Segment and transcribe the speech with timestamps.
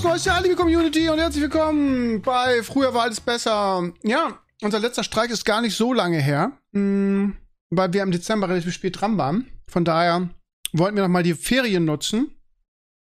[0.00, 3.92] Servus, neueste heilige Community und herzlich willkommen bei Früher war alles besser.
[4.02, 7.36] Ja, unser letzter Streik ist gar nicht so lange her, mh, mm,
[7.70, 9.46] weil wir im Dezember relativ spät dran waren.
[9.68, 10.30] Von daher
[10.72, 12.34] wollten wir noch mal die Ferien nutzen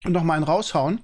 [0.05, 1.01] und noch mal einen raushauen.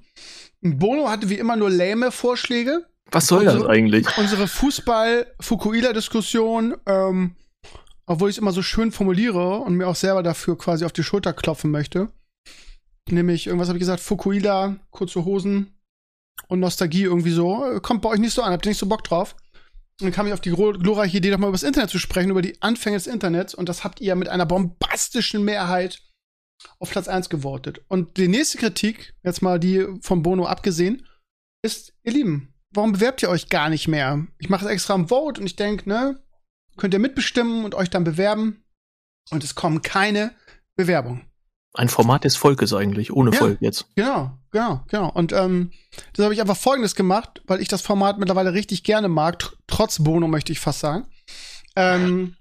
[0.61, 2.85] Bono hatte wie immer nur lähme Vorschläge.
[3.13, 4.09] Was soll unsere, das eigentlich?
[4.19, 7.37] Unsere Fußball-Fukuila-Diskussion, ähm,
[8.07, 11.05] obwohl ich es immer so schön formuliere und mir auch selber dafür quasi auf die
[11.05, 12.09] Schulter klopfen möchte.
[13.09, 15.76] Nämlich, irgendwas habe ich gesagt, Fukuila, kurze Hosen
[16.49, 17.79] und Nostalgie irgendwie so.
[17.83, 19.35] Kommt bei euch nicht so an, habt ihr nicht so Bock drauf?
[20.01, 22.31] Und dann kam ich auf die glorreiche Idee, doch mal über das Internet zu sprechen,
[22.31, 23.55] über die Anfänge des Internets.
[23.55, 26.03] Und das habt ihr mit einer bombastischen Mehrheit
[26.79, 27.81] auf Platz 1 gewotet.
[27.89, 31.07] Und die nächste Kritik, jetzt mal die von Bono abgesehen,
[31.63, 34.27] ist, ihr Lieben, warum bewerbt ihr euch gar nicht mehr?
[34.39, 36.23] Ich mache es extra im Vote und ich denke, ne,
[36.77, 38.65] könnt ihr mitbestimmen und euch dann bewerben.
[39.31, 40.35] Und es kommen keine
[40.77, 41.27] Bewerbungen.
[41.75, 43.87] Ein Format des Volkes eigentlich, ohne ja, Volk jetzt.
[43.97, 45.11] Genau, genau, genau.
[45.11, 45.71] Und ähm,
[46.15, 50.03] das habe ich einfach folgendes gemacht, weil ich das Format mittlerweile richtig gerne mag, trotz
[50.03, 51.07] Bono möchte ich fast sagen.
[51.77, 52.37] Ähm,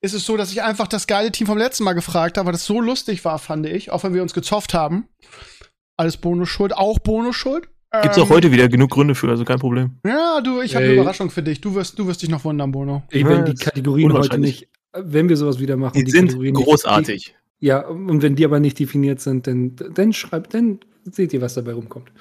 [0.00, 2.52] ist es so, dass ich einfach das geile Team vom letzten Mal gefragt habe, weil
[2.52, 5.08] das so lustig war, fand ich, auch wenn wir uns gezofft haben.
[5.96, 7.68] Alles Bonus schuld, auch Bonus schuld.
[8.00, 9.98] Gibt's auch ähm, heute wieder genug Gründe für, also kein Problem.
[10.06, 11.60] Ja, du, ich habe eine Überraschung für dich.
[11.60, 13.02] Du wirst, du wirst dich noch wundern, Bono.
[13.10, 16.54] Ich wenn die Kategorien heute nicht, wenn wir sowas wieder machen, die, die sind Kategorien
[16.54, 17.14] großartig.
[17.14, 21.40] Nicht, ja, und wenn die aber nicht definiert sind, dann, dann schreibt, dann seht ihr,
[21.40, 22.12] was dabei rumkommt.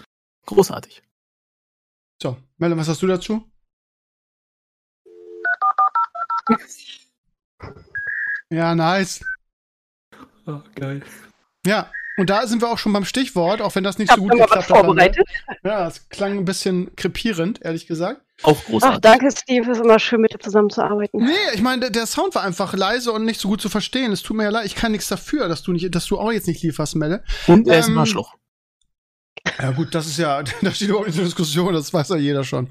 [0.45, 1.03] Großartig.
[2.21, 3.43] So, Melle, was hast du dazu?
[8.49, 9.21] ja, nice.
[10.45, 11.03] Oh, geil.
[11.65, 14.31] Ja, und da sind wir auch schon beim Stichwort, auch wenn das nicht so gut
[14.31, 14.65] geklappt hat.
[14.65, 15.27] Vorbereitet.
[15.63, 18.21] Ja, es klang ein bisschen krepierend, ehrlich gesagt.
[18.43, 18.97] Auch großartig.
[18.97, 19.69] Ach, danke, Steve.
[19.69, 21.23] Es ist immer schön, mit dir zusammenzuarbeiten.
[21.23, 24.11] Nee, ich meine, der, der, Sound war einfach leise und nicht so gut zu verstehen.
[24.11, 24.65] Es tut mir ja leid.
[24.65, 27.23] Ich kann nichts dafür, dass du nicht, dass du auch jetzt nicht lieferst, Melle.
[27.47, 28.35] Und er ähm, ist ein Arschloch.
[29.59, 32.43] Ja, gut, das ist ja, da steht überhaupt nicht zur Diskussion, das weiß ja jeder
[32.43, 32.69] schon.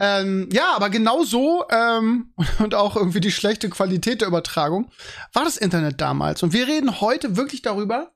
[0.00, 4.90] Ähm, ja, aber genau so ähm, und auch irgendwie die schlechte Qualität der Übertragung
[5.32, 6.42] war das Internet damals.
[6.42, 8.12] Und wir reden heute wirklich darüber,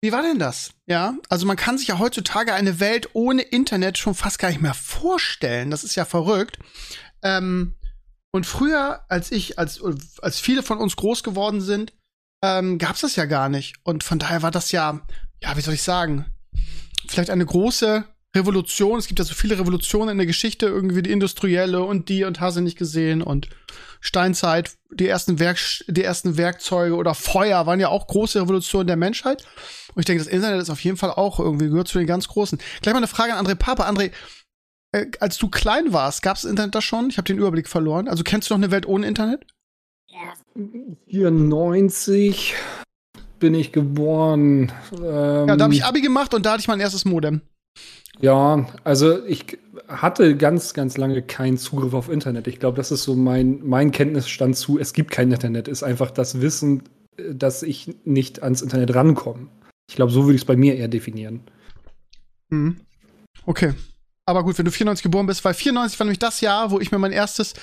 [0.00, 0.72] wie war denn das?
[0.86, 4.60] Ja, also man kann sich ja heutzutage eine Welt ohne Internet schon fast gar nicht
[4.60, 5.70] mehr vorstellen.
[5.70, 6.58] Das ist ja verrückt.
[7.22, 7.74] Ähm,
[8.30, 9.80] und früher, als ich, als,
[10.22, 11.92] als viele von uns groß geworden sind,
[12.44, 13.74] ähm, gab es das ja gar nicht.
[13.82, 15.00] Und von daher war das ja,
[15.42, 16.26] ja, wie soll ich sagen,
[17.08, 18.04] vielleicht eine große
[18.36, 18.98] Revolution.
[18.98, 22.40] Es gibt ja so viele Revolutionen in der Geschichte, irgendwie die industrielle und die und
[22.40, 23.48] hast nicht gesehen und
[24.00, 25.58] Steinzeit, die ersten, Werk
[25.88, 29.44] die ersten Werkzeuge oder Feuer waren ja auch große Revolutionen der Menschheit.
[29.94, 32.28] Und ich denke, das Internet ist auf jeden Fall auch irgendwie gehört zu den ganz
[32.28, 32.58] großen.
[32.80, 33.88] Gleich mal eine Frage an André Papa.
[33.88, 34.12] André,
[34.92, 37.10] äh, als du klein warst, gab es Internet da schon?
[37.10, 38.08] Ich habe den Überblick verloren.
[38.08, 39.44] Also kennst du noch eine Welt ohne Internet?
[41.08, 42.54] 94
[43.38, 44.72] bin ich geboren.
[44.92, 47.42] Ähm, ja, da habe ich Abi gemacht und da hatte ich mein erstes Modem.
[48.20, 52.46] Ja, also ich hatte ganz, ganz lange keinen Zugriff auf Internet.
[52.46, 56.10] Ich glaube, das ist so mein, mein Kenntnisstand zu, es gibt kein Internet, ist einfach
[56.10, 56.82] das Wissen,
[57.16, 59.48] äh, dass ich nicht ans Internet rankomme.
[59.88, 61.42] Ich glaube, so würde ich es bei mir eher definieren.
[62.50, 62.80] Mhm.
[63.46, 63.72] Okay.
[64.28, 66.92] Aber gut, wenn du 94 geboren bist, weil 94 war nämlich das Jahr, wo ich
[66.92, 67.54] mir mein erstes,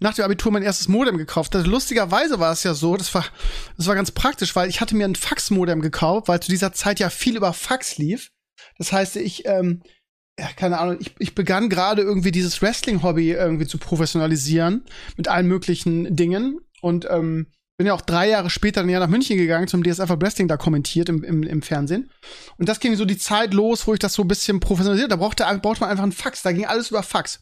[0.00, 1.68] nach dem Abitur mein erstes Modem gekauft hatte.
[1.68, 3.24] Lustigerweise war es ja so, das war,
[3.76, 6.98] das war ganz praktisch, weil ich hatte mir ein Faxmodem gekauft, weil zu dieser Zeit
[6.98, 8.32] ja viel über Fax lief.
[8.78, 9.84] Das heißt, ich, ähm,
[10.36, 14.86] ja, keine Ahnung, ich, ich begann gerade irgendwie dieses Wrestling-Hobby irgendwie zu professionalisieren
[15.16, 17.46] mit allen möglichen Dingen und ähm,
[17.78, 20.56] bin ja auch drei Jahre später dann ja nach München gegangen zum DSF Wrestling da
[20.56, 22.10] kommentiert im, im, im Fernsehen.
[22.58, 25.12] Und das ging so die Zeit los, wo ich das so ein bisschen professionalisiert.
[25.12, 26.42] Da brauchte, brauchte man einfach einen Fax.
[26.42, 27.40] Da ging alles über Fax.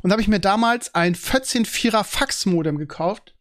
[0.00, 3.34] Und da habe ich mir damals ein 14-4er Fax-Modem gekauft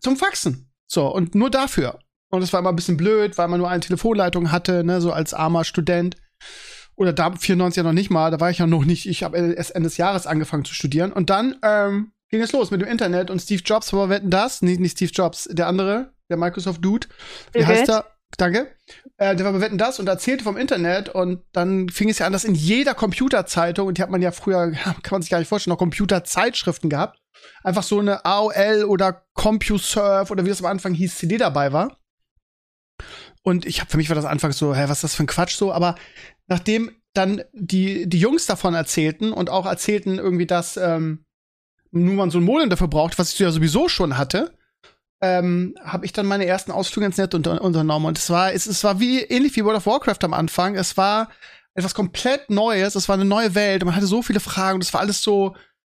[0.00, 0.70] zum Faxen.
[0.86, 1.98] So, und nur dafür.
[2.30, 5.12] Und das war immer ein bisschen blöd, weil man nur eine Telefonleitung hatte, ne, so
[5.12, 6.16] als armer Student
[6.96, 9.38] oder da 94 ja noch nicht mal, da war ich ja noch nicht, ich habe
[9.38, 12.88] erst Ende des Jahres angefangen zu studieren und dann ähm, ging es los mit dem
[12.88, 14.62] Internet und Steve Jobs, aber wetten das?
[14.62, 17.08] Nicht, nicht Steve Jobs, der andere, der Microsoft Dude.
[17.52, 18.04] Wie heißt er?
[18.36, 18.74] Danke.
[19.16, 22.26] Äh, der war bei Wetten das und erzählte vom Internet und dann fing es ja
[22.26, 24.70] an, dass in jeder Computerzeitung, und die hat man ja früher,
[25.02, 27.18] kann man sich gar nicht vorstellen, noch Computerzeitschriften gehabt,
[27.62, 31.98] einfach so eine AOL oder CompuServe oder wie das am Anfang hieß, CD dabei war.
[33.42, 35.28] Und ich habe für mich war das anfangs so, hä, was ist das für ein
[35.28, 35.94] Quatsch so, aber
[36.48, 41.24] nachdem dann die, die Jungs davon erzählten und auch erzählten irgendwie, dass ähm,
[41.90, 44.56] nur man so ein Modem dafür braucht, was ich ja sowieso schon hatte,
[45.20, 48.06] ähm, habe ich dann meine ersten Ausflüge ins Netz unter unternommen.
[48.06, 50.76] Und es war, es, es war wie ähnlich wie World of Warcraft am Anfang.
[50.76, 51.28] Es war
[51.74, 54.84] etwas komplett Neues, es war eine neue Welt und man hatte so viele Fragen und
[54.84, 55.54] es war alles so,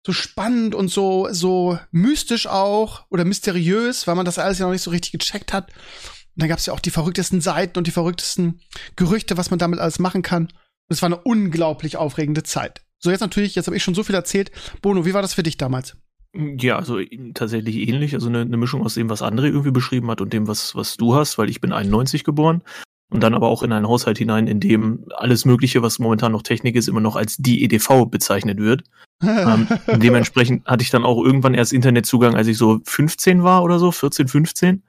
[0.05, 4.73] so spannend und so, so mystisch auch oder mysteriös, weil man das alles ja noch
[4.73, 5.69] nicht so richtig gecheckt hat.
[5.69, 8.61] Und dann gab es ja auch die verrücktesten Seiten und die verrücktesten
[8.97, 10.49] Gerüchte, was man damit alles machen kann.
[10.89, 12.83] Es war eine unglaublich aufregende Zeit.
[12.99, 14.51] So, jetzt natürlich, jetzt habe ich schon so viel erzählt.
[14.83, 15.97] Bono, wie war das für dich damals?
[16.35, 16.99] Ja, also
[17.35, 18.15] tatsächlich ähnlich.
[18.15, 20.97] Also eine, eine Mischung aus dem, was André irgendwie beschrieben hat und dem, was, was
[20.97, 22.63] du hast, weil ich bin 91 geboren
[23.11, 26.43] und dann aber auch in einen Haushalt hinein, in dem alles Mögliche, was momentan noch
[26.43, 28.83] Technik ist, immer noch als die EDV bezeichnet wird.
[29.23, 29.67] ähm,
[29.97, 33.91] dementsprechend hatte ich dann auch irgendwann erst Internetzugang, als ich so 15 war oder so,
[33.91, 34.83] 14, 15.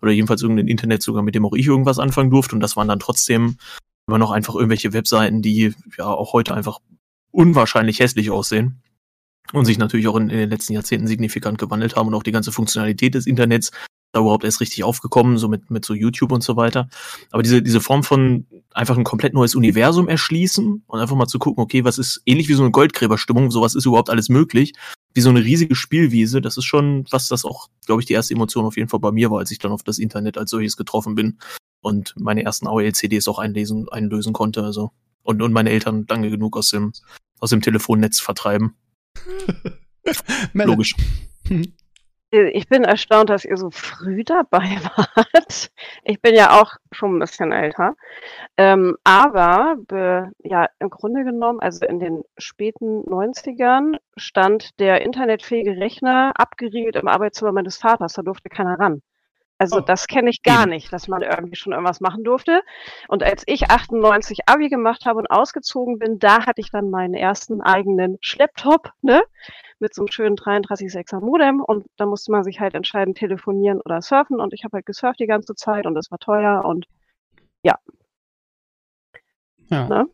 [0.00, 2.54] Oder jedenfalls irgendeinen Internetzugang, mit dem auch ich irgendwas anfangen durfte.
[2.54, 3.56] Und das waren dann trotzdem
[4.06, 6.78] immer noch einfach irgendwelche Webseiten, die ja auch heute einfach
[7.34, 8.82] unwahrscheinlich hässlich aussehen
[9.52, 12.32] und sich natürlich auch in, in, den letzten Jahrzehnten signifikant gewandelt haben und auch die
[12.32, 13.70] ganze Funktionalität des Internets
[14.12, 16.88] da überhaupt erst richtig aufgekommen, so mit, mit so YouTube und so weiter.
[17.32, 21.40] Aber diese, diese Form von einfach ein komplett neues Universum erschließen und einfach mal zu
[21.40, 24.72] gucken, okay, was ist ähnlich wie so eine Goldgräberstimmung, sowas ist überhaupt alles möglich,
[25.14, 28.34] wie so eine riesige Spielwiese, das ist schon, was das auch, glaube ich, die erste
[28.34, 30.76] Emotion auf jeden Fall bei mir war, als ich dann auf das Internet als solches
[30.76, 31.38] getroffen bin
[31.80, 34.92] und meine ersten AOL-CDs auch einlesen, einlösen konnte, also.
[35.24, 36.92] Und, und meine Eltern lange genug aus dem,
[37.40, 38.76] aus dem Telefonnetz vertreiben.
[40.52, 40.94] Logisch.
[42.30, 44.58] Ich bin erstaunt, dass ihr so früh dabei
[44.96, 45.70] wart.
[46.02, 47.94] Ich bin ja auch schon ein bisschen älter.
[48.56, 55.76] Ähm, aber be, ja, im Grunde genommen, also in den späten 90ern stand der internetfähige
[55.76, 58.14] Rechner abgeriegelt im Arbeitszimmer meines Vaters.
[58.14, 59.00] Da durfte keiner ran.
[59.58, 59.80] Also oh.
[59.80, 62.62] das kenne ich gar nicht, dass man irgendwie schon irgendwas machen durfte.
[63.08, 67.14] Und als ich 98 Abi gemacht habe und ausgezogen bin, da hatte ich dann meinen
[67.14, 69.22] ersten eigenen Schlepptop, ne?
[69.78, 74.00] Mit so einem schönen 33,6er Modem und da musste man sich halt entscheiden, telefonieren oder
[74.02, 76.86] surfen und ich habe halt gesurft die ganze Zeit und es war teuer und
[77.62, 77.78] ja.
[79.68, 79.88] Ja.
[79.88, 80.06] Ne?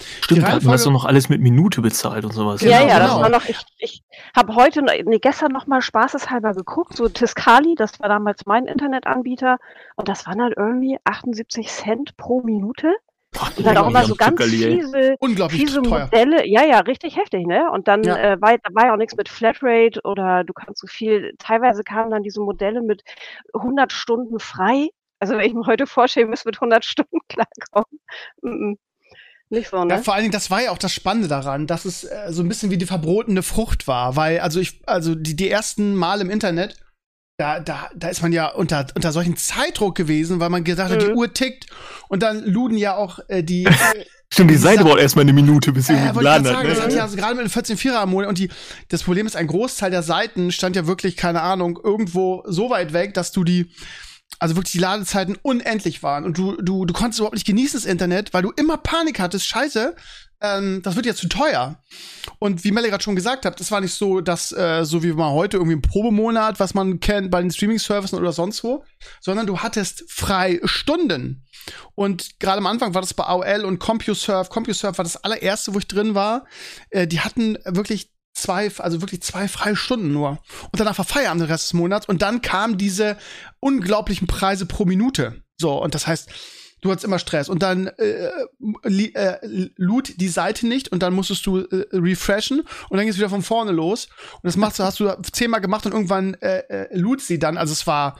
[0.00, 2.60] Stimmt, da hatten das doch noch alles mit Minute bezahlt und sowas.
[2.62, 3.22] Ja, genau, ja, das genau.
[3.22, 4.02] war noch, ich, ich
[4.36, 9.58] habe heute, nee, gestern noch mal spaßeshalber geguckt, so Tiscali, das war damals mein Internetanbieter
[9.96, 12.94] und das waren halt irgendwie 78 Cent pro Minute.
[13.32, 15.16] Boah, und dann auch immer so ganz fiese,
[15.50, 16.46] fiese Modelle.
[16.46, 17.70] Ja, ja, richtig heftig, ne?
[17.70, 18.16] Und dann ja.
[18.16, 22.10] äh, war, war ja auch nichts mit Flatrate oder du kannst so viel, teilweise kamen
[22.10, 23.02] dann diese Modelle mit
[23.52, 24.88] 100 Stunden frei.
[25.18, 28.00] Also wenn ich mir heute vorstelle, müsste mit 100 Stunden klarkommen.
[28.42, 28.78] Mm -mm.
[29.50, 29.94] Nicht so, ne?
[29.94, 32.42] Ja, vor allen Dingen, das war ja auch das Spannende daran, dass es äh, so
[32.42, 36.20] ein bisschen wie die verbotene Frucht war, weil, also ich, also die, die ersten Mal
[36.20, 36.76] im Internet,
[37.38, 41.00] da, da, da ist man ja unter, unter solchen Zeitdruck gewesen, weil man gedacht hat,
[41.00, 41.06] mhm.
[41.06, 41.66] die Uhr tickt
[42.08, 43.64] und dann luden ja auch äh, die.
[44.30, 46.62] Äh, Stimmt, die Seite braucht erstmal eine Minute, bis sie äh, geladen hat.
[46.62, 46.68] Ne?
[46.68, 48.50] Das hat ja also gerade mit den 14 4er am Monat und die,
[48.90, 52.92] das Problem ist, ein Großteil der Seiten stand ja wirklich, keine Ahnung, irgendwo so weit
[52.92, 53.70] weg, dass du die
[54.38, 57.90] also wirklich die Ladezeiten unendlich waren und du, du, du konntest überhaupt nicht genießen das
[57.90, 59.96] Internet, weil du immer Panik hattest, scheiße,
[60.40, 61.82] ähm, das wird ja zu teuer.
[62.38, 65.12] Und wie Melle gerade schon gesagt hat, das war nicht so, dass äh, so wie
[65.12, 68.84] man heute irgendwie ein Probemonat, was man kennt bei den Streaming-Services oder sonst wo,
[69.20, 71.44] sondern du hattest frei Stunden.
[71.94, 74.48] Und gerade am Anfang war das bei AOL und CompuServe.
[74.48, 76.46] CompuServe war das allererste, wo ich drin war.
[76.90, 80.38] Äh, die hatten wirklich zwei, also wirklich zwei freie Stunden nur.
[80.70, 82.06] Und danach war Feierabend den Rest des Monats.
[82.06, 83.16] Und dann kamen diese
[83.60, 85.42] unglaublichen Preise pro Minute.
[85.56, 86.30] So, und das heißt,
[86.80, 87.48] du hattest immer Stress.
[87.48, 88.30] Und dann äh,
[88.82, 93.30] äh, loot die Seite nicht und dann musstest du äh, refreshen und dann geht's wieder
[93.30, 94.08] von vorne los.
[94.34, 97.56] Und das machst du, hast du zehnmal gemacht und irgendwann äh, äh, loot sie dann.
[97.56, 98.18] Also es war,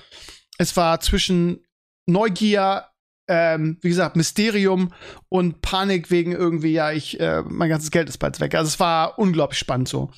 [0.59, 1.65] es war zwischen
[2.07, 2.87] Neugier,
[3.29, 4.93] ähm, wie gesagt, Mysterium
[5.29, 8.55] und Panik wegen irgendwie, ja, ich, äh, mein ganzes Geld ist bald weg.
[8.55, 10.11] Also es war unglaublich spannend so.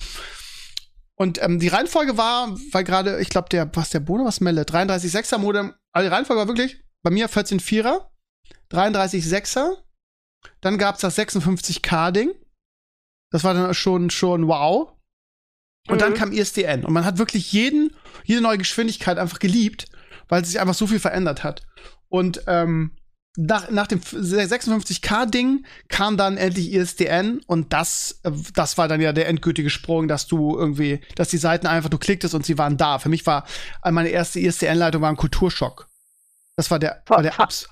[1.16, 4.62] Und ähm, die Reihenfolge war, weil gerade, ich glaube, der, was der Bono, was Melle,
[4.62, 8.06] 33,6er Modem, also die Reihenfolge war wirklich bei mir 14,4er,
[8.70, 9.76] 33,6er,
[10.60, 12.32] dann gab's das 56K-Ding.
[13.30, 14.92] Das war dann schon, schon wow.
[15.88, 15.98] Und mhm.
[15.98, 16.84] dann kam ISDN.
[16.84, 19.86] Und man hat wirklich jeden, jede neue Geschwindigkeit einfach geliebt,
[20.28, 21.62] weil sich einfach so viel verändert hat.
[22.08, 22.96] Und ähm,
[23.40, 29.12] nach, nach dem 56K-Ding kam dann endlich ISDN und das, äh, das war dann ja
[29.12, 32.76] der endgültige Sprung, dass du irgendwie, dass die Seiten einfach, du klicktest und sie waren
[32.76, 32.98] da.
[32.98, 33.46] Für mich war
[33.84, 35.88] meine erste ISDN-Leitung war ein Kulturschock.
[36.56, 37.68] Das war der, war der Abs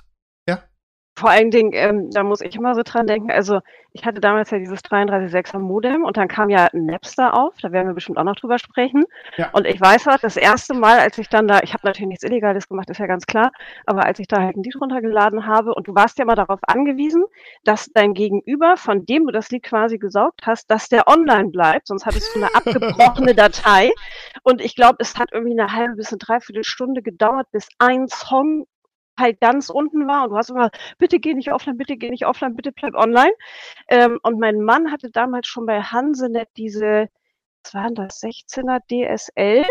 [1.19, 3.61] vor allen Dingen, ähm, da muss ich immer so dran denken, also
[3.93, 7.89] ich hatte damals ja dieses 33.6er Modem und dann kam ja Napster auf, da werden
[7.89, 9.05] wir bestimmt auch noch drüber sprechen.
[9.37, 9.51] Ja.
[9.53, 12.25] Und ich weiß halt, das erste Mal, als ich dann da, ich habe natürlich nichts
[12.25, 13.51] Illegales gemacht, ist ja ganz klar,
[13.87, 16.61] aber als ich da halt ein Lied runtergeladen habe und du warst ja immer darauf
[16.67, 17.25] angewiesen,
[17.65, 21.89] dass dein Gegenüber, von dem du das Lied quasi gesaugt hast, dass der online bleibt,
[21.89, 23.91] sonst hattest du eine abgebrochene Datei.
[24.45, 28.07] Und ich glaube, es hat irgendwie eine halbe bis eine dreiviertel Stunde gedauert, bis ein
[28.07, 28.67] Song
[29.19, 32.27] halt ganz unten war und du hast immer, bitte geh nicht offline, bitte geh nicht
[32.27, 33.33] offline, bitte bleib online.
[33.89, 37.09] Ähm, und mein Mann hatte damals schon bei Hansenet diese,
[37.65, 39.65] was waren das, 16er DSL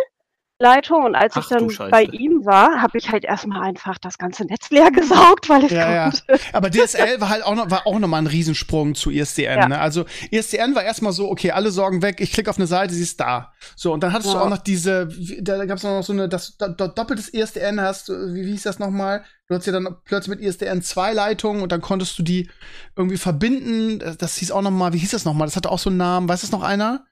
[0.59, 3.99] Leitung und als Ach ich dann du bei ihm war, habe ich halt erstmal einfach
[3.99, 6.03] das ganze Netz leer gesaugt, weil ich Ja, ja.
[6.09, 6.43] konnte.
[6.51, 9.59] Aber DSL war halt auch noch, war auch noch mal ein Riesensprung zu ISDN.
[9.59, 9.67] Ja.
[9.67, 9.79] Ne?
[9.79, 13.03] Also ISDN war erstmal so, okay, alle Sorgen weg, ich klicke auf eine Seite, sie
[13.03, 13.53] ist da.
[13.75, 14.43] So, und dann hattest du Ja.
[14.45, 15.07] auch noch diese,
[15.41, 18.51] da gab es noch so eine, das do, do, doppeltes ISDN hast, du- wie, wie
[18.53, 19.25] hieß das nochmal?
[19.47, 22.49] Du hattest ja dann plötzlich mit ISDN zwei Leitungen und dann konntest du die
[22.97, 23.99] irgendwie verbinden.
[24.17, 25.45] Das, hieß auch noch mal, wie hieß das noch mal?
[25.45, 26.27] Das hatte auch so einen Namen.
[26.27, 27.05] Weiß das noch einer?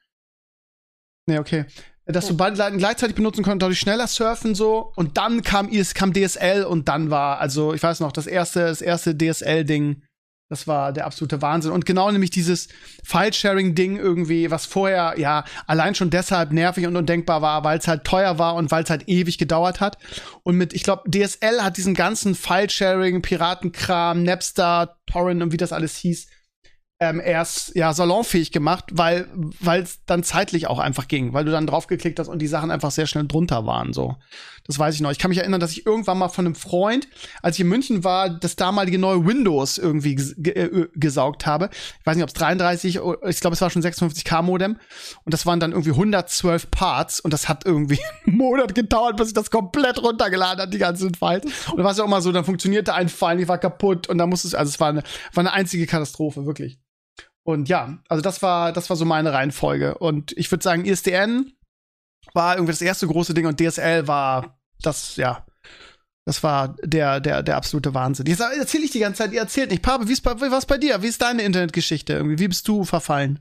[1.27, 1.65] Nee, okay.
[2.06, 5.96] Dass du beide Leiten gleichzeitig benutzen konntest, dadurch schneller surfen so und dann kam IS,
[5.96, 10.04] kam DSL und dann war, also ich weiß noch, das erste, das erste DSL-Ding,
[10.50, 11.72] das war der absolute Wahnsinn.
[11.72, 12.68] Und genau nämlich dieses
[13.04, 18.04] File-Sharing-Ding irgendwie, was vorher ja allein schon deshalb nervig und undenkbar war, weil es halt
[18.04, 19.98] teuer war und weil es halt ewig gedauert hat.
[20.44, 25.72] Und mit, ich glaube, DSL hat diesen ganzen File-Sharing, Piratenkram, Napster, Torrent und wie das
[25.74, 26.28] alles hieß,
[27.00, 29.28] ähm, erst ja salonfähig gemacht, weil
[29.60, 32.72] weil es dann zeitlich auch einfach ging, weil du dann draufgeklickt hast und die Sachen
[32.72, 34.16] einfach sehr schnell drunter waren so.
[34.67, 35.12] Das weiß ich noch.
[35.12, 37.07] Ich kann mich erinnern, dass ich irgendwann mal von einem Freund,
[37.41, 40.13] als ich in München war, das damalige neue Windows irgendwie
[40.50, 41.69] äh, gesaugt habe.
[42.00, 44.77] Ich weiß nicht, ob es 33, oder- ich glaube, es war schon 56k Modem
[45.24, 49.27] und das waren dann irgendwie 112 Parts und das hat irgendwie einen Monat gedauert, bis
[49.29, 51.43] ich das komplett runtergeladen hat, die ganzen Files.
[51.72, 54.29] Und es ja auch mal so, dann funktionierte ein File, die war kaputt und dann
[54.29, 55.03] musste es, also es war eine,
[55.34, 56.79] war eine einzige Katastrophe, wirklich.
[57.43, 60.00] Und ja, also das war, das war so meine Reihenfolge.
[60.00, 61.51] Und ich würde sagen, ISDN
[62.36, 65.46] war irgendwie das erste große Ding und DSL war das, ja,
[66.25, 68.25] das war der, der, der absolute Wahnsinn.
[68.25, 69.82] Jetzt erzähle ich die ganze Zeit, ihr erzählt nicht.
[69.84, 71.01] Pape, wie ist bei, was bei dir?
[71.01, 72.39] Wie ist deine Internetgeschichte irgendwie?
[72.39, 73.39] Wie bist du verfallen?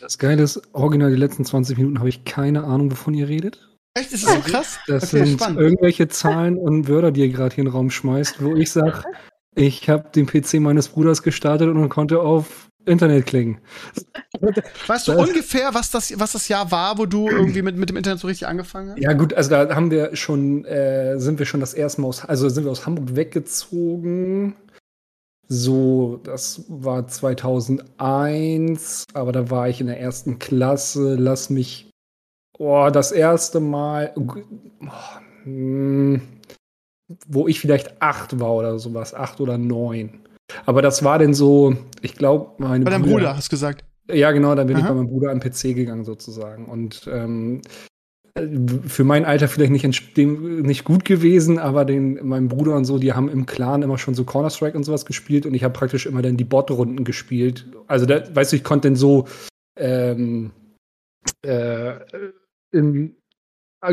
[0.00, 3.68] Das Geile ist, original die letzten 20 Minuten habe ich keine Ahnung, wovon ihr redet.
[3.94, 4.12] Echt?
[4.12, 4.78] Ist das so krass?
[4.86, 5.58] Das Okay, sind spannend.
[5.58, 9.02] irgendwelche Zahlen und Wörter, die ihr gerade hier in den Raum schmeißt, wo ich sage,
[9.56, 13.58] ich habe den PC meines Bruders gestartet und konnte auf Internet klingen.
[14.86, 17.88] Weißt du Das- ungefähr, was das, was das Jahr war, wo du irgendwie mit, mit
[17.88, 19.00] dem Internet so richtig angefangen hast?
[19.00, 22.24] Ja gut, also da haben wir schon, äh, sind wir schon das erste Mal aus,
[22.24, 24.56] also sind wir aus Hamburg weggezogen.
[25.48, 31.16] So, das war 2001, aber da war ich in der ersten Klasse.
[31.16, 31.90] Lass mich,
[32.58, 34.34] oh, das erste Mal, oh,
[35.42, 36.22] hm,
[37.26, 40.20] wo ich vielleicht acht war oder sowas, acht oder neun.
[40.66, 43.84] Aber das war denn so, ich glaube, meine Bei deinem Brüder- Bruder, hast du gesagt.
[44.10, 44.90] ja, genau, dann bin ich Aha.
[44.92, 46.66] bei meinem Bruder am PC gegangen sozusagen.
[46.66, 47.62] Und ähm,
[48.34, 48.46] äh,
[48.86, 52.98] für mein Alter vielleicht nicht, dem, nicht gut gewesen, aber den, mein Bruder und so,
[52.98, 56.06] die haben im Clan immer schon so Counter-Strike und sowas gespielt und ich habe praktisch
[56.06, 57.66] immer dann die Bot-Runden gespielt.
[57.86, 59.26] Also, da, weißt du, ich konnte dann so
[59.78, 60.50] ähm,
[61.44, 61.94] äh,
[62.72, 63.16] in,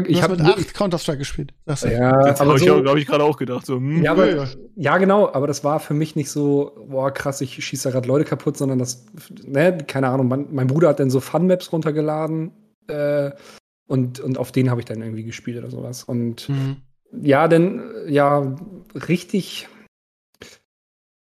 [0.08, 1.54] ich hast habe mit acht Counter-Strike gespielt.
[1.84, 1.88] du.
[1.88, 3.66] ja, Das aber habe ich, so, glaub ich, gerade auch gedacht.
[3.66, 4.04] So, hm.
[4.04, 7.86] ja, aber, ja, genau, aber das war für mich nicht so, boah, krass, ich schieße
[7.86, 9.06] da gerade Leute kaputt, sondern das,
[9.44, 12.52] ne, keine Ahnung, mein, mein Bruder hat dann so Fun-Maps runtergeladen
[12.88, 13.32] äh,
[13.88, 16.04] und, und auf denen habe ich dann irgendwie gespielt oder sowas.
[16.04, 16.82] Und Mhm.
[17.22, 18.56] ja, dann, äh, ja,
[19.08, 19.70] richtig,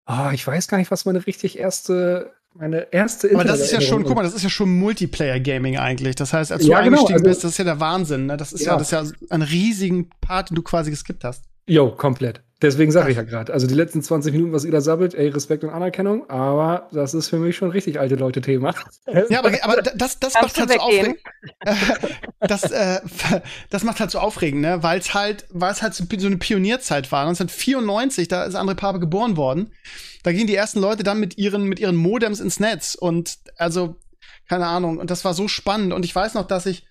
[0.05, 3.81] ah, ich weiß gar nicht, was meine richtig erste, meine erste Aber das ist ja
[3.81, 6.15] schon, guck mal, das ist ja schon Multiplayer-Gaming eigentlich.
[6.15, 8.25] Das heißt, als Ja, du genau, eingestiegen also- bist, das ist ja der Wahnsinn.
[8.27, 8.37] Ne?
[8.37, 8.73] Das ist ja.
[8.73, 8.77] Ja.
[8.77, 11.45] das ist ja ein riesigen Part, den du quasi geskippt hast.
[11.67, 12.41] Jo, komplett.
[12.63, 13.51] Deswegen sage ich ja gerade.
[13.51, 17.13] Also die letzten 20 Minuten, was ihr da sabbelt, ey, Respekt und Anerkennung, aber das
[17.13, 18.73] ist für mich schon richtig alte Leute-Thema.
[19.29, 21.17] Ja, aber, aber das, das macht halt du so weggehen?
[21.61, 22.21] aufregend.
[22.39, 23.01] das, äh,
[23.69, 24.81] das macht halt so aufregend, ne?
[24.81, 27.27] Weil es halt, weil es halt so so eine Pionierzeit war.
[27.27, 29.71] 1994, da ist André Pape geboren worden.
[30.23, 32.95] Da gingen die ersten Leute dann mit ihren, mit ihren Modems ins Netz.
[32.95, 33.97] Und also,
[34.47, 34.99] keine Ahnung.
[34.99, 35.91] Und das war so spannend.
[35.91, 36.87] Und ich weiß noch, dass ich,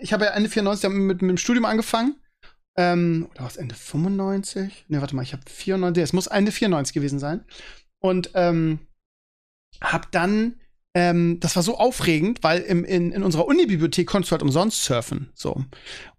[0.00, 2.14] ich habe ja Ende 94 mit, mit dem Studium angefangen.
[2.76, 4.86] Ähm, oder was, Ende 95?
[4.88, 7.44] Ne, warte mal, ich habe 94, es muss Ende 94 gewesen sein.
[8.00, 8.80] Und ähm,
[9.80, 10.56] hab dann,
[10.94, 14.84] ähm, das war so aufregend, weil im, in, in unserer Uni-Bibliothek konntest du halt umsonst
[14.84, 15.30] surfen.
[15.34, 15.64] So.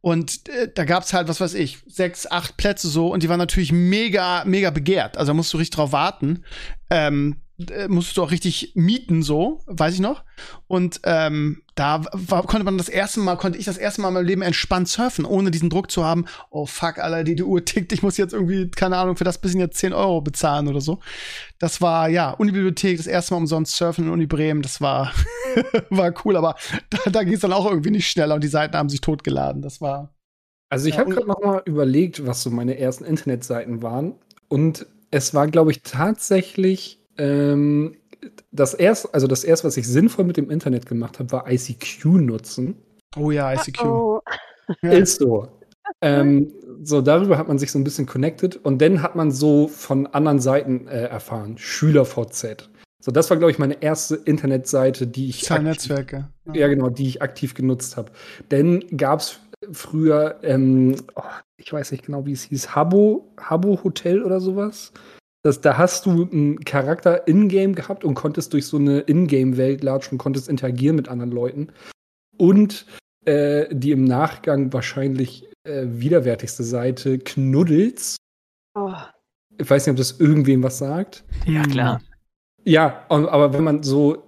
[0.01, 3.39] Und äh, da gab's halt, was weiß ich, sechs, acht Plätze so und die waren
[3.39, 5.17] natürlich mega, mega begehrt.
[5.17, 6.43] Also da musst du richtig drauf warten.
[6.89, 10.23] Ähm, äh, musstest du auch richtig mieten, so, weiß ich noch.
[10.67, 14.13] Und ähm, da war, konnte man das erste Mal, konnte ich das erste Mal in
[14.15, 17.63] meinem Leben entspannt surfen, ohne diesen Druck zu haben, oh fuck, Alter, die, die Uhr
[17.65, 20.81] tickt, ich muss jetzt irgendwie, keine Ahnung, für das bisschen jetzt 10 Euro bezahlen oder
[20.81, 20.99] so.
[21.59, 25.13] Das war, ja, Unibibliothek, das erste Mal umsonst surfen in Uni Bremen, das war,
[25.89, 26.55] war cool, aber
[26.89, 29.61] da, da ging es dann auch irgendwie nicht schneller und die Seiten haben sich totgeladen.
[29.61, 30.13] Das war.
[30.69, 34.15] Also ich Ja, habe gerade noch mal überlegt, was so meine ersten Internetseiten waren.
[34.47, 37.95] Und es war, glaube ich, tatsächlich ähm,
[38.51, 42.05] das erste, also das erste, was ich sinnvoll mit dem Internet gemacht habe, war ICQ
[42.05, 42.75] nutzen.
[43.17, 43.83] Oh ja, ICQ.
[43.85, 44.21] Oh,
[44.81, 44.91] Ja.
[44.91, 45.47] Ist so.
[46.01, 46.53] Ähm,
[46.83, 50.07] so, darüber hat man sich so ein bisschen connected und dann hat man so von
[50.07, 51.57] anderen Seiten äh, erfahren.
[51.57, 52.69] SchülerVZ.
[53.01, 56.29] So, das war, glaube ich, meine erste Internetseite, die ich aktiv- Netzwerke.
[56.53, 58.11] ja, genau, die ich aktiv genutzt habe.
[58.47, 59.39] Dann gab es
[59.73, 61.21] früher, ähm, oh,
[61.57, 64.93] ich weiß nicht genau, wie es hieß, Habbo, Habbo Hotel oder sowas.
[65.43, 70.13] Das, da hast du einen Charakter in-game gehabt und konntest durch so eine In-game-Welt latschen
[70.13, 71.67] und konntest interagieren mit anderen Leuten.
[72.37, 72.85] Und
[73.25, 78.15] äh, die im Nachgang wahrscheinlich äh, widerwärtigste Seite, Knuddels.
[78.75, 78.93] Oh.
[79.57, 81.25] Ich weiß nicht, ob das irgendwem was sagt.
[81.45, 82.01] Ja, klar.
[82.63, 84.23] Ja, aber wenn man so,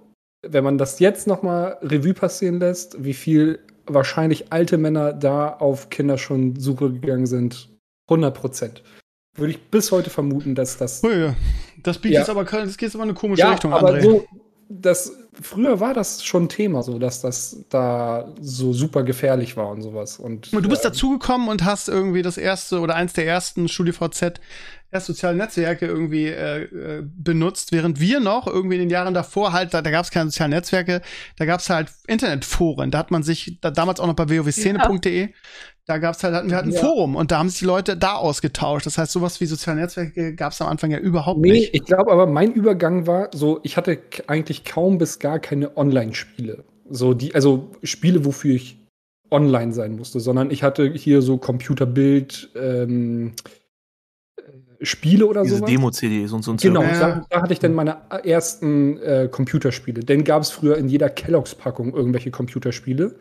[0.46, 5.48] wenn man das jetzt noch mal Revue passieren lässt, wie viel wahrscheinlich alte Männer da
[5.48, 7.70] auf Kinder schon Suche gegangen sind,
[8.08, 8.82] 100 Prozent.
[9.36, 11.02] Würde ich bis heute vermuten, dass das.
[11.04, 11.34] Oh ja.
[11.82, 12.32] Das bietet ja.
[12.32, 14.02] aber, das geht aber in eine komische ja, Richtung, aber André.
[14.02, 14.26] So,
[14.68, 19.82] das, früher war das schon Thema, so dass das da so super gefährlich war und
[19.82, 20.18] sowas.
[20.18, 23.68] Und, und du bist äh, dazugekommen und hast irgendwie das erste oder eins der ersten
[23.68, 24.40] StudiVZ
[24.90, 29.52] erst soziale Netzwerke irgendwie äh, äh, benutzt, während wir noch irgendwie in den Jahren davor
[29.52, 31.02] halt, da, da gab es keine sozialen Netzwerke,
[31.36, 35.20] da gab es halt Internetforen, da hat man sich, da, damals auch noch bei wowszene.de,
[35.22, 35.28] ja.
[35.86, 36.80] da gab es halt, hatten wir halt ein ja.
[36.80, 38.86] Forum und da haben sich die Leute da ausgetauscht.
[38.86, 41.74] Das heißt, sowas wie soziale Netzwerke gab es am Anfang ja überhaupt nee, nicht.
[41.74, 46.64] Ich glaube aber, mein Übergang war so, ich hatte eigentlich kaum bis gar keine Online-Spiele.
[46.88, 48.86] So die, also Spiele, wofür ich
[49.30, 53.32] online sein musste, sondern ich hatte hier so Computerbild, ähm,
[54.80, 55.56] Spiele oder so.
[55.56, 56.98] Diese Demo-CDs und so ein Genau, ja.
[56.98, 60.00] da, da, hatte ich dann meine ersten äh, Computerspiele.
[60.00, 63.14] Denn gab es früher in jeder Kelloggs-Packung irgendwelche Computerspiele.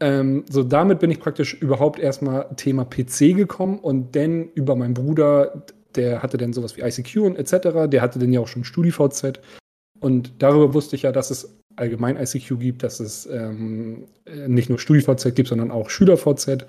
[0.00, 4.94] Ähm, so, damit bin ich praktisch überhaupt erstmal Thema PC gekommen und dann über meinen
[4.94, 5.66] Bruder,
[5.96, 9.40] der hatte dann sowas wie ICQ und etc., der hatte dann ja auch schon StudiVZ.
[10.00, 14.06] Und darüber wusste ich ja, dass es allgemein ICQ gibt, dass es ähm,
[14.46, 16.66] nicht nur StudiVZ gibt, sondern auch SchülerVZ.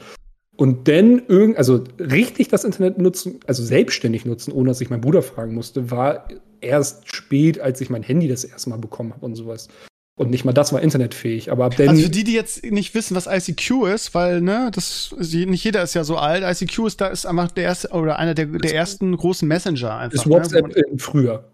[0.60, 5.00] Und dann irgend, also richtig das Internet nutzen, also selbstständig nutzen, ohne dass ich meinen
[5.00, 6.28] Bruder fragen musste, war
[6.60, 9.70] erst spät, als ich mein Handy das erste Mal bekommen habe und sowas.
[10.18, 11.50] Und nicht mal das war internetfähig.
[11.50, 11.88] Aber ab dann.
[11.88, 15.82] Also für die, die jetzt nicht wissen, was ICQ ist, weil, ne, das, nicht jeder
[15.82, 16.44] ist ja so alt.
[16.44, 20.26] ICQ ist da ist einfach der erste oder einer der, der ersten großen Messenger einfach.
[20.26, 21.46] Ist WhatsApp ne, früher.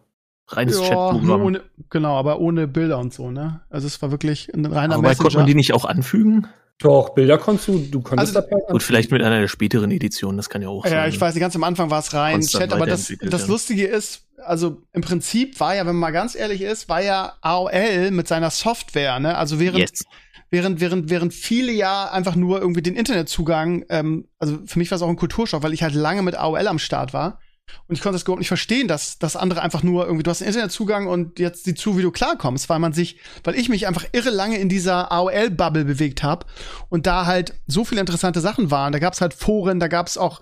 [0.47, 1.43] Reines ja, Chatprogramm.
[1.43, 3.61] Ohne, genau, aber ohne Bilder und so, ne?
[3.69, 5.21] Also es war wirklich ein reiner aber Messenger.
[5.21, 6.47] Konnte man die nicht auch anfügen?
[6.79, 8.61] Doch, Bilder konntest du, du konntest also, dabei.
[8.69, 10.99] Gut, vielleicht mit einer der späteren Editionen, das kann ja auch ja, sein.
[10.99, 13.47] Ja, ich weiß nicht, ganz am Anfang war es rein Chat, aber das, das.
[13.47, 17.33] Lustige ist, also im Prinzip war ja, wenn man mal ganz ehrlich ist, war ja
[17.41, 19.37] AOL mit seiner Software, ne?
[19.37, 20.03] Also während, yes.
[20.49, 24.97] während, während, während viele ja einfach nur irgendwie den Internetzugang, ähm, also für mich war
[24.97, 27.39] es auch ein Kulturschock, weil ich halt lange mit AOL am Start war.
[27.87, 30.41] Und ich konnte das überhaupt nicht verstehen, dass, dass andere einfach nur irgendwie, du hast
[30.41, 33.87] einen Internetzugang und jetzt sieh zu, wie du klarkommst, weil man sich, weil ich mich
[33.87, 36.45] einfach irre lange in dieser AOL-Bubble bewegt habe
[36.89, 38.91] und da halt so viele interessante Sachen waren.
[38.91, 40.41] Da gab's halt Foren, da gab's auch.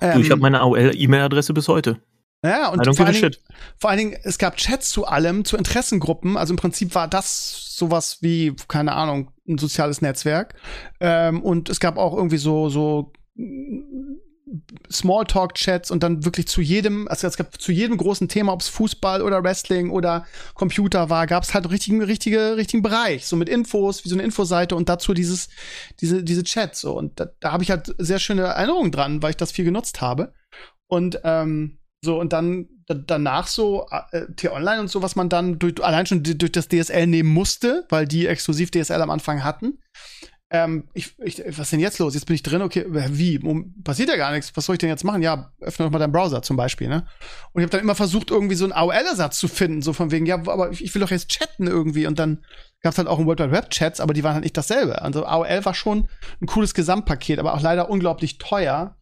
[0.00, 2.00] Ähm, du, ich habe meine AOL-E-Mail-Adresse bis heute.
[2.44, 3.36] Ja, und vor allen, Dingen,
[3.78, 6.36] vor allen Dingen, es gab Chats zu allem, zu Interessengruppen.
[6.36, 10.54] Also im Prinzip war das sowas wie, keine Ahnung, ein soziales Netzwerk.
[11.00, 13.12] Ähm, und es gab auch irgendwie so, so
[14.90, 18.68] Smalltalk-Chats und dann wirklich zu jedem, also es gab zu jedem großen Thema, ob es
[18.68, 23.48] Fußball oder Wrestling oder Computer war, gab es halt richtigen, richtige, richtigen Bereich, so mit
[23.48, 25.48] Infos, wie so eine Infoseite und dazu dieses,
[26.00, 26.80] diese, diese Chats.
[26.80, 26.96] So.
[26.96, 30.00] Und da, da habe ich halt sehr schöne Erinnerungen dran, weil ich das viel genutzt
[30.00, 30.32] habe.
[30.86, 35.82] Und ähm, so, und dann danach so äh, T-Online und so, was man dann durch,
[35.82, 39.78] allein schon durch das DSL nehmen musste, weil die exklusiv DSL am Anfang hatten
[40.50, 42.14] ähm, ich, ich, was ist denn jetzt los?
[42.14, 43.38] Jetzt bin ich drin, okay, wie?
[43.84, 44.50] Passiert ja gar nichts.
[44.54, 45.20] Was soll ich denn jetzt machen?
[45.20, 47.06] Ja, öffne doch mal deinen Browser zum Beispiel, ne?
[47.52, 50.24] Und ich habe dann immer versucht, irgendwie so einen AOL-Ersatz zu finden, so von wegen,
[50.24, 52.06] ja, aber ich will doch jetzt chatten irgendwie.
[52.06, 52.44] Und dann
[52.80, 55.02] gab es halt auch ein World Wide Web Chats, aber die waren halt nicht dasselbe.
[55.02, 56.08] Also AOL war schon
[56.40, 58.96] ein cooles Gesamtpaket, aber auch leider unglaublich teuer.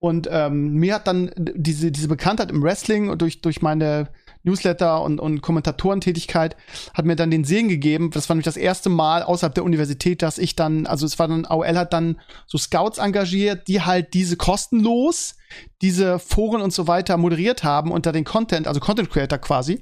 [0.00, 4.10] Und ähm, mir hat dann diese, diese Bekanntheit im Wrestling durch, durch meine
[4.42, 6.56] Newsletter und, und Kommentatorentätigkeit
[6.94, 8.10] hat mir dann den Segen gegeben.
[8.10, 11.28] Das war nämlich das erste Mal außerhalb der Universität, dass ich dann, also es war
[11.28, 15.34] dann, AOL hat dann so Scouts engagiert, die halt diese kostenlos
[15.82, 19.80] diese Foren und so weiter moderiert haben unter den Content, also Content Creator quasi.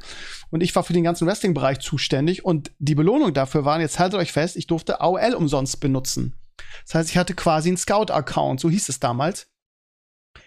[0.50, 4.20] Und ich war für den ganzen Wrestling-Bereich zuständig und die Belohnung dafür waren, jetzt haltet
[4.20, 6.36] euch fest, ich durfte AOL umsonst benutzen.
[6.84, 9.48] Das heißt, ich hatte quasi einen Scout-Account, so hieß es damals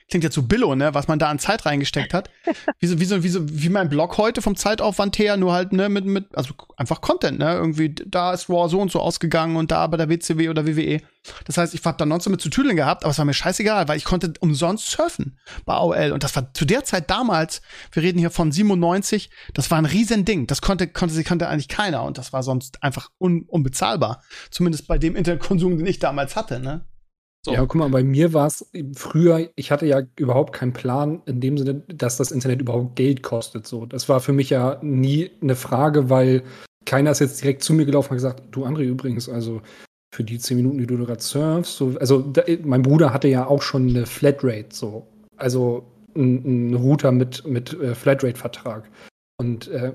[0.10, 2.30] klingt ja zu Billo, ne, was man da an Zeit reingesteckt hat.
[2.80, 5.72] Wie so, wie so, wie so, wie mein Blog heute vom Zeitaufwand her, nur halt,
[5.74, 9.56] ne, mit, mit, also einfach Content, ne, irgendwie, da ist Raw so und so ausgegangen
[9.56, 11.02] und da bei der WCW oder WWE.
[11.46, 13.88] Das heißt, ich hab da 19 mit zu tüdeln gehabt, aber es war mir scheißegal,
[13.88, 18.04] weil ich konnte umsonst surfen bei AOL und das war zu der Zeit damals, wir
[18.04, 20.48] reden hier von 97, das war ein riesen Ding.
[20.48, 24.24] Das konnte, konnte, sie konnte eigentlich keiner und das war sonst einfach un, unbezahlbar.
[24.50, 26.86] Zumindest bei dem Internetkonsum, den ich damals hatte, ne.
[27.46, 27.54] So.
[27.54, 31.40] Ja, guck mal, bei mir war es früher, ich hatte ja überhaupt keinen Plan in
[31.40, 33.66] dem Sinne, dass das Internet überhaupt Geld kostet.
[33.66, 36.44] So, das war für mich ja nie eine Frage, weil
[36.86, 39.62] keiner ist jetzt direkt zu mir gelaufen und gesagt, du André übrigens, also
[40.14, 41.78] für die zehn Minuten, die du gerade surfst.
[41.78, 45.08] So, also da, mein Bruder hatte ja auch schon eine Flatrate, so.
[45.38, 48.90] Also ein, ein Router mit, mit äh, Flatrate-Vertrag.
[49.40, 49.94] Und äh,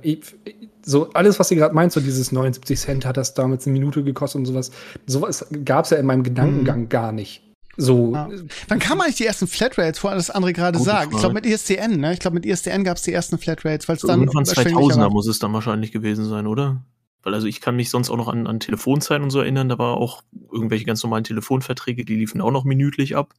[0.83, 4.03] so alles, was ihr gerade meint, so dieses 79 Cent hat das damals eine Minute
[4.03, 4.71] gekostet und sowas,
[5.07, 6.89] sowas gab es ja in meinem Gedankengang mhm.
[6.89, 7.43] gar nicht.
[7.77, 8.15] So.
[8.15, 8.31] Ja.
[8.69, 11.13] Wann kam eigentlich die ersten Flatrates vor, das andere gerade sagt?
[11.13, 12.15] Ich glaube mit ISDN, ne?
[12.15, 15.27] Ich glaube mit ISDN gab es die ersten Flatrates, weil es dann irgendwann 2000er muss
[15.27, 16.83] es dann wahrscheinlich gewesen sein, oder?
[17.23, 19.79] Weil also ich kann mich sonst auch noch an, an Telefonzeiten und so erinnern, da
[19.79, 23.35] war auch irgendwelche ganz normalen Telefonverträge, die liefen auch noch minütlich ab.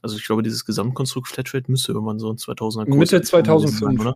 [0.00, 4.14] Also ich glaube, dieses Gesamtkonstrukt Flatrate müsste irgendwann so in 2000er Mitte 2005, sein, oder?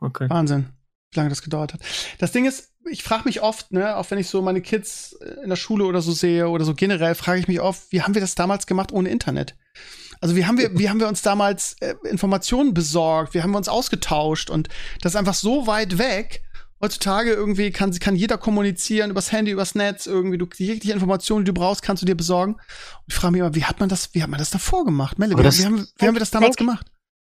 [0.00, 0.28] Okay.
[0.28, 0.66] Wahnsinn,
[1.12, 1.80] wie lange das gedauert hat.
[2.18, 5.48] Das Ding ist, ich frage mich oft, ne, auch wenn ich so meine Kids in
[5.48, 8.20] der Schule oder so sehe oder so generell, frage ich mich oft, wie haben wir
[8.20, 9.56] das damals gemacht ohne Internet?
[10.20, 13.34] Also wie haben wir, wie haben wir uns damals äh, Informationen besorgt?
[13.34, 14.48] Wie haben wir uns ausgetauscht?
[14.50, 14.68] Und
[15.00, 16.42] das ist einfach so weit weg.
[16.80, 21.52] Heutzutage irgendwie kann, kann jeder kommunizieren übers Handy, übers Netz, irgendwie du, jegliche Informationen, die
[21.52, 22.54] du brauchst, kannst du dir besorgen.
[22.54, 22.60] Und
[23.06, 25.18] ich frage mich immer, wie hat man das, wie hat man das davor gemacht?
[25.18, 26.90] Melle, wie, das, wie, haben, wie haben wir das damals gemacht?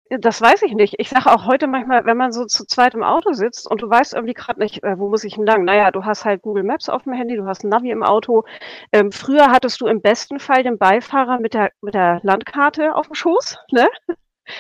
[0.10, 0.96] Das weiß ich nicht.
[0.98, 3.90] Ich sage auch heute manchmal, wenn man so zu zweit im Auto sitzt und du
[3.90, 5.66] weißt irgendwie gerade nicht, äh, wo muss ich denn lang?
[5.66, 8.44] Naja, du hast halt Google Maps auf dem Handy, du hast ein Navi im Auto.
[8.92, 13.08] Ähm, früher hattest du im besten Fall den Beifahrer mit der, mit der Landkarte auf
[13.08, 13.88] dem Schoß, ne?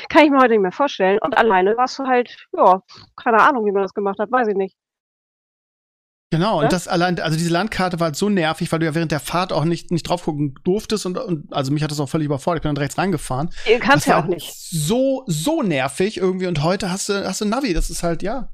[0.10, 1.20] Kann ich mir heute nicht mehr vorstellen.
[1.20, 2.82] Und alleine warst du halt, ja,
[3.16, 4.76] keine Ahnung, wie man das gemacht hat, weiß ich nicht.
[6.32, 6.65] Genau, ja?
[6.65, 9.20] und das allein, also diese Landkarte war halt so nervig, weil du ja während der
[9.20, 12.26] Fahrt auch nicht, nicht drauf gucken durftest und, und also mich hat das auch völlig
[12.26, 13.50] überfordert, ich bin dann rechts reingefahren.
[13.65, 14.54] Du kannst ja auch nicht.
[14.54, 18.50] So, so nervig irgendwie und heute hast du, hast du Navi, das ist halt, ja,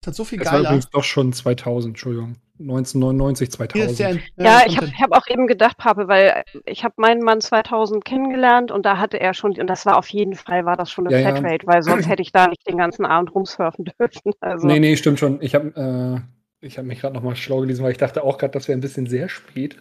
[0.00, 0.50] das hat so viel geiler.
[0.50, 2.36] Das war übrigens doch schon 2000, Entschuldigung.
[2.60, 3.98] 1999, 2000.
[3.98, 8.04] Ja, ja ich habe hab auch eben gedacht, Pape, weil ich habe meinen Mann 2000
[8.04, 11.06] kennengelernt und da hatte er schon, und das war auf jeden Fall, war das schon
[11.06, 11.72] eine ja, Flatrate, ja.
[11.72, 14.32] weil sonst hätte ich da nicht den ganzen Abend rumsurfen dürfen.
[14.40, 14.66] Also.
[14.66, 15.40] Nee, nee, stimmt schon.
[15.42, 18.38] Ich habe äh, ich habe mich gerade noch mal schlau gelesen, weil ich dachte auch
[18.38, 19.76] gerade, das wäre ein bisschen sehr spät.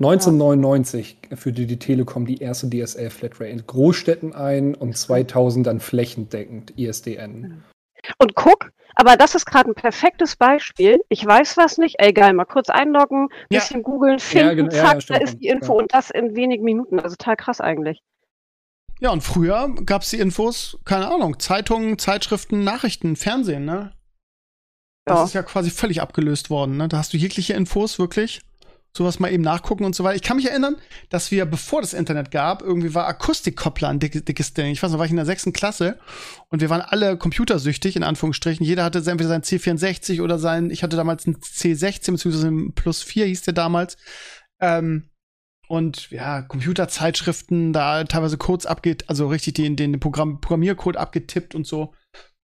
[0.00, 1.36] 1999 ja.
[1.36, 7.64] führte die Telekom die erste DSL-Flatrate in Großstädten ein und 2000 dann flächendeckend ISDN.
[8.18, 11.00] Und guck, aber das ist gerade ein perfektes Beispiel.
[11.08, 13.82] Ich weiß was nicht, egal, mal kurz einloggen, bisschen ja.
[13.82, 17.00] googeln, finden, ja, zack, da ist die Info und das in wenigen Minuten.
[17.00, 18.00] Also total krass eigentlich.
[19.00, 23.92] Ja, und früher gab es die Infos, keine Ahnung, Zeitungen, Zeitschriften, Nachrichten, Fernsehen, ne?
[25.08, 25.24] Das ja.
[25.24, 26.76] ist ja quasi völlig abgelöst worden.
[26.76, 26.88] Ne?
[26.88, 28.42] Da hast du jegliche Infos wirklich.
[28.96, 30.16] Sowas mal eben nachgucken und so weiter.
[30.16, 30.76] Ich kann mich erinnern,
[31.10, 34.72] dass wir, bevor das Internet gab, irgendwie war Akustikkoppler ein dick, dickes Ding.
[34.72, 35.98] Ich weiß noch, war ich in der sechsten Klasse
[36.48, 38.64] und wir waren alle computersüchtig, in Anführungsstrichen.
[38.64, 43.02] Jeder hatte entweder sein C64 oder sein, ich hatte damals ein C16, beziehungsweise ein Plus
[43.02, 43.98] 4 hieß der damals.
[44.58, 45.10] Ähm,
[45.68, 51.66] und ja, Computerzeitschriften, da teilweise Codes abgeht, also richtig den, den Programm, Programmiercode abgetippt und
[51.66, 51.92] so.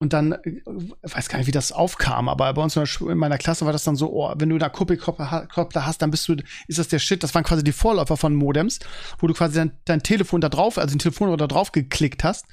[0.02, 3.36] Und dann, ich äh, weiß gar nicht, wie das aufkam, aber bei uns in meiner
[3.36, 6.36] Klasse war das dann so, oh, wenn du da Kuppelkoppler hast, dann bist du,
[6.68, 7.22] ist das der Shit.
[7.22, 8.78] Das waren quasi die Vorläufer von Modems,
[9.18, 12.46] wo du quasi dein, dein Telefon da drauf, also den Telefon da drauf geklickt hast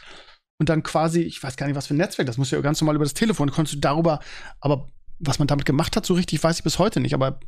[0.59, 2.81] und dann quasi, ich weiß gar nicht, was für ein Netzwerk, das muss ja ganz
[2.81, 4.19] normal über das Telefon, konntest du darüber,
[4.59, 4.87] aber
[5.19, 7.15] was man damit gemacht hat, so richtig weiß ich bis heute nicht.
[7.15, 7.39] Aber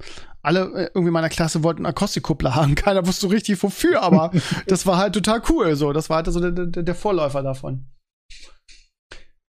[0.41, 2.73] alle äh, irgendwie in meiner Klasse wollten Akustikkuppler haben.
[2.75, 4.31] Keiner wusste so richtig wofür, aber
[4.67, 5.75] das war halt total cool.
[5.75, 7.85] So, das war halt so der, der, der Vorläufer davon.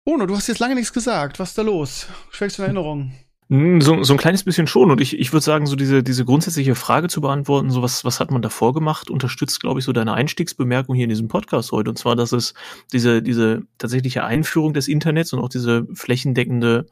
[0.04, 1.40] Bruno, du hast jetzt lange nichts gesagt.
[1.40, 2.08] Was ist da los?
[2.32, 3.14] Schwächste Erinnerungen?
[3.50, 4.90] Hm, so, so ein kleines bisschen schon.
[4.90, 8.20] Und ich, ich würde sagen, so diese, diese grundsätzliche Frage zu beantworten, so was, was
[8.20, 11.92] hat man davor gemacht, unterstützt, glaube ich, so deine Einstiegsbemerkung hier in diesem Podcast heute.
[11.92, 12.56] Und zwar, dass es
[12.92, 16.88] diese, diese tatsächliche Einführung des Internets und auch diese flächendeckende,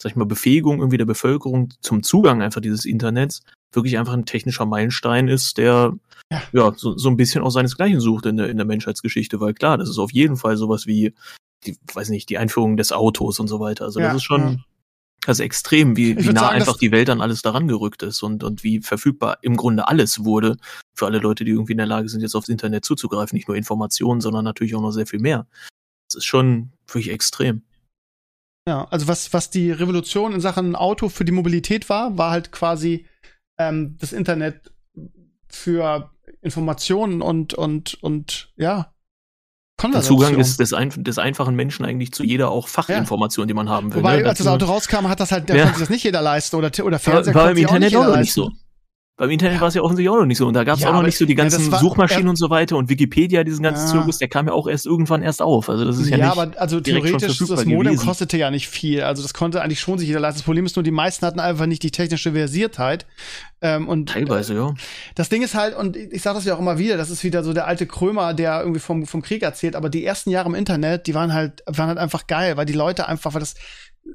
[0.00, 4.26] sag ich mal, Befähigung irgendwie der Bevölkerung zum Zugang einfach dieses Internets wirklich einfach ein
[4.26, 5.94] technischer Meilenstein ist, der
[6.30, 9.54] ja, ja so, so ein bisschen auch seinesgleichen sucht in der, in der Menschheitsgeschichte, weil
[9.54, 11.14] klar, das ist auf jeden Fall sowas wie
[11.64, 13.84] die, weiß nicht, die Einführung des Autos und so weiter.
[13.84, 14.56] Also ja, das ist schon ja.
[15.26, 18.44] also extrem, wie, wie nah sagen, einfach die Welt an alles daran gerückt ist und,
[18.44, 20.56] und wie verfügbar im Grunde alles wurde
[20.94, 23.36] für alle Leute, die irgendwie in der Lage sind, jetzt aufs Internet zuzugreifen.
[23.36, 25.46] Nicht nur Informationen, sondern natürlich auch noch sehr viel mehr.
[26.08, 27.62] Das ist schon wirklich extrem.
[28.68, 32.52] Ja, also was, was die Revolution in Sachen Auto für die Mobilität war, war halt
[32.52, 33.06] quasi
[33.58, 34.72] ähm, das Internet
[35.48, 38.92] für Informationen und, und, und ja,
[39.90, 43.48] der Zugang des, des, ein, des, einfachen Menschen eigentlich zu jeder auch Fachinformation, ja.
[43.48, 43.98] die man haben will.
[43.98, 44.28] Wobei, ne?
[44.28, 45.64] als das Auto rauskam, hat das halt, da ja.
[45.64, 48.16] konnte sich das nicht jeder leisten oder, oder Fernseher war, war im Internet auch, auch
[48.16, 48.52] nicht so.
[49.16, 49.60] Beim Internet ja.
[49.60, 50.46] war es ja offensichtlich auch noch nicht so.
[50.46, 52.48] Und da gab es ja, auch noch nicht so die ganzen war, Suchmaschinen und so
[52.48, 53.92] weiter und Wikipedia, diesen ganzen ja.
[53.92, 55.68] Zirkus, der kam ja auch erst irgendwann erst auf.
[55.68, 56.34] Also das ist ja, ja nicht.
[56.34, 58.06] Ja, aber also theoretisch, das Modem gewesen.
[58.06, 59.02] kostete ja nicht viel.
[59.02, 60.38] Also das konnte eigentlich schon sich jeder leisten.
[60.38, 63.04] Das Problem ist nur, die meisten hatten einfach nicht die technische Versiertheit.
[63.60, 64.74] Ähm, und Teilweise, ja.
[65.14, 67.44] Das Ding ist halt, und ich sage das ja auch immer wieder, das ist wieder
[67.44, 70.54] so der alte Krömer, der irgendwie vom, vom Krieg erzählt, aber die ersten Jahre im
[70.54, 73.54] Internet, die waren halt, waren halt einfach geil, weil die Leute einfach, weil das,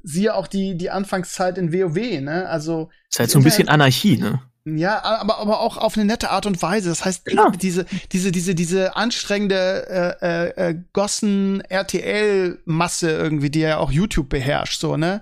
[0.04, 2.50] siehe auch die, die Anfangszeit in WoW, ne?
[2.50, 2.90] Also.
[3.10, 4.42] ist halt so ein bisschen Anarchie, ne?
[4.76, 6.90] Ja, aber, aber auch auf eine nette Art und Weise.
[6.90, 7.52] Das heißt, Klar.
[7.52, 14.82] diese, diese, diese, diese anstrengende äh, äh, äh, Gossen-RTL-Masse irgendwie, die ja auch YouTube beherrscht,
[14.82, 15.22] so, ne?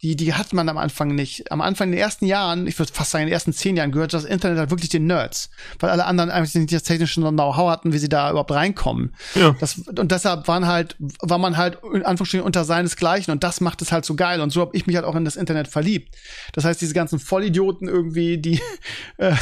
[0.00, 1.50] Die, die hat man am Anfang nicht.
[1.50, 3.90] Am Anfang in den ersten Jahren, ich würde fast sagen, in den ersten zehn Jahren
[3.90, 5.50] gehört das Internet halt wirklich den Nerds.
[5.80, 9.12] Weil alle anderen einfach nicht das technische Know-how hatten, wie sie da überhaupt reinkommen.
[9.34, 9.56] Ja.
[9.58, 13.82] Das, und deshalb waren halt, war man halt in Anführungsstrichen unter seinesgleichen und das macht
[13.82, 14.40] es halt so geil.
[14.40, 16.14] Und so habe ich mich halt auch in das Internet verliebt.
[16.52, 18.60] Das heißt, diese ganzen Vollidioten irgendwie, die,
[19.16, 19.32] äh,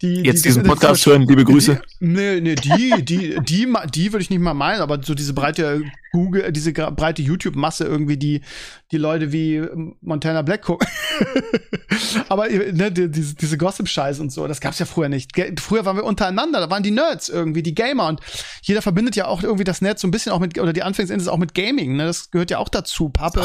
[0.00, 1.80] die Jetzt die diesen das Podcast hören, liebe Grüße.
[2.00, 5.14] Die, nee, nee, die, die, die, ma- die würde ich nicht mal meinen, aber so
[5.14, 5.82] diese breite
[6.12, 8.42] Google, äh, diese breite YouTube-Masse irgendwie, die,
[8.90, 10.88] die Leute wie ähm, Montana Black gucken.
[12.28, 15.32] aber äh, ne, die, diese, diese Gossip-Scheiß und so, das gab's ja früher nicht.
[15.60, 18.20] Früher waren wir untereinander, da waren die Nerds irgendwie, die Gamer und
[18.62, 21.30] jeder verbindet ja auch irgendwie das Netz so ein bisschen auch mit, oder die Anfangsinsel
[21.30, 22.06] auch mit Gaming, ne?
[22.06, 23.08] Das gehört ja auch dazu.
[23.10, 23.40] Pappe.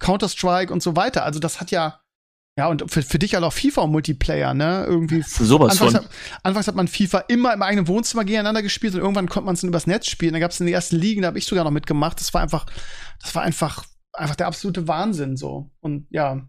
[0.00, 1.24] Counter-Strike und so weiter.
[1.24, 2.00] Also das hat ja,
[2.58, 4.84] ja, und für, für dich halt auch FIFA und Multiplayer, ne?
[4.88, 5.22] Irgendwie.
[5.22, 6.04] Sowas Anfangs von.
[6.04, 6.10] hat,
[6.42, 9.60] anfangs hat man FIFA immer im eigenen Wohnzimmer gegeneinander gespielt und irgendwann konnte man es
[9.60, 10.32] dann übers Netz spielen.
[10.32, 12.18] Da gab es in die ersten Ligen, da habe ich sogar noch mitgemacht.
[12.18, 12.66] Das war einfach,
[13.22, 15.70] das war einfach, einfach der absolute Wahnsinn so.
[15.80, 16.48] Und ja.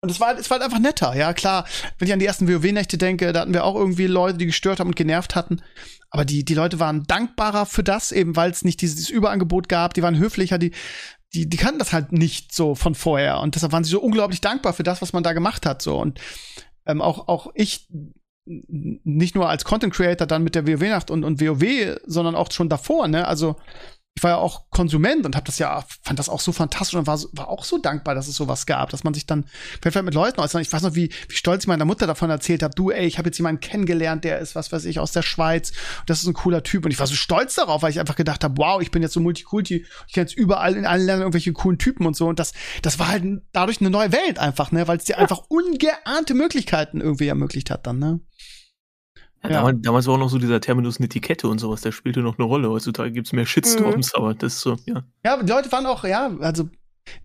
[0.00, 1.66] Und es war, halt- es war halt einfach netter, ja klar.
[1.98, 4.80] Wenn ich an die ersten WoW-Nächte denke, da hatten wir auch irgendwie Leute, die gestört
[4.80, 5.60] haben und genervt hatten.
[6.10, 9.68] Aber die, die Leute waren dankbarer für das, eben weil es nicht dieses, dieses Überangebot
[9.68, 9.92] gab.
[9.94, 10.72] Die waren höflicher, die,
[11.34, 13.40] die, die kannten das halt nicht so von vorher.
[13.40, 15.82] Und deshalb waren sie so unglaublich dankbar für das, was man da gemacht hat.
[15.82, 15.98] So.
[15.98, 16.20] Und
[16.86, 17.88] ähm, auch, auch ich,
[18.46, 22.68] nicht nur als Content Creator dann mit der WoW-Nacht und, und WoW, sondern auch schon
[22.68, 23.26] davor, ne?
[23.26, 23.56] Also
[24.16, 27.08] ich war ja auch Konsument und hab das ja, fand das auch so fantastisch und
[27.08, 29.44] war, war auch so dankbar, dass es sowas gab, dass man sich dann
[29.82, 30.62] vielleicht mit Leuten äußert.
[30.62, 33.18] Ich weiß noch, wie, wie stolz ich meiner Mutter davon erzählt habe, du, ey, ich
[33.18, 35.70] habe jetzt jemanden kennengelernt, der ist, was weiß ich, aus der Schweiz.
[35.70, 36.84] Und das ist ein cooler Typ.
[36.84, 39.14] Und ich war so stolz darauf, weil ich einfach gedacht habe, wow, ich bin jetzt
[39.14, 42.28] so Multikulti, ich kenne jetzt überall in allen Ländern irgendwelche coolen Typen und so.
[42.28, 44.86] Und das, das war halt dadurch eine neue Welt einfach, ne?
[44.86, 48.20] Weil es dir einfach ungeahnte Möglichkeiten irgendwie ermöglicht hat dann, ne?
[49.44, 49.56] Ja, Ja.
[49.58, 52.46] Damals, damals war auch noch so dieser Terminus Netiquette und sowas, der spielte noch eine
[52.46, 52.70] Rolle.
[52.70, 55.02] Heutzutage gibt's mehr Shitstorms, aber das ist so, ja.
[55.24, 56.68] Ja, die Leute waren auch, ja, also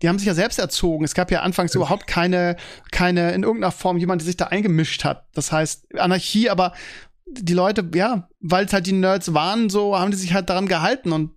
[0.02, 1.04] die haben sich ja selbst erzogen.
[1.04, 2.56] Es gab ja anfangs überhaupt keine,
[2.90, 5.24] keine in irgendeiner Form jemand, der sich da eingemischt hat.
[5.34, 6.74] Das heißt Anarchie, aber
[7.32, 10.66] die Leute, ja, weil es halt die Nerds waren, so haben die sich halt daran
[10.66, 11.30] gehalten und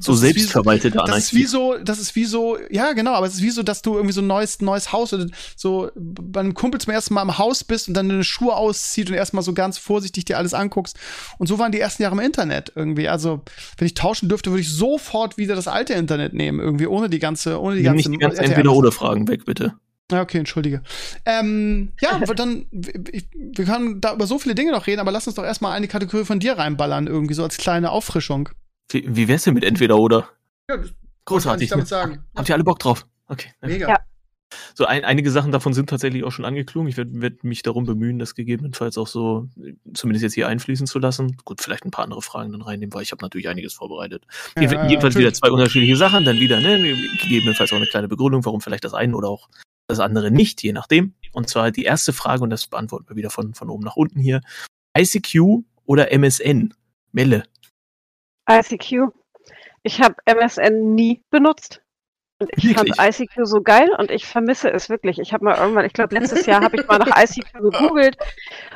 [0.00, 3.34] So wie- selbstverwaltete Das ist wie so, das ist wie so, ja genau, aber es
[3.34, 5.26] ist wie so, dass du irgendwie so ein neues, neues Haus oder
[5.56, 9.08] so bei einem Kumpel zum ersten Mal im Haus bist und dann deine Schuhe auszieht
[9.10, 10.96] und erstmal so ganz vorsichtig dir alles anguckst.
[11.38, 13.08] Und so waren die ersten Jahre im Internet irgendwie.
[13.08, 13.42] Also,
[13.78, 17.18] wenn ich tauschen dürfte, würde ich sofort wieder das alte Internet nehmen, irgendwie ohne die
[17.18, 18.50] ganze, ohne die Nimm ganze nicht die ganzen RTL.
[18.52, 19.74] Entweder-Oder-Fragen weg, bitte.
[20.12, 20.82] Ja, okay, entschuldige.
[21.24, 22.66] Ähm, ja, dann,
[23.10, 25.72] ich, wir können da über so viele Dinge noch reden, aber lass uns doch erstmal
[25.72, 28.50] eine Kategorie von dir reinballern, irgendwie so als kleine Auffrischung.
[28.90, 30.28] Wie, wie wär's denn mit Entweder-Oder?
[30.68, 30.90] Ja, das
[31.24, 31.70] Großartig.
[31.70, 32.24] damit sagen.
[32.36, 33.06] Habt ihr alle Bock drauf?
[33.28, 33.50] Okay.
[33.62, 33.88] Mega.
[33.88, 33.98] Ja.
[34.74, 36.88] So ein, einige Sachen davon sind tatsächlich auch schon angeklungen.
[36.88, 39.48] Ich werde werd mich darum bemühen, das gegebenenfalls auch so
[39.94, 41.36] zumindest jetzt hier einfließen zu lassen.
[41.44, 44.24] Gut, vielleicht ein paar andere Fragen dann reinnehmen, weil ich habe natürlich einiges vorbereitet.
[44.56, 45.16] Ja, ja, jedenfalls natürlich.
[45.18, 46.78] wieder zwei unterschiedliche Sachen, dann wieder ne,
[47.20, 49.48] gegebenenfalls auch eine kleine Begründung, warum vielleicht das eine oder auch
[49.86, 51.14] das andere nicht, je nachdem.
[51.32, 54.20] Und zwar die erste Frage, und das beantworten wir wieder von, von oben nach unten
[54.20, 54.40] hier.
[54.96, 56.74] ICQ oder MSN?
[57.12, 57.44] Melle.
[58.48, 59.12] ICQ.
[59.82, 61.82] Ich habe MSN nie benutzt.
[62.44, 62.96] Und ich Wirklich?
[62.96, 65.18] fand ICQ so geil und ich vermisse es wirklich.
[65.18, 68.16] Ich habe mal irgendwann, ich glaube letztes Jahr habe ich mal nach ICQ gegoogelt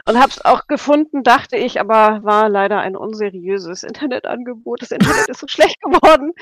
[0.07, 4.83] und habe es auch gefunden, dachte ich, aber war leider ein unseriöses Internetangebot.
[4.83, 6.33] Das Internet ist so schlecht geworden.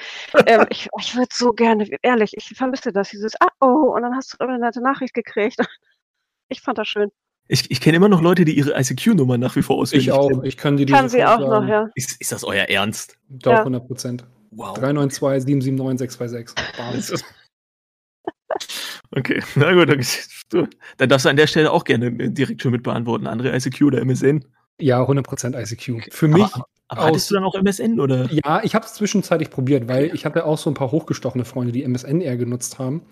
[0.47, 4.15] Ähm, ich ich würde so gerne, ehrlich, ich vermisse das, dieses Ah oh und dann
[4.15, 5.57] hast du eine nette Nachricht gekriegt.
[6.49, 7.11] Ich fand das schön.
[7.49, 10.29] Ich, ich kenne immer noch Leute, die ihre ICQ-Nummer nach wie vor auswendig Ich auch.
[10.29, 10.45] kennen.
[10.45, 11.89] Ich kann die Kann sie auch noch, ja.
[11.97, 13.17] Ist, ist das euer Ernst?
[13.29, 13.59] Doch, Ja.
[13.59, 14.25] 100 Prozent.
[14.51, 14.75] Wow.
[14.79, 17.25] 392 779 626.
[19.13, 20.05] Okay, na gut, dann,
[20.51, 20.67] du,
[20.99, 23.27] dann darfst du an der Stelle auch gerne äh, direkt schon mit beantworten.
[23.27, 24.45] Andere ICQ oder MSN.
[24.81, 26.13] Ja, 100 Prozent ICQ.
[26.13, 28.29] Für mich, aber aber aus- hattest du dann auch MSN oder?
[28.33, 31.73] ja, ich habe es zwischenzeitlich probiert, weil ich hatte auch so ein paar hochgestochene Freunde,
[31.73, 33.03] die MSN eher genutzt haben.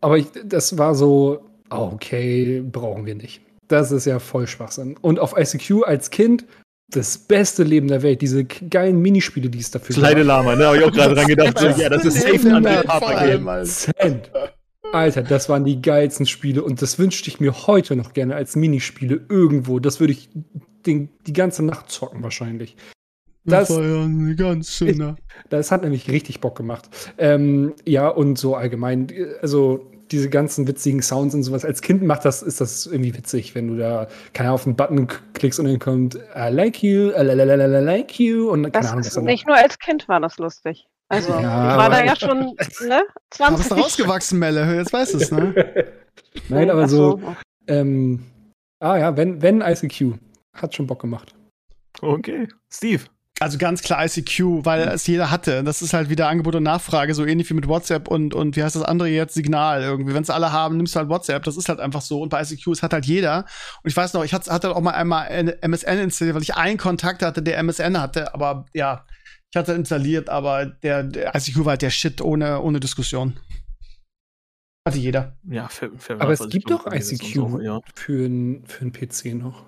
[0.00, 3.40] Aber ich, das war so, ah, okay, brauchen wir nicht.
[3.68, 4.96] Das ist ja voll Schwachsinn.
[5.00, 6.44] Und auf ICQ als Kind
[6.88, 8.20] das beste Leben der Welt.
[8.22, 10.66] Diese geilen Minispiele, die es dafür Kleine Lama, ne?
[10.66, 11.58] Hab ich auch gerade dran gedacht.
[11.58, 13.48] So, ja, das ist safe ein der André vor Harper allem, Game.
[13.48, 13.64] Alter.
[13.70, 14.30] Cent.
[14.92, 18.54] Alter, das waren die geilsten Spiele und das wünschte ich mir heute noch gerne als
[18.54, 19.80] Minispiele irgendwo.
[19.80, 20.28] Das würde ich
[20.86, 22.76] den, die ganze Nacht zocken wahrscheinlich.
[23.44, 25.16] Das- war ja eine ganz schöne.
[25.50, 26.88] Das hat nämlich richtig Bock gemacht.
[27.18, 31.64] Ähm, ja, und so allgemein, äh, also diese ganzen witzigen Sounds und sowas.
[31.64, 34.76] Als Kind macht das, ist das irgendwie witzig, wenn du da, keine Ahnung, auf den
[34.76, 39.04] Button klickst und dann kommt I like you, I like you und keine Das Ahnung,
[39.04, 40.86] was nicht nur als Kind war das lustig.
[41.08, 43.02] Also, Ja, ich war da ja schon, ne?
[43.38, 43.68] Aber bist 20.
[43.68, 44.76] du rausgewachsen, Melle?
[44.76, 45.54] Jetzt weißt du es, ne?
[46.48, 47.20] Nein, aber so,
[47.66, 48.24] ähm,
[48.84, 50.18] Ah ja, wenn, wenn ICQ.
[50.54, 51.34] Hat schon Bock gemacht.
[52.02, 52.48] Okay.
[52.70, 53.04] Steve.
[53.40, 55.64] Also ganz klar ICQ, weil es jeder hatte.
[55.64, 58.62] Das ist halt wieder Angebot und Nachfrage, so ähnlich wie mit WhatsApp und, und wie
[58.62, 59.34] heißt das andere jetzt?
[59.34, 60.14] Signal irgendwie.
[60.14, 61.42] Wenn es alle haben, nimmst du halt WhatsApp.
[61.42, 62.22] Das ist halt einfach so.
[62.22, 63.44] Und bei ICQ, es hat halt jeder.
[63.82, 65.28] Und ich weiß noch, ich hatte, hatte auch mal einmal
[65.62, 68.32] MSN installiert, weil ich einen Kontakt hatte, der MSN hatte.
[68.34, 69.04] Aber ja,
[69.50, 73.38] ich hatte installiert, aber der, der ICQ war halt der Shit ohne, ohne Diskussion.
[74.86, 75.36] Hatte jeder.
[75.48, 77.80] Ja, fair, fair Aber es gibt doch ICQ so, ja.
[77.94, 79.64] für einen für einen PC noch.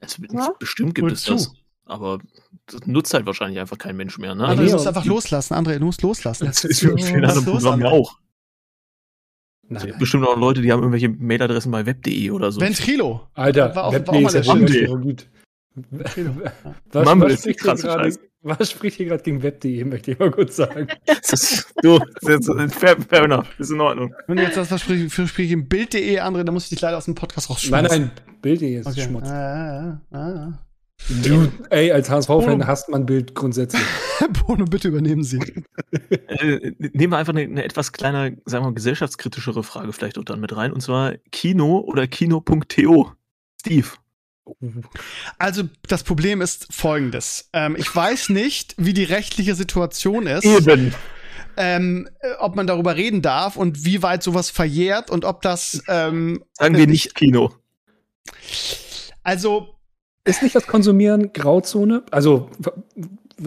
[0.00, 0.54] Also, Ja?
[0.58, 1.32] Bestimmt gibt es Wozu?
[1.34, 1.63] das.
[1.86, 2.18] Aber
[2.66, 4.44] das nutzt halt wahrscheinlich einfach kein Mensch mehr, ne?
[4.46, 5.54] André, nee, du musst einfach loslassen.
[5.54, 6.46] André, du musst loslassen.
[6.46, 7.92] Das ist für viele andere los, Programme ja André?
[7.94, 8.18] auch.
[9.66, 9.86] Es Nein.
[9.86, 12.60] gibt bestimmt auch Leute, die haben irgendwelche Mailadressen bei web.de oder so.
[12.60, 13.28] Ventrilo.
[13.34, 15.26] Alter, War auch- Web war auch mal ist ja der gut.
[16.92, 18.20] Was, Mumble was, spricht hier krasse gerade, Scheiße.
[18.42, 20.86] was spricht hier gerade gegen Web.de, möchte ich mal kurz sagen.
[21.06, 23.48] Das ist, du, ist, fair, fair enough.
[23.58, 24.14] Ist in Ordnung.
[24.28, 27.06] Wenn du jetzt das versprichst, versprichst im Bild.de, André, dann muss ich dich leider aus
[27.06, 27.54] dem Podcast Nein,
[27.86, 28.00] rausschmeißen.
[28.02, 29.00] nein, Bild.de ist Okay.
[29.02, 29.28] Schmutz.
[29.28, 30.58] Ah, ah, ah,
[31.08, 33.82] Du, ey, als HSV-Fan hasst man Bild grundsätzlich.
[34.46, 35.38] Bono, bitte übernehmen Sie.
[36.10, 40.24] Äh, nehmen wir einfach eine, eine etwas kleiner, sagen wir mal, gesellschaftskritischere Frage vielleicht auch
[40.24, 40.72] dann mit rein.
[40.72, 43.12] Und zwar Kino oder Kino.to.
[43.60, 43.88] Steve.
[45.38, 47.50] Also, das Problem ist folgendes.
[47.52, 50.44] Ähm, ich weiß nicht, wie die rechtliche Situation ist.
[50.44, 50.94] Eben.
[51.56, 55.82] ähm, äh, ob man darüber reden darf und wie weit sowas verjährt und ob das,
[55.88, 57.52] ähm, Sagen wir nicht Kino.
[59.22, 59.73] also
[60.24, 62.02] Ist nicht das Konsumieren Grauzone?
[62.10, 62.48] Also,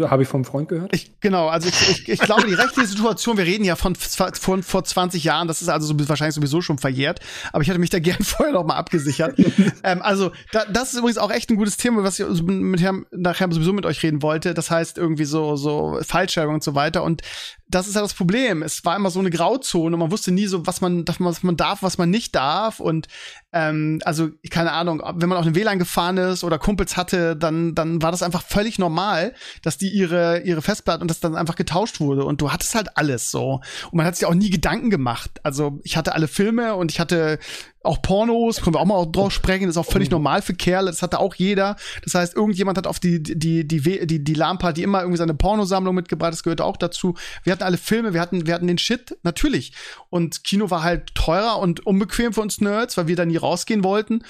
[0.02, 0.94] habe ich vom Freund gehört.
[0.94, 4.64] ich, genau, also ich, ich, ich glaube, die rechtliche Situation, wir reden ja von, von
[4.64, 7.20] vor 20 Jahren, das ist also so, wahrscheinlich sowieso schon verjährt,
[7.54, 9.40] aber ich hatte mich da gern vorher noch mal abgesichert.
[9.84, 13.06] ähm, also, da, das ist übrigens auch echt ein gutes Thema, was ich mit Herrn,
[13.12, 14.54] nachher sowieso mit euch reden wollte.
[14.54, 17.04] Das heißt irgendwie so, so Fallschirmung und so weiter.
[17.04, 17.22] Und
[17.70, 18.64] das ist ja das Problem.
[18.64, 21.58] Es war immer so eine Grauzone und man wusste nie so, was man, was man
[21.58, 22.80] darf, was man nicht darf.
[22.80, 23.08] Und
[23.52, 27.76] ähm, also, keine Ahnung, wenn man auf den WLAN gefahren ist oder Kumpels hatte, dann,
[27.76, 31.56] dann war das einfach völlig normal, dass die ihre, ihre Festplatte und das dann einfach
[31.56, 32.24] getauscht wurde.
[32.24, 33.62] Und du hattest halt alles so.
[33.92, 35.32] Und man hat sich auch nie Gedanken gemacht.
[35.44, 37.40] Also, ich hatte alle Filme und ich hatte
[37.88, 40.88] auch Pornos, können wir auch mal drauf sprechen, das ist auch völlig normal für Kerle,
[40.88, 41.76] das hatte auch jeder.
[42.04, 45.34] Das heißt, irgendjemand hat auf die, die, die, die, die, die LAN-Party immer irgendwie seine
[45.34, 47.16] Pornosammlung mitgebracht, das gehörte auch dazu.
[47.44, 49.74] Wir hatten alle Filme, wir hatten, wir hatten den Shit, natürlich.
[50.10, 53.84] Und Kino war halt teurer und unbequem für uns Nerds, weil wir da nie rausgehen
[53.84, 54.24] wollten.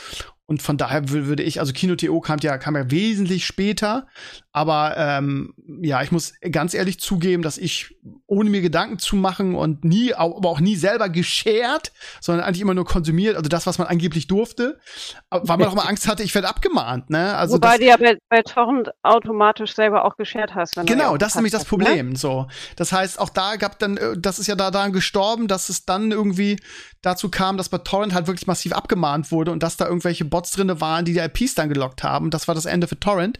[0.49, 4.07] Und von daher wür- würde ich, also Kino.to kam ja, kam ja wesentlich später.
[4.53, 9.55] Aber ähm, ja, ich muss ganz ehrlich zugeben, dass ich, ohne mir Gedanken zu machen
[9.55, 13.77] und nie, aber auch nie selber geshared, sondern eigentlich immer nur konsumiert, also das, was
[13.77, 14.79] man angeblich durfte,
[15.29, 17.35] weil man auch mal Angst hatte, ich werde abgemahnt, ne?
[17.35, 20.75] Also Wobei das, du ja bei, bei Torrent automatisch selber auch geshared hast.
[20.77, 21.67] Ja Genau, das ist nämlich das ne?
[21.69, 22.15] Problem.
[22.15, 25.69] So, das heißt, auch da gab dann, äh, das ist ja da daran gestorben, dass
[25.69, 26.57] es dann irgendwie
[27.07, 30.51] dazu kam, dass bei Torrent halt wirklich massiv abgemahnt wurde und dass da irgendwelche Bots
[30.51, 32.29] drinne waren, die die IPs dann gelockt haben.
[32.29, 33.39] Das war das Ende für Torrent,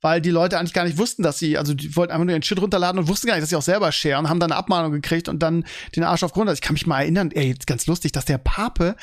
[0.00, 2.42] weil die Leute eigentlich gar nicht wussten, dass sie, also die wollten einfach nur ihren
[2.42, 4.92] Shit runterladen und wussten gar nicht, dass sie auch selber sharen, haben dann eine Abmahnung
[4.92, 5.64] gekriegt und dann
[5.96, 6.48] den Arsch auf Grund.
[6.48, 8.96] Also ich kann mich mal erinnern, ey, jetzt ganz lustig, dass der Pape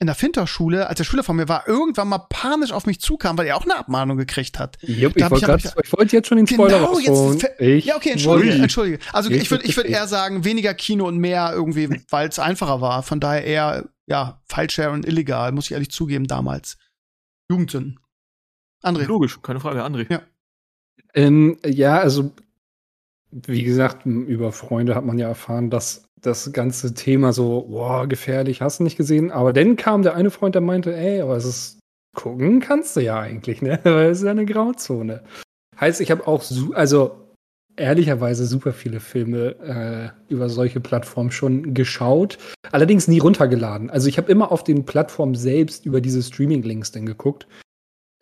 [0.00, 3.36] in der Finterschule, als der Schüler von mir war, irgendwann mal panisch auf mich zukam,
[3.36, 4.78] weil er auch eine Abmahnung gekriegt hat.
[4.82, 7.40] Jupp, ich hab wollte ich grad- ich wollte jetzt schon den Spoiler Genau, jetzt rausholen.
[7.58, 8.98] Ich Ja, okay, entschuldige, wollte- entschuldige.
[9.12, 12.38] Also ich Richtig, würde ich würd eher sagen, weniger Kino und mehr irgendwie, weil es
[12.38, 13.02] einfacher war.
[13.02, 16.78] Von daher eher, ja, Fallshare und illegal, muss ich ehrlich zugeben, damals.
[17.50, 17.98] Jugendsünden.
[18.84, 19.04] André.
[19.06, 20.06] Logisch, keine Frage, André.
[20.12, 20.22] Ja.
[21.14, 22.32] Ähm, ja, also
[23.30, 28.60] wie gesagt, über Freunde hat man ja erfahren, dass das ganze Thema so, boah, gefährlich,
[28.60, 29.30] hast du nicht gesehen.
[29.30, 31.80] Aber dann kam der eine Freund, der meinte, ey, aber es ist,
[32.16, 33.78] gucken kannst du ja eigentlich, ne?
[33.84, 35.22] Weil es ist ja eine Grauzone.
[35.80, 37.28] Heißt, ich habe auch, su also
[37.76, 39.54] ehrlicherweise super viele Filme
[40.28, 42.38] äh, über solche Plattformen schon geschaut,
[42.72, 43.88] allerdings nie runtergeladen.
[43.88, 47.46] Also ich habe immer auf den Plattformen selbst über diese Streaming-Links dann geguckt.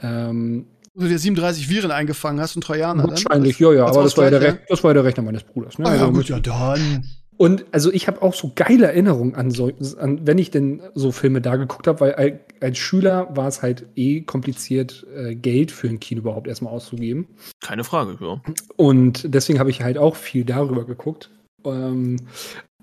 [0.02, 0.66] Ähm,
[0.98, 3.02] Du dir 37 Viren eingefangen hast und Trojaner.
[3.02, 3.10] dann?
[3.10, 5.42] Wahrscheinlich, ja, ja, als aber das war ja, der das war ja der Rechner meines
[5.42, 5.78] Bruders.
[5.78, 5.84] Ne?
[5.84, 7.04] Ah, ja, Also gut, ja, dann.
[7.36, 11.12] Und also ich habe auch so geile Erinnerungen an so, an, wenn ich denn so
[11.12, 15.70] Filme da geguckt habe, weil al- als Schüler war es halt eh kompliziert, äh, Geld
[15.70, 17.28] für ein Kino überhaupt erstmal auszugeben.
[17.60, 18.40] Keine Frage, ja.
[18.76, 21.30] Und deswegen habe ich halt auch viel darüber geguckt.
[21.64, 22.16] Ähm,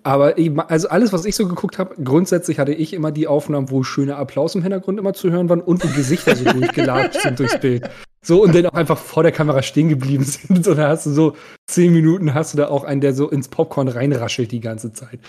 [0.03, 3.71] aber eben, also alles, was ich so geguckt habe, grundsätzlich hatte ich immer die Aufnahmen,
[3.71, 7.39] wo schöner Applaus im Hintergrund immer zu hören waren und wo Gesichter so durchgelatscht sind
[7.39, 7.89] durchs Bild.
[8.23, 10.67] So und dann auch einfach vor der Kamera stehen geblieben sind.
[10.67, 11.35] Und da hast du so
[11.67, 15.19] zehn Minuten hast du da auch einen, der so ins Popcorn reinraschelt die ganze Zeit.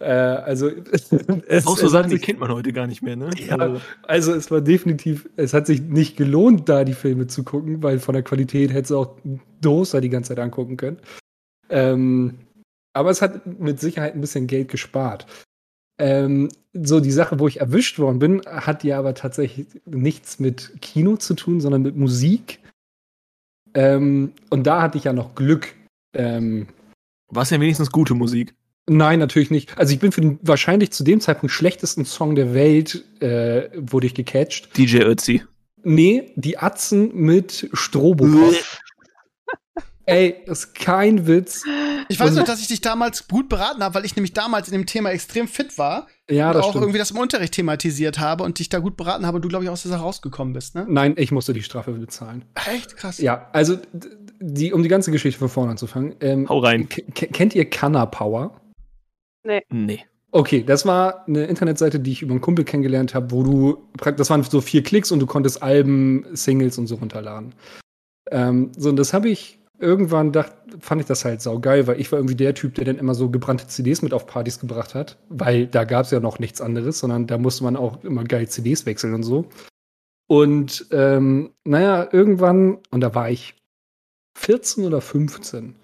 [0.00, 0.68] Äh, also
[1.46, 3.30] es, Auch so Sachen, die kennt man heute gar nicht mehr, ne?
[3.36, 3.56] Ja.
[3.56, 7.82] Also, also es war definitiv, es hat sich nicht gelohnt, da die Filme zu gucken,
[7.82, 9.16] weil von der Qualität hättest du auch
[9.60, 10.98] Doster die ganze Zeit angucken können.
[11.68, 12.38] Ähm,
[12.92, 15.26] aber es hat mit Sicherheit ein bisschen Geld gespart.
[15.98, 20.80] Ähm, so die Sache, wo ich erwischt worden bin, hat ja aber tatsächlich nichts mit
[20.80, 22.60] Kino zu tun, sondern mit Musik.
[23.74, 25.74] Ähm, und da hatte ich ja noch Glück.
[26.14, 26.68] Ähm,
[27.28, 28.54] War es ja wenigstens gute Musik?
[28.88, 29.76] Nein, natürlich nicht.
[29.78, 34.06] Also ich bin für den wahrscheinlich zu dem Zeitpunkt schlechtesten Song der Welt, äh, wurde
[34.06, 34.76] ich gecatcht.
[34.76, 35.42] DJ Ötzi.
[35.82, 38.54] Nee, die Atzen mit Strobokop.
[40.10, 41.64] Ey, das ist kein Witz.
[42.08, 44.72] Ich weiß noch, dass ich dich damals gut beraten habe, weil ich nämlich damals in
[44.72, 46.08] dem Thema extrem fit war.
[46.28, 46.82] Ja, und das auch stimmt.
[46.82, 49.64] irgendwie das im Unterricht thematisiert habe und dich da gut beraten habe und du, glaube
[49.64, 50.86] ich, aus der Sache rausgekommen bist, ne?
[50.88, 52.44] Nein, ich musste die Strafe bezahlen.
[52.54, 53.18] Echt krass.
[53.18, 53.78] Ja, also
[54.40, 56.16] die, um die ganze Geschichte von vorne anzufangen.
[56.20, 56.88] Ähm, Hau rein.
[56.88, 58.60] kennt ihr Canna Power?
[59.70, 60.04] Nee.
[60.32, 64.30] Okay, das war eine Internetseite, die ich über einen Kumpel kennengelernt habe, wo du, das
[64.30, 67.54] waren so vier Klicks und du konntest Alben, Singles und so runterladen.
[68.30, 72.12] Ähm, so, und das habe ich irgendwann dacht, fand ich das halt saugeil, weil ich
[72.12, 75.18] war irgendwie der Typ, der dann immer so gebrannte CDs mit auf Partys gebracht hat,
[75.28, 78.48] weil da gab es ja noch nichts anderes, sondern da musste man auch immer geil
[78.48, 79.46] CDs wechseln und so.
[80.26, 83.56] Und ähm, naja, irgendwann, und da war ich
[84.36, 85.74] 14 oder 15.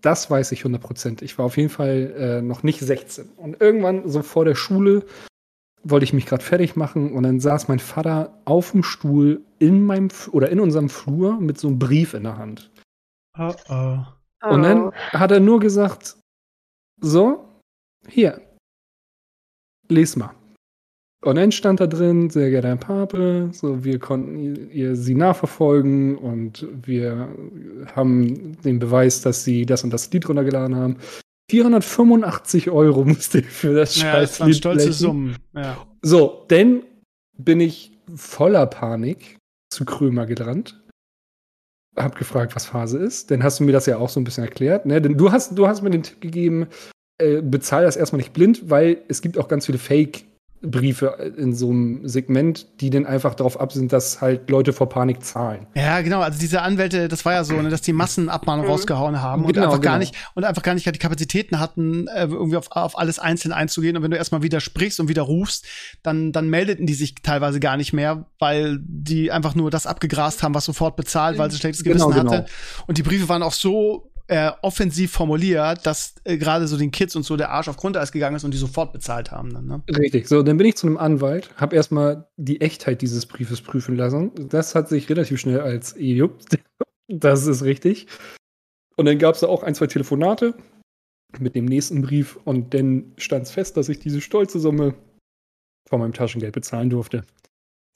[0.00, 1.22] Das weiß ich 100%.
[1.22, 3.30] Ich war auf jeden Fall äh, noch nicht 16.
[3.36, 5.04] Und irgendwann, so vor der Schule,
[5.82, 9.84] wollte ich mich gerade fertig machen und dann saß mein Vater auf dem Stuhl in
[9.84, 12.70] meinem oder in unserem Flur mit so einem Brief in der Hand.
[13.38, 13.98] Oh, oh.
[14.50, 16.16] Und dann hat er nur gesagt:
[17.00, 17.44] So,
[18.08, 18.40] hier,
[19.88, 20.34] les mal.
[21.24, 26.16] Und dann stand da drin, sehr geehrter Herr Pape, so, wir konnten ihr, sie nachverfolgen
[26.16, 27.28] und wir
[27.96, 30.96] haben den Beweis, dass sie das und das Lied runtergeladen haben.
[31.50, 34.92] 485 Euro musste ich für das Ja, das scheiß waren Lied stolze blechen.
[34.92, 35.36] Summen.
[35.54, 35.86] Ja.
[36.02, 36.84] So, dann
[37.36, 39.38] bin ich voller Panik
[39.70, 40.80] zu Krömer gerannt.
[41.98, 43.30] Hab gefragt, was Phase ist.
[43.30, 44.86] Dann hast du mir das ja auch so ein bisschen erklärt.
[44.86, 45.00] Ne?
[45.00, 46.66] Denn du hast, du hast mir den Tipp gegeben,
[47.20, 49.78] äh, bezahl das erstmal nicht blind, weil es gibt auch ganz viele
[50.60, 54.88] Fake-Briefe in so einem Segment, die dann einfach darauf ab sind, dass halt Leute vor
[54.88, 55.66] Panik zahlen.
[55.74, 56.20] ja, genau.
[56.20, 58.70] Also diese Anwälte, das war ja so, ne, dass die Massenabmahnung Mhm.
[58.70, 59.98] rausgehauen haben und Genau, einfach gar genau.
[60.00, 63.96] nicht und einfach gar nicht die Kapazitäten hatten, äh, irgendwie auf, auf alles einzeln einzugehen.
[63.96, 65.66] Und wenn du erstmal widersprichst und widerrufst,
[66.02, 70.42] dann, dann meldeten die sich teilweise gar nicht mehr, weil die einfach nur das abgegrast
[70.42, 72.32] haben, was sofort bezahlt, weil sie schlechtes Genau, Gewissen genau.
[72.32, 72.46] hatte.
[72.86, 77.16] Und die Briefe waren auch so äh, offensiv formuliert, dass äh, gerade so den Kids
[77.16, 79.82] und so der Arsch auf Grundeis gegangen ist und die sofort bezahlt haben dann, ne?
[79.88, 80.28] Richtig.
[80.28, 84.30] So, dann bin ich zu einem Anwalt, habe erstmal die Echtheit dieses Briefes prüfen lassen.
[84.50, 86.40] Das hat sich relativ schnell als jupp,
[87.08, 88.06] das ist richtig.
[88.96, 90.54] Und dann gab es da auch ein, zwei Telefonate
[91.38, 94.94] mit dem nächsten Brief und dann stand es fest, dass ich diese stolze Summe
[95.88, 97.24] von meinem Taschengeld bezahlen durfte.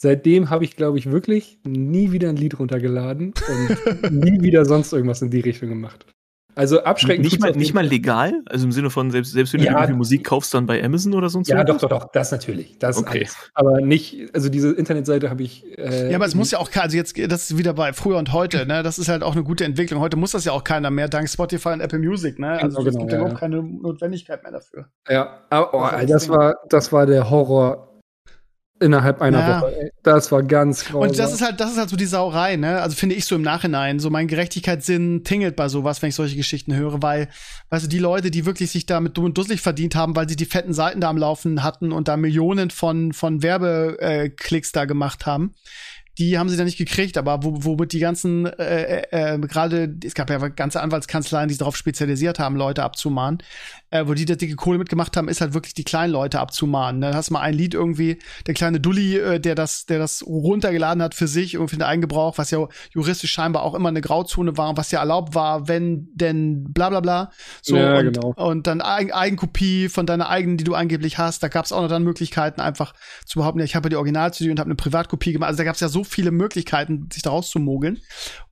[0.00, 4.92] Seitdem habe ich, glaube ich, wirklich nie wieder ein Lied runtergeladen und nie wieder sonst
[4.92, 6.06] irgendwas in die Richtung gemacht.
[6.54, 7.24] Also abschreckend.
[7.24, 8.32] Nicht mal, nicht mal legal?
[8.46, 9.72] Also im Sinne von, selbst, selbst wenn du Ja.
[9.78, 11.90] irgendwie Musik kaufst, dann bei Amazon oder sonst Ja, doch, irgendwas?
[11.90, 12.78] doch, doch, das natürlich.
[12.78, 13.20] Das Okay.
[13.20, 13.36] alles.
[13.54, 15.64] Aber nicht, also diese Internetseite habe ich.
[15.78, 18.18] Äh, Ja, aber es muss ja auch keiner, also jetzt, das ist wieder bei früher
[18.18, 18.82] und heute, ne?
[18.82, 20.00] Das ist halt auch eine gute Entwicklung.
[20.00, 22.50] Heute muss das ja auch keiner mehr, dank Spotify und Apple Music, ne?
[22.60, 23.48] Also Genau, es gibt ja ja, überhaupt ja.
[23.48, 24.86] keine Notwendigkeit mehr dafür.
[25.08, 27.88] Ja, aber, oh, Das ey, das war, das war der Horror
[28.82, 29.60] innerhalb einer Ja.
[29.62, 29.74] Woche.
[29.80, 29.90] Ey.
[30.02, 31.08] Das war ganz grausam.
[31.10, 32.82] Und das ist halt, das ist halt so die Sauerei, ne?
[32.82, 34.00] Also finde ich so im Nachhinein.
[34.00, 37.28] So mein Gerechtigkeitssinn tingelt bei sowas, wenn ich solche Geschichten höre, weil,
[37.70, 40.28] weißt du, die Leute, die wirklich sich da mit dumm und dusselig verdient haben, weil
[40.28, 44.28] sie die fetten Seiten da am Laufen hatten und da Millionen von, von Werbeklicks äh,
[44.30, 45.54] Klicks da gemacht haben,
[46.18, 49.94] die haben sie dann nicht gekriegt, aber wo, womit die ganzen, äh, äh, äh, gerade,
[50.04, 53.38] es gab ja ganze Anwaltskanzleien, die sich darauf spezialisiert haben, Leute abzumahnen,
[53.92, 57.02] äh, wo die da dicke Kohle mitgemacht haben, ist halt wirklich die kleinen Leute abzumahnen.
[57.02, 60.24] Dann hast du mal ein Lied irgendwie, der kleine Dulli, äh, der das, der das
[60.26, 64.00] runtergeladen hat für sich, irgendwie für den Eigengebrauch, was ja juristisch scheinbar auch immer eine
[64.00, 67.30] Grauzone war, was ja erlaubt war, wenn denn bla bla bla.
[67.60, 68.32] So Ja, und, genau.
[68.36, 71.42] und dann Eigen Eigenkopie von deiner eigenen, die du angeblich hast.
[71.42, 72.94] Da gab es auch noch dann Möglichkeiten, einfach
[73.26, 75.48] zu behaupten, ja, ich habe ja die Original-CD und habe eine Privatkopie gemacht.
[75.48, 78.00] Also da gab es ja so viele Möglichkeiten, sich daraus zu mogeln.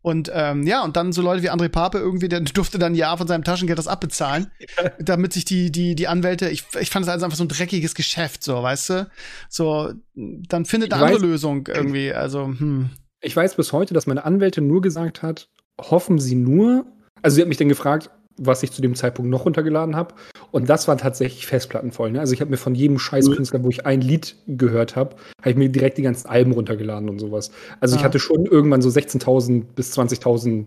[0.02, 3.18] Und ähm, ja, und dann so Leute wie André Pape irgendwie, der durfte dann Jahr
[3.18, 4.50] von seinem Taschengeld das abbezahlen,
[4.98, 7.94] damit sich die, die, die Anwälte, ich, ich fand es also einfach so ein dreckiges
[7.94, 9.10] Geschäft, so, weißt du?
[9.48, 12.12] So, dann findet eine andere Lösung irgendwie.
[12.12, 12.90] Also, hm.
[13.20, 15.48] ich weiß bis heute, dass meine Anwältin nur gesagt hat,
[15.80, 16.86] hoffen Sie nur,
[17.22, 20.14] also sie hat mich dann gefragt, was ich zu dem Zeitpunkt noch runtergeladen habe.
[20.50, 22.10] Und das war tatsächlich Festplatten voll.
[22.10, 22.20] Ne?
[22.20, 25.56] Also ich habe mir von jedem Scheißkünstler, wo ich ein Lied gehört habe, habe ich
[25.56, 27.50] mir direkt die ganzen Alben runtergeladen und sowas.
[27.80, 28.04] Also ich Ah.
[28.04, 30.66] hatte schon irgendwann so 16.000 bis 20.000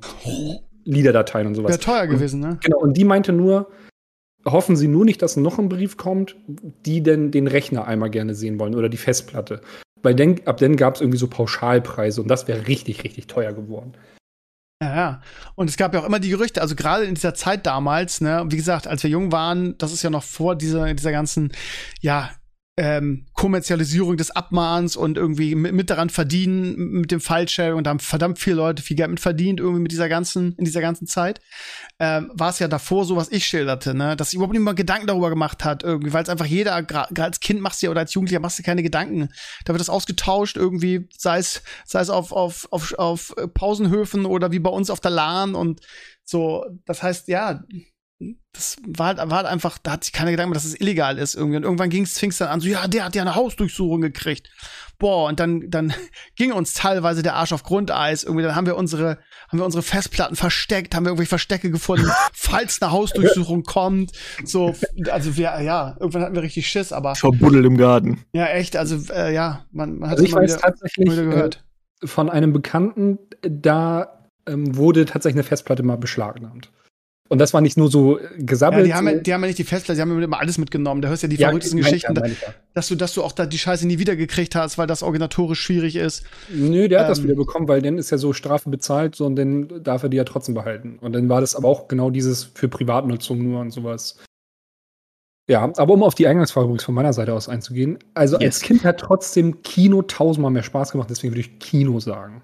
[0.85, 1.69] Liederdateien und sowas.
[1.69, 2.59] Wäre teuer gewesen, ne?
[2.61, 3.69] Genau, und die meinte nur,
[4.45, 6.35] hoffen Sie nur nicht, dass noch ein Brief kommt,
[6.85, 9.61] die denn den Rechner einmal gerne sehen wollen oder die Festplatte.
[10.01, 13.53] Weil dann, ab dann gab es irgendwie so Pauschalpreise und das wäre richtig, richtig teuer
[13.53, 13.93] geworden.
[14.81, 15.21] Ja, ja.
[15.55, 18.43] Und es gab ja auch immer die Gerüchte, also gerade in dieser Zeit damals, ne,
[18.49, 21.53] wie gesagt, als wir jung waren, das ist ja noch vor dieser, dieser ganzen,
[22.01, 22.31] ja,
[22.75, 27.91] ähm, Kommerzialisierung des Abmahns und irgendwie mit, mit daran verdienen mit dem File-Sharing und da
[27.91, 31.05] haben verdammt viele Leute viel Geld mit verdient irgendwie mit dieser ganzen in dieser ganzen
[31.05, 31.39] Zeit.
[31.99, 35.05] Ähm, war es ja davor so was ich schilderte ne dass sich überhaupt mal Gedanken
[35.05, 38.01] darüber gemacht hat irgendwie weil es einfach jeder gerade als Kind machst du ja oder
[38.01, 39.29] als Jugendlicher machst du keine Gedanken.
[39.65, 44.51] Da wird das ausgetauscht irgendwie sei es sei es auf auf auf auf Pausenhöfen oder
[44.51, 45.81] wie bei uns auf der LAN und
[46.23, 46.65] so.
[46.85, 47.63] Das heißt ja
[48.53, 51.35] das war halt, war halt einfach, da hat sich keiner Gedanken, dass es illegal ist
[51.35, 51.57] irgendwie.
[51.57, 54.49] Und irgendwann ging es, dann an, so, ja, der hat ja eine Hausdurchsuchung gekriegt.
[54.99, 55.93] Boah, und dann, dann
[56.35, 58.23] ging uns teilweise der Arsch auf Grundeis.
[58.23, 59.17] Irgendwie, dann haben wir unsere,
[59.49, 64.11] haben wir unsere Festplatten versteckt, haben wir irgendwelche Verstecke gefunden, falls eine Hausdurchsuchung kommt.
[64.45, 64.75] So,
[65.09, 67.15] also wir, ja, irgendwann hatten wir richtig Schiss, aber.
[67.15, 68.23] Verbuddelt im Garten.
[68.33, 71.25] Ja, echt, also, äh, ja, man, man hat Also ich immer weiß wieder, tatsächlich wieder
[71.25, 71.65] gehört.
[72.01, 76.71] äh, von einem Bekannten, da ähm, wurde tatsächlich eine Festplatte mal beschlagnahmt.
[77.33, 78.85] Und das war nicht nur so äh, Ja, gesabbelt.
[78.85, 81.01] die haben, ja, die haben ja nicht die Festplatte, die haben ja immer alles mitgenommen.
[81.01, 82.31] Da hörst du ja die Ja, verrücktesten Geschichten, ja, ja.
[82.75, 85.59] dass du, dass du auch da die Scheiße nie wieder gekriegt hast, weil das organisatorisch
[85.59, 86.23] schwierig ist.
[86.49, 89.25] Nö, der hat das Ähm, wieder bekommen, weil dann ist ja so Strafe bezahlt, so,
[89.25, 90.99] und dann darf er die ja trotzdem behalten.
[91.01, 94.19] Und dann war das aber auch genau dieses für Privatnutzung nur und sowas.
[95.49, 98.61] Ja, aber um auf die Eingangsfrage übrigens von meiner Seite aus einzugehen, also als Yes.
[98.61, 102.43] Kind hat trotzdem Kino tausendmal mehr Spaß gemacht, deswegen würde ich Kino sagen.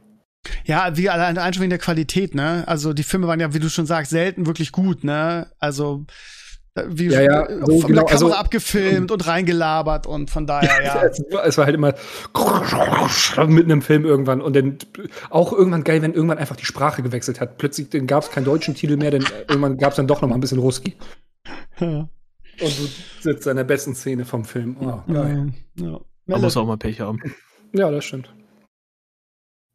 [0.65, 2.63] Ja, wie allein schon wegen der Qualität, ne?
[2.67, 5.51] Also die Filme waren ja, wie du schon sagst, selten wirklich gut, ne?
[5.59, 6.05] Also
[6.75, 10.29] äh, wie Ja, ja, äh, so von genau, der Kamera also- abgefilmt und reingelabert und
[10.29, 11.03] von daher, ja.
[11.03, 11.93] Es, war- es war halt immer
[13.47, 14.77] mitten im Film irgendwann und dann
[15.29, 17.57] auch irgendwann geil, wenn irgendwann einfach die Sprache gewechselt hat.
[17.57, 20.29] Plötzlich dann gab es keinen deutschen Titel mehr, denn irgendwann gab es dann doch noch
[20.29, 20.95] mal ein bisschen Ruski.
[21.79, 22.07] ja.
[22.61, 22.87] Und du
[23.21, 24.75] sitzt in der besten Szene vom Film.
[24.81, 25.53] Oh, geil.
[25.75, 25.97] ja.
[26.25, 27.21] Man muss auch mal Pech haben.
[27.71, 28.33] Ja, das stimmt.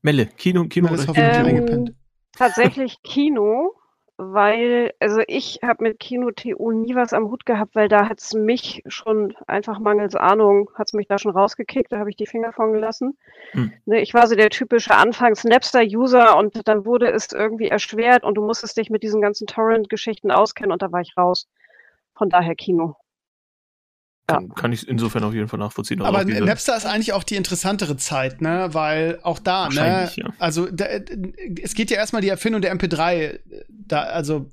[0.05, 0.91] Melle, Kino, Kino.
[0.91, 1.95] Melle ist oder- hoffentlich Ähm.
[2.37, 3.73] Tatsächlich Kino,
[4.19, 8.83] weil, also ich habe mit Kino-TU nie was am Hut gehabt, weil da hat's mich
[8.87, 12.73] schon einfach mangels Ahnung, hat's mich da schon rausgekickt, da habe ich die Finger von
[12.73, 13.17] gelassen.
[13.53, 13.73] Hm.
[13.87, 18.45] Ne, ich war so der typische Anfangs-Napster-User und dann wurde es irgendwie erschwert und du
[18.45, 21.49] musstest dich mit diesen ganzen Torrent-Geschichten auskennen und da war ich raus.
[22.15, 22.97] Von daher Kino.
[24.27, 26.01] Kann, kann ich insofern auf jeden Fall nachvollziehen.
[26.01, 28.71] Aber Napster ist eigentlich auch die interessantere Zeit, ne?
[28.73, 30.11] Weil auch da, ne?
[30.15, 30.33] Ja.
[30.39, 30.87] Also da,
[31.63, 34.49] es geht ja erstmal die Erfindung der MP3 da, also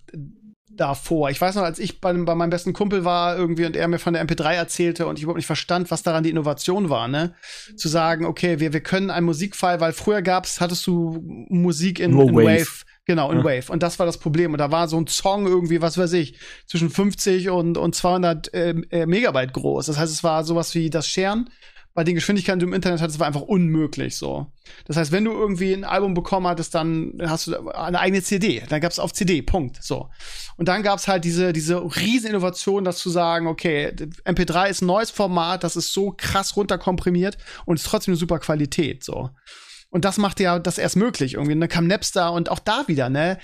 [0.75, 1.29] davor.
[1.29, 3.99] Ich weiß noch, als ich bei, bei meinem besten Kumpel war irgendwie und er mir
[3.99, 7.33] von der MP3 erzählte und ich überhaupt nicht verstand, was daran die Innovation war, ne?
[7.77, 12.11] Zu sagen, okay, wir, wir können einen Musikfile, weil früher gab's, hattest du Musik in,
[12.11, 12.83] in Wave.
[13.05, 13.43] Genau, in Ja.
[13.43, 13.71] Wave.
[13.71, 14.53] Und das war das Problem.
[14.53, 16.37] Und da war so ein Song irgendwie, was weiß ich,
[16.67, 19.87] zwischen 50 und, und 200 ähm, äh, Megabyte groß.
[19.87, 21.49] Das heißt, es war sowas wie das Scheren
[21.93, 24.47] bei den Geschwindigkeiten, die du im Internet hattest, war einfach unmöglich so.
[24.85, 28.63] Das heißt, wenn du irgendwie ein Album bekommen hattest, dann hast du eine eigene CD.
[28.69, 29.83] Dann gab's auf CD, Punkt.
[29.83, 30.09] So.
[30.55, 33.89] Und dann gab's halt diese, diese riesen Innovation, das zu sagen, okay,
[34.25, 38.39] MP3 ist ein neues Format, das ist so krass runterkomprimiert und ist trotzdem eine super
[38.39, 39.03] Qualität.
[39.03, 39.29] So.
[39.91, 41.53] Und das machte ja das erst möglich irgendwie.
[41.53, 43.37] Und dann kam Napster und auch da wieder, ne?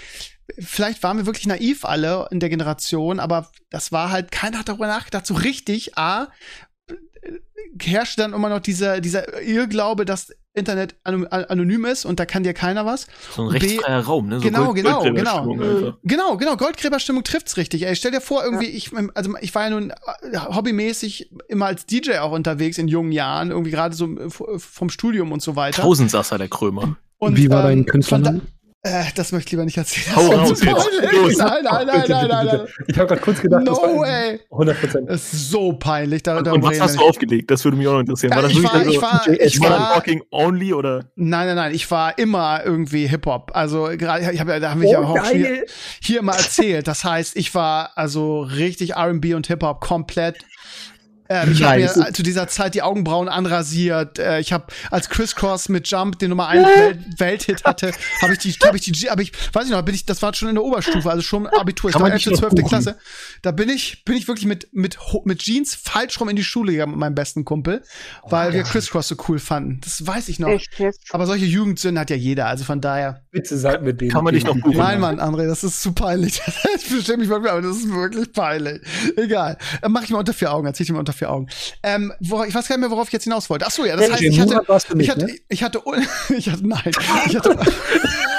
[0.60, 4.70] Vielleicht waren wir wirklich naiv alle in der Generation, aber das war halt, keiner hat
[4.70, 6.30] darüber nachgedacht, so richtig, A,
[7.82, 12.44] herrschte dann immer noch dieser, dieser Irrglaube, dass Internet ano- anonym ist und da kann
[12.44, 13.08] dir keiner was.
[13.36, 14.40] so ein rechtsfreier Raum, ne?
[14.40, 15.76] So Genau, Gold- genau, Goldgräberstimmung genau.
[15.78, 15.98] einfach.
[16.04, 17.86] Genau, genau, Goldgräberstimmung trifft's richtig.
[17.86, 21.86] Ey, stell dir vor, irgendwie, ich, also ich war ja nun äh, hobbymäßig immer als
[21.86, 25.82] DJ auch unterwegs in jungen Jahren, irgendwie gerade so äh, vom Studium und so weiter.
[25.82, 26.98] Tausendsasser, der Krömer.
[27.20, 28.42] Und, Wie war dein ähm, Künstlername?
[28.88, 30.16] Äh, das möchte ich lieber nicht erzählen.
[30.16, 30.66] Hau Das raus jetzt.
[30.66, 31.12] peinlich.
[31.12, 31.38] Los.
[31.38, 32.58] Nein, nein, nein, Bitte, nein, bitte, nein, bitte.
[32.58, 32.68] nein.
[32.88, 34.40] Ich habe gerade kurz gedacht, das No war way.
[34.52, 35.10] 100 Prozent.
[35.10, 36.24] Das ist so peinlich.
[36.24, 37.52] Da, Und was hast du aufgelegt?
[37.52, 38.32] Das würde mich auch noch interessieren.
[38.32, 41.06] War Ja, das ich wirklich war, dann ich so war, ich war, Motherfucking only oder?
[41.16, 43.52] nein, nein, nein, ich war immer irgendwie Hip-Hop.
[43.54, 45.66] Also gerade, ich habe ja, da haben wir ja Oh, auch schon hier,
[46.02, 46.88] hier mal erzählt.
[46.88, 50.38] Das heißt, ich war also richtig R&B und Hip-Hop komplett.
[51.30, 54.20] Ähm, ich habe mir zu dieser Zeit die Augenbrauen anrasiert.
[54.20, 58.40] Äh, ich habe als Crisscross mit Jump den Nummer 1 Welt Welthit hatte, habe ich
[58.40, 60.56] die, habe ich die, habe ich, weiß ich noch, bin ich, das war schon in
[60.56, 62.56] der Oberstufe, also schon Abitur, ich war man nicht 11., noch 12.
[62.56, 62.70] buchen?
[62.70, 62.98] Klasse.
[63.42, 66.72] Da bin ich, bin ich wirklich mit, mit, mit Jeans falsch rum in die Schule
[66.72, 67.84] gegangen mit meinem besten Kumpel,
[68.24, 69.80] weil wir Crisscross so cool fanden.
[69.84, 70.50] Das weiß ich noch.
[70.50, 71.02] Echt jetzt?
[71.12, 73.22] Aber solche Jugendsünden hat ja jeder, also von daher.
[73.32, 74.10] Bitte sag mir den.
[74.10, 74.78] Kann man nicht noch buchen?
[74.78, 76.42] Nein, Mann, André, das ist zu peinlich.
[76.78, 78.82] Ich verstehe mich wirklich, aber das ist wirklich peinlich.
[79.16, 79.58] Egal.
[79.82, 81.48] Äh, Mach ich mal unter vier Augen, erzähl ich mal unter vier Augen.
[81.84, 83.66] Ähm, wo, ich weiß gar nicht mehr, worauf ich jetzt hinaus wollte.
[83.68, 84.62] Ach so, ja, das DJ heißt, ich hatte,
[84.98, 85.36] ich hatte, ne?
[85.50, 85.82] ich hatte,
[86.38, 86.92] ich hatte, nein,
[87.28, 87.50] ich hatte,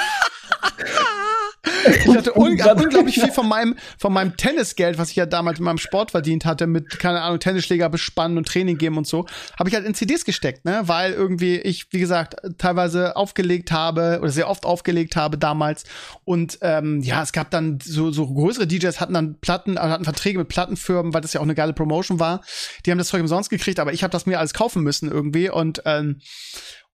[1.85, 5.65] ich hatte un unglaublich viel von meinem, von meinem Tennisgeld, was ich ja damals in
[5.65, 9.25] meinem Sport verdient hatte, mit, keine Ahnung, Tennisschläger bespannen und Training geben und so,
[9.57, 10.81] habe ich halt in CDs gesteckt, ne?
[10.83, 15.83] Weil irgendwie ich, wie gesagt, teilweise aufgelegt habe oder sehr oft aufgelegt habe damals.
[16.25, 20.03] Und ähm, ja, es gab dann so, so größere DJs hatten dann Platten, also hatten
[20.03, 22.41] Verträge mit Plattenfirmen, weil das ja auch eine geile Promotion war.
[22.85, 25.49] Die haben das Zeug umsonst gekriegt, aber ich habe das mir alles kaufen müssen irgendwie.
[25.49, 26.21] Und ähm,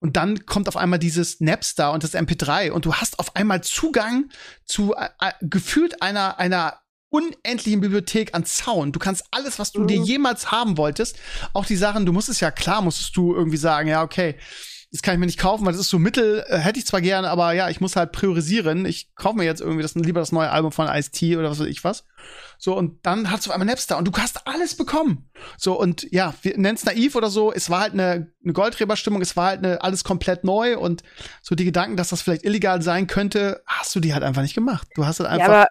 [0.00, 3.62] und dann kommt auf einmal dieses Napster und das MP3 und du hast auf einmal
[3.62, 4.30] Zugang
[4.64, 8.94] zu äh, äh, gefühlt einer, einer unendlichen Bibliothek an Sound.
[8.94, 9.86] Du kannst alles, was du mhm.
[9.86, 11.16] dir jemals haben wolltest,
[11.54, 14.36] auch die Sachen, du musstest ja klar, musstest du irgendwie sagen, ja, okay,
[14.92, 17.00] das kann ich mir nicht kaufen, weil das ist so Mittel, äh, hätte ich zwar
[17.00, 18.84] gerne, aber ja, ich muss halt priorisieren.
[18.86, 21.66] Ich kaufe mir jetzt irgendwie das lieber das neue Album von Ice-T oder was weiß
[21.66, 22.04] ich was.
[22.58, 25.28] So, und dann hast du einmal Napster und du hast alles bekommen.
[25.56, 27.52] So, und ja, wir nennen es naiv oder so.
[27.52, 31.02] Es war halt eine, eine Goldgräberstimmung, es war halt eine, alles komplett neu und
[31.42, 34.54] so die Gedanken, dass das vielleicht illegal sein könnte, hast du die halt einfach nicht
[34.54, 34.88] gemacht.
[34.94, 35.64] Du hast halt einfach.
[35.64, 35.66] Ja,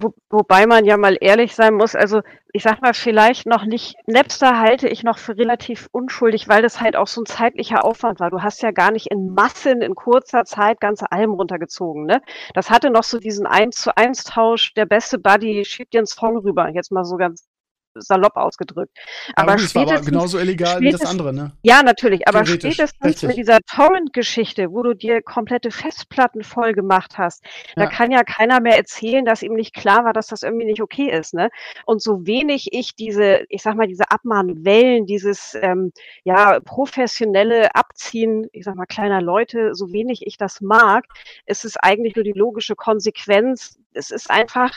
[0.00, 2.20] wo, wobei man ja mal ehrlich sein muss, also
[2.52, 6.80] ich sag mal, vielleicht noch nicht, Napster halte ich noch für relativ unschuldig, weil das
[6.80, 8.30] halt auch so ein zeitlicher Aufwand war.
[8.30, 12.22] Du hast ja gar nicht in Massen in kurzer Zeit ganze Alben runtergezogen, ne?
[12.54, 16.06] Das hatte noch so diesen 1 zu 1 Tausch, der beste Buddy schiebt dir einen
[16.06, 17.46] Song rüber, jetzt mal so ganz
[17.94, 18.96] salopp ausgedrückt.
[19.34, 21.52] Aber, aber war aber genauso illegal wie das andere, ne?
[21.62, 22.26] Ja, natürlich.
[22.28, 23.28] Aber spätestens richtig.
[23.28, 27.44] mit dieser Torrent-Geschichte, wo du dir komplette Festplatten voll gemacht hast,
[27.76, 27.84] ja.
[27.84, 30.82] da kann ja keiner mehr erzählen, dass ihm nicht klar war, dass das irgendwie nicht
[30.82, 31.50] okay ist, ne?
[31.86, 35.92] Und so wenig ich diese, ich sag mal, diese Abmahnwellen, dieses ähm,
[36.24, 41.04] ja professionelle Abziehen, ich sag mal, kleiner Leute, so wenig ich das mag,
[41.46, 43.78] ist es eigentlich nur die logische Konsequenz.
[43.92, 44.72] Es ist einfach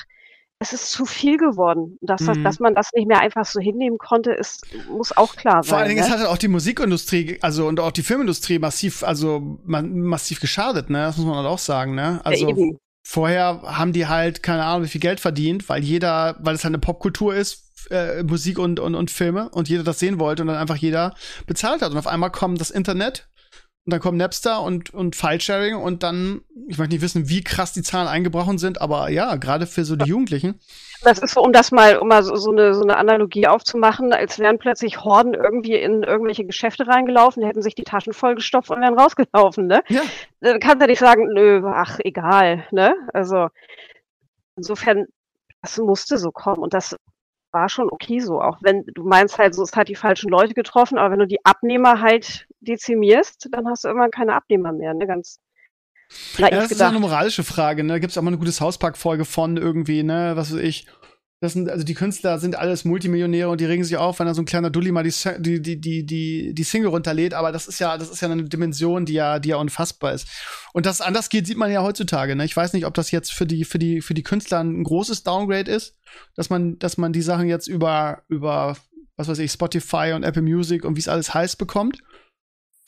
[0.63, 1.97] es ist zu viel geworden.
[2.01, 2.43] Dass, mhm.
[2.43, 5.69] dass man das nicht mehr einfach so hinnehmen konnte, ist, muss auch klar sein.
[5.69, 6.05] Vor allen Dingen, ne?
[6.05, 10.39] es hat halt auch die Musikindustrie, also und auch die Filmindustrie massiv, also man, massiv
[10.39, 10.99] geschadet, ne?
[10.99, 12.21] Das muss man halt auch sagen, ne?
[12.23, 12.55] Also ja,
[13.03, 16.71] vorher haben die halt, keine Ahnung, wie viel Geld verdient, weil jeder, weil es halt
[16.71, 20.47] eine Popkultur ist, äh, Musik und, und, und Filme und jeder das sehen wollte und
[20.47, 21.13] dann einfach jeder
[21.45, 21.91] bezahlt hat.
[21.91, 23.27] Und auf einmal kommt das Internet
[23.85, 27.73] und dann kommt Napster und, und File-Sharing und dann, ich möchte nicht wissen, wie krass
[27.73, 30.57] die Zahlen eingebrochen sind, aber ja, gerade für so die Jugendlichen.
[31.01, 34.13] Das ist so, um das mal, um mal so, so, eine, so eine Analogie aufzumachen,
[34.13, 38.79] als wären plötzlich Horden irgendwie in irgendwelche Geschäfte reingelaufen, hätten sich die Taschen vollgestopft und
[38.79, 39.83] wären rausgelaufen, ne?
[39.89, 40.01] Ja.
[40.39, 42.95] Dann kannst du nicht sagen, nö, ach, egal, ne?
[43.13, 43.49] Also,
[44.55, 45.07] insofern,
[45.61, 46.95] das musste so kommen und das
[47.51, 50.53] war schon okay so, auch wenn du meinst halt, so es hat die falschen Leute
[50.53, 54.93] getroffen, aber wenn du die Abnehmer halt dezimierst, dann hast du irgendwann keine Abnehmer mehr,
[54.93, 55.07] ne?
[55.07, 55.39] Ganz
[56.37, 56.71] ja, das gedacht.
[56.71, 57.93] ist eine moralische Frage, ne?
[57.93, 60.33] Da gibt's auch mal eine gute Hauspark-Folge von irgendwie, ne?
[60.35, 60.87] Was weiß ich.
[61.39, 64.33] Das sind, also die Künstler sind alles Multimillionäre und die regen sich auf, wenn da
[64.33, 65.11] so ein kleiner Dulli mal die,
[65.61, 69.05] die, die, die, die Single runterlädt, aber das ist ja, das ist ja eine Dimension,
[69.05, 70.25] die ja, die ja unfassbar ist.
[70.71, 72.45] Und dass es anders geht, sieht man ja heutzutage, ne?
[72.45, 75.23] Ich weiß nicht, ob das jetzt für die, für die, für die Künstler ein großes
[75.23, 75.97] Downgrade ist,
[76.35, 78.77] dass man, dass man die Sachen jetzt über, über,
[79.17, 82.01] was weiß ich, Spotify und Apple Music und wie es alles heißt bekommt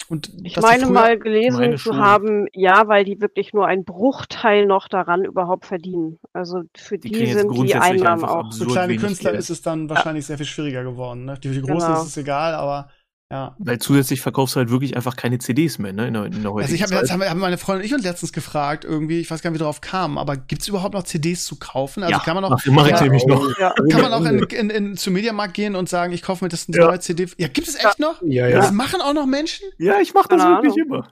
[0.07, 4.65] und ich meine mal gelesen meine zu haben, ja, weil die wirklich nur einen Bruchteil
[4.67, 6.19] noch daran überhaupt verdienen.
[6.31, 8.53] Also für die, die sind die Einnahmen auch.
[8.53, 9.39] Für kleine Künstler Geld.
[9.39, 10.27] ist es dann wahrscheinlich ja.
[10.27, 11.25] sehr viel schwieriger geworden.
[11.25, 11.39] Ne?
[11.41, 12.01] Die, für die Großen genau.
[12.01, 12.89] ist es egal, aber
[13.31, 13.55] ja.
[13.57, 16.07] Weil zusätzlich verkaufst du halt wirklich einfach keine CDs mehr, ne?
[16.07, 18.03] In der, in der also ich habe jetzt haben, haben meine Freundin und ich uns
[18.03, 21.03] letztens gefragt, irgendwie, ich weiß gar nicht, wie wir drauf kamen, aber gibt's überhaupt noch
[21.03, 22.03] CDs zu kaufen?
[22.03, 23.57] Also ja, kann man noch, mache ich nämlich noch.
[23.57, 23.73] Ja.
[23.89, 26.67] Kann man auch in, in, in, zum Mediamarkt gehen und sagen, ich kaufe mir das
[26.67, 26.85] ja.
[26.85, 27.27] neue CD.
[27.37, 28.21] Ja, gibt es echt noch?
[28.21, 28.57] Ja, ja.
[28.57, 29.65] Das machen auch noch Menschen?
[29.79, 30.87] Ja, ich mache das Keine wirklich Ahnung.
[30.87, 31.07] immer.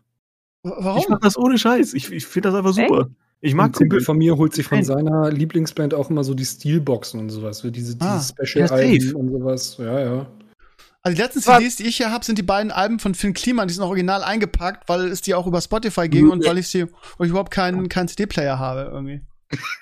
[0.62, 1.00] Warum?
[1.00, 1.94] Ich mache das ohne Scheiß.
[1.96, 3.02] Ich, ich finde das einfach super.
[3.02, 3.10] Echt?
[3.42, 4.86] Ich mag Ein Kumpel von mir holt sich von Nein.
[4.86, 9.76] seiner Lieblingsband auch immer so die Steelboxen und sowas, diese, diese ah, Special-Alben und sowas.
[9.80, 10.28] Ja, ja.
[11.04, 13.68] Also die letzten CDs, die ich hier habe, sind die beiden Alben von Finn Kliman,
[13.68, 16.32] die sind original eingepackt, weil es die auch über Spotify ging mhm.
[16.32, 16.84] und weil ich sie,
[17.18, 19.22] weil ich überhaupt keinen, keinen CD-Player habe irgendwie.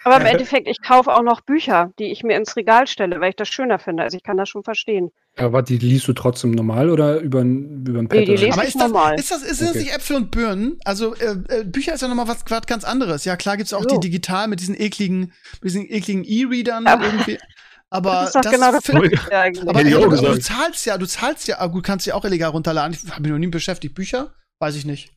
[0.03, 3.29] Aber im Endeffekt, ich kaufe auch noch Bücher, die ich mir ins Regal stelle, weil
[3.29, 4.03] ich das schöner finde.
[4.03, 5.11] Also ich kann das schon verstehen.
[5.37, 8.19] Aber die liest du trotzdem normal oder über ein, über ein Pad?
[8.19, 9.15] Nee, die lese Aber ist normal.
[9.15, 9.71] Das, ist das, ist okay.
[9.73, 10.79] das nicht Äpfel und Birnen?
[10.83, 13.23] Also äh, äh, Bücher ist ja nochmal was, was ganz anderes.
[13.25, 13.97] Ja, klar gibt's auch so.
[13.97, 17.37] die digital mit diesen ekligen, mit diesen ekligen E-Readern irgendwie.
[17.93, 18.89] Aber das ist doch das genau das
[19.31, 19.67] eigentlich.
[19.67, 22.93] Aber du, du zahlst ja, du zahlst ja, gut, kannst ja auch illegal runterladen.
[22.93, 23.93] Ich habe mich noch nie beschäftigt.
[23.93, 24.33] Bücher?
[24.59, 25.11] Weiß ich nicht.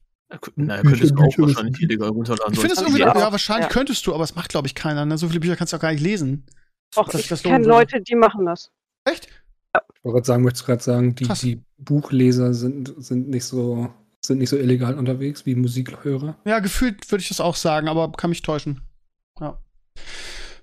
[0.56, 2.52] Naja, könntest du auch wahrscheinlich illegal runterladen.
[2.54, 3.72] Ich finde es irgendwie, ja, ja wahrscheinlich ja.
[3.72, 5.04] könntest du, aber es macht, glaube ich, keiner.
[5.04, 5.16] Ne?
[5.16, 6.46] So viele Bücher kannst du auch gar nicht lesen.
[6.96, 8.70] Och, das, ich kenne Leute, die machen das.
[9.04, 9.28] Echt?
[9.74, 9.80] Ja.
[9.94, 14.38] Ich wollte gerade sagen, möchtest gerade sagen, die, die Buchleser sind, sind nicht so sind
[14.38, 16.36] nicht so illegal unterwegs wie Musikhörer.
[16.46, 18.80] Ja, gefühlt würde ich das auch sagen, aber kann mich täuschen.
[19.38, 19.60] Ja.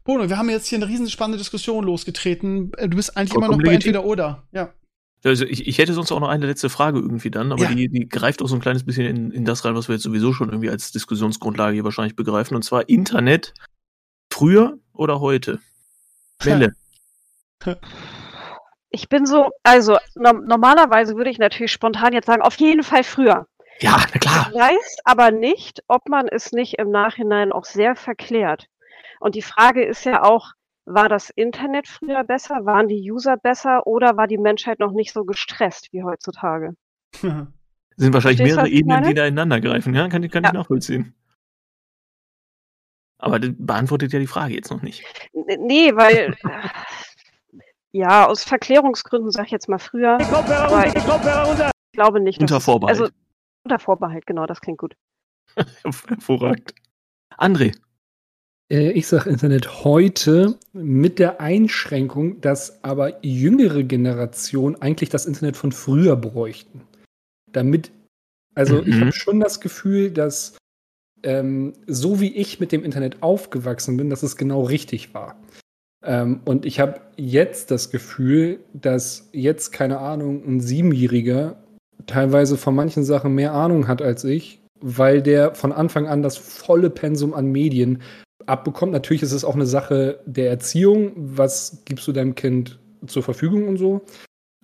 [0.04, 2.72] Bono, wir haben jetzt hier eine riesenspannende Diskussion losgetreten.
[2.78, 4.44] Äh, du bist eigentlich Vollkommen immer noch bei entweder oder.
[4.52, 4.74] Ja.
[5.24, 7.70] Also ich, ich hätte sonst auch noch eine letzte Frage irgendwie dann, aber ja.
[7.70, 10.04] die, die greift auch so ein kleines bisschen in, in das rein, was wir jetzt
[10.04, 12.56] sowieso schon irgendwie als Diskussionsgrundlage hier wahrscheinlich begreifen.
[12.56, 13.54] Und zwar Internet
[14.32, 15.60] früher oder heute?
[16.40, 16.74] Welle.
[18.94, 23.06] Ich bin so, also no normalerweise würde ich natürlich spontan jetzt sagen, auf jeden Fall
[23.06, 23.48] früher.
[23.80, 24.50] Ja, na klar.
[24.52, 28.68] Ich weiß aber nicht, ob man es nicht im Nachhinein auch sehr verklärt.
[29.22, 30.52] Und die Frage ist ja auch,
[30.86, 32.66] war das Internet früher besser?
[32.66, 36.74] Waren die User besser oder war die Menschheit noch nicht so gestresst wie heutzutage?
[37.14, 40.08] sind wahrscheinlich Verstehst mehrere ich Ebenen, die da ineinander greifen, ja?
[40.10, 40.50] Kann, ich- kann Ja.
[40.50, 41.14] ich nachvollziehen.
[43.20, 45.04] Aber das beantwortet ja die Frage jetzt noch nicht.
[45.34, 46.70] Nee, weil, äh,
[47.92, 50.14] ja, aus Verklärungsgründen sage ich jetzt mal früher.
[50.20, 50.94] Aber ich
[51.94, 52.42] glaube nicht.
[52.42, 53.00] Unter Vorbehalt.
[53.00, 53.12] Also,
[53.64, 54.96] unter Vorbehalt, genau, das klingt gut.
[56.08, 56.74] Hervorragend.
[57.38, 57.78] André,
[58.74, 65.74] Ich sage Internet heute mit der Einschränkung, dass aber jüngere Generationen eigentlich das Internet von
[65.74, 66.80] früher bräuchten.
[67.52, 67.92] Damit,
[68.56, 69.02] also ich Mhm.
[69.02, 70.56] habe schon das Gefühl, dass
[71.24, 75.36] ähm, so wie ich mit dem Internet aufgewachsen bin, dass es genau richtig war.
[76.06, 81.62] Ähm, und ich habe jetzt das Gefühl, dass jetzt, keine Ahnung, ein Siebenjähriger
[82.08, 86.38] teilweise von manchen Sachen mehr Ahnung hat als ich, weil der von Anfang an das
[86.38, 88.02] volle Pensum an Medien
[88.48, 88.92] abbekommt.
[88.92, 91.12] Natürlich ist es auch eine Sache der Erziehung.
[91.16, 94.02] Was gibst du deinem Kind zur Verfügung und so?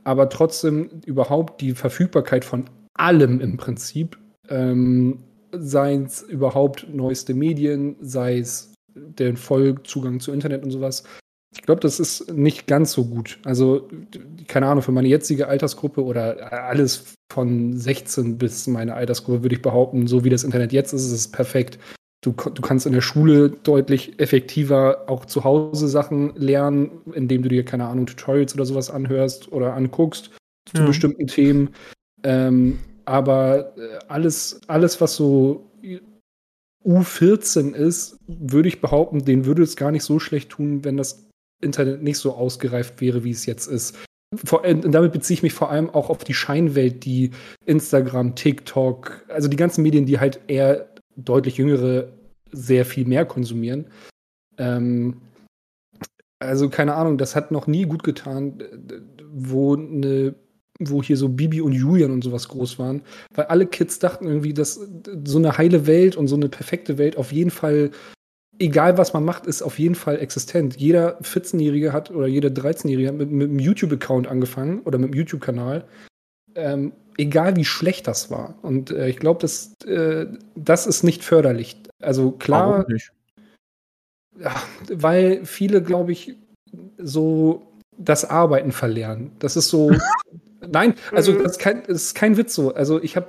[0.04, 4.18] Aber trotzdem überhaupt die Verfügbarkeit von allem im Prinzip,
[4.50, 11.04] ähm, sei es überhaupt neueste Medien, sei es der Vollzugang zu Internet und sowas.
[11.54, 13.40] Ich glaube, das ist nicht ganz so gut.
[13.44, 13.88] Also,
[14.48, 19.62] keine Ahnung, für meine jetzige Altersgruppe oder alles von 16 bis meine Altersgruppe würde ich
[19.62, 21.80] behaupten, so wie das Internet jetzt ist, ist es perfekt.
[22.28, 27.48] Du, du kannst in der Schule deutlich effektiver auch zu Hause Sachen lernen, indem du
[27.48, 30.32] dir, keine Ahnung, Tutorials oder sowas anhörst oder anguckst
[30.74, 30.88] zu Ja.
[30.88, 31.70] bestimmten Themen.
[32.24, 35.72] Ähm, aber äh, alles, alles, was so
[36.86, 41.26] U14 ist, würde ich behaupten, den würde es gar nicht so schlecht tun, wenn das
[41.62, 43.98] Internet nicht so ausgereift wäre, wie es jetzt ist.
[44.44, 47.32] Vor, äh, und damit beziehe ich mich vor allem auch auf die Scheinwelt, die
[47.66, 52.10] Instagram, TikTok, also die ganzen Medien, die halt eher deutlich jüngere
[52.52, 53.88] sehr viel mehr konsumieren.
[54.58, 55.22] Ähm,
[56.40, 58.64] also keine Ahnung, das hat noch nie gut getan,
[59.32, 60.36] wo eine
[60.80, 63.02] wo hier so Bibi und Julian und sowas groß waren,
[63.34, 64.80] weil alle Kids dachten irgendwie, dass
[65.26, 67.92] so eine heile Welt und so eine perfekte Welt auf jeden Fall,
[68.60, 70.78] egal was man macht, ist auf jeden Fall existent.
[70.78, 75.18] Jeder 14-Jährige hat oder jeder 13-Jährige hat mit, mit einem YouTube-Account angefangen oder mit einem
[75.18, 75.86] YouTube-Kanal.
[76.56, 78.56] Ähm, egal wie schlecht das war.
[78.62, 81.78] Und äh, ich glaube, das, äh, das ist nicht förderlich.
[82.00, 82.86] Also klar,
[84.92, 86.36] weil viele, glaube ich,
[86.98, 87.64] so
[87.98, 89.32] das Arbeiten verlernen.
[89.40, 89.92] Das ist so.
[90.70, 91.44] Nein, also Mhm.
[91.44, 92.74] das ist, kein, das ist kein Witz so.
[92.74, 93.28] Also ich habe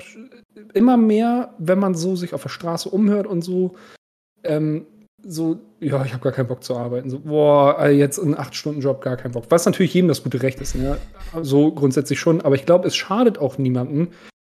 [0.75, 3.75] immer mehr, wenn man so sich auf der Straße umhört und so,
[4.45, 4.87] ähm,
[5.25, 7.11] so, ja, ich habe gar keinen Bock zu arbeiten.
[7.11, 9.45] So, boah, jetzt einen 8-Stunden-Job, gar keinen Bock.
[9.51, 10.97] Was natürlich jedem das gute Recht ist, ne?
[11.43, 12.41] So grundsätzlich schon.
[12.41, 14.09] Aber ich glaube, es schadet auch niemandem,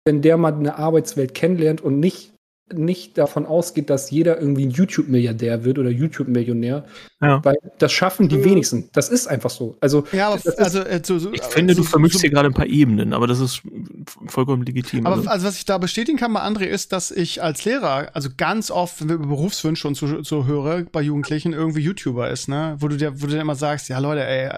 [0.05, 2.34] wenn der mal eine Arbeitswelt kennenlernt und nicht,
[2.74, 6.86] nicht davon ausgeht, dass jeder irgendwie ein YouTube-Milliardär wird oder YouTube-Millionär.
[7.22, 7.43] Ja.
[7.45, 8.89] Weil das schaffen die wenigsten.
[8.93, 9.78] Das ist einfach so.
[9.82, 12.32] Also, Ja, aber ist- also, äh, so, so, Ich finde, du so- vermischst so- hier
[12.32, 13.61] gerade ein paar Ebenen, aber das ist
[14.28, 15.05] vollkommen legitim.
[15.05, 18.09] Aber Also, also was ich da bestätigen kann bei André ist, dass ich als Lehrer,
[18.13, 22.30] also ganz oft, wenn wir über Berufswünsche und so, so höre, bei Jugendlichen irgendwie YouTuber
[22.32, 22.76] ist, ne?
[22.80, 24.49] Wo du dir, wo du dir immer sagst, ja Leute, ey,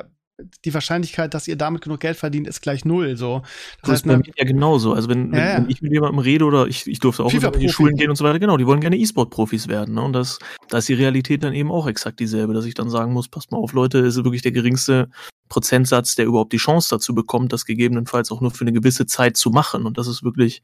[0.65, 3.17] die Wahrscheinlichkeit, dass ihr damit genug Geld verdient, ist gleich null.
[3.17, 3.41] So.
[3.81, 4.93] das ist bei mir ja genauso.
[4.93, 5.57] Also wenn, wenn, Ja, ja.
[5.57, 7.69] wenn ich mit jemandem rede oder ich, ich durfte auch in die.
[7.69, 9.95] Schulen gehen und so weiter, genau, die wollen gerne E-Sport-Profis werden.
[9.95, 10.01] Ne?
[10.01, 13.13] Und das, da ist die Realität dann eben auch exakt dieselbe, dass ich dann sagen
[13.13, 15.09] muss, passt mal auf, Leute, es ist wirklich der geringste
[15.49, 19.37] Prozentsatz, der überhaupt die Chance dazu bekommt, das gegebenenfalls auch nur für eine gewisse Zeit
[19.37, 19.85] zu machen.
[19.85, 20.61] Und das ist wirklich,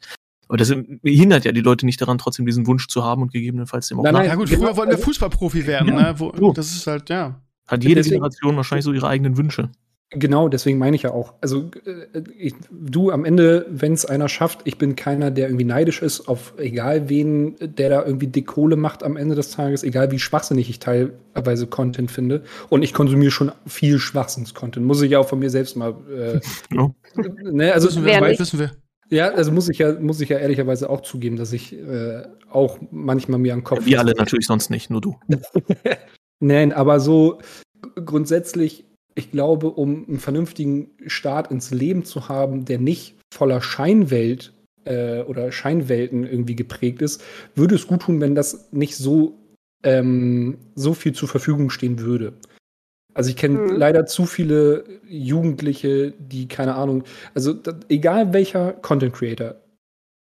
[0.47, 3.87] aber das hindert ja die Leute nicht daran, trotzdem diesen Wunsch zu haben und gegebenenfalls
[3.87, 6.19] dem auch Nein, nein, ja gut, früher wollten wir Fußballprofi werden, Ja, ne?
[6.19, 6.53] Wo, so.
[6.53, 7.41] Das ist halt, ja.
[7.67, 9.69] Hat jede Deswegen- Generation wahrscheinlich so ihre eigenen Wünsche.
[10.15, 11.33] Genau, deswegen meine ich ja auch.
[11.41, 15.65] Also äh, ich, du am Ende, wenn es einer schafft, ich bin keiner, der irgendwie
[15.65, 19.81] neidisch ist auf egal wen, der da irgendwie dick Kohle macht am Ende des Tages,
[19.83, 22.43] egal wie schwachsinnig ich teilweise Content finde.
[22.69, 24.85] Und ich konsumiere schon viel Schwachsinns-Content.
[24.85, 25.95] Muss ich ja auch von mir selbst mal.
[26.15, 26.39] Äh,
[26.75, 26.91] Ja.
[27.43, 28.39] ne, also wissen wer wir, nicht?
[28.39, 28.71] wissen wir.
[29.09, 32.77] ja, also muss ich ja, muss ich ja ehrlicherweise auch zugeben, dass ich äh, auch
[32.91, 33.83] manchmal mir am Kopf.
[33.87, 35.15] Wir alle natürlich sonst nicht, nur du.
[36.43, 37.39] Nein, aber so
[38.03, 38.83] grundsätzlich,
[39.15, 44.51] ich glaube, um einen vernünftigen Start ins Leben zu haben, der nicht voller Scheinwelt
[44.83, 47.23] äh, oder Scheinwelten irgendwie geprägt ist,
[47.55, 49.39] würde es gut tun, wenn das nicht so,
[49.83, 52.33] ähm, so viel zur Verfügung stehen würde.
[53.13, 53.75] Also ich kenne Mhm.
[53.77, 57.55] leider zu viele Jugendliche, die keine Ahnung, also
[57.87, 59.55] egal welcher Content Creator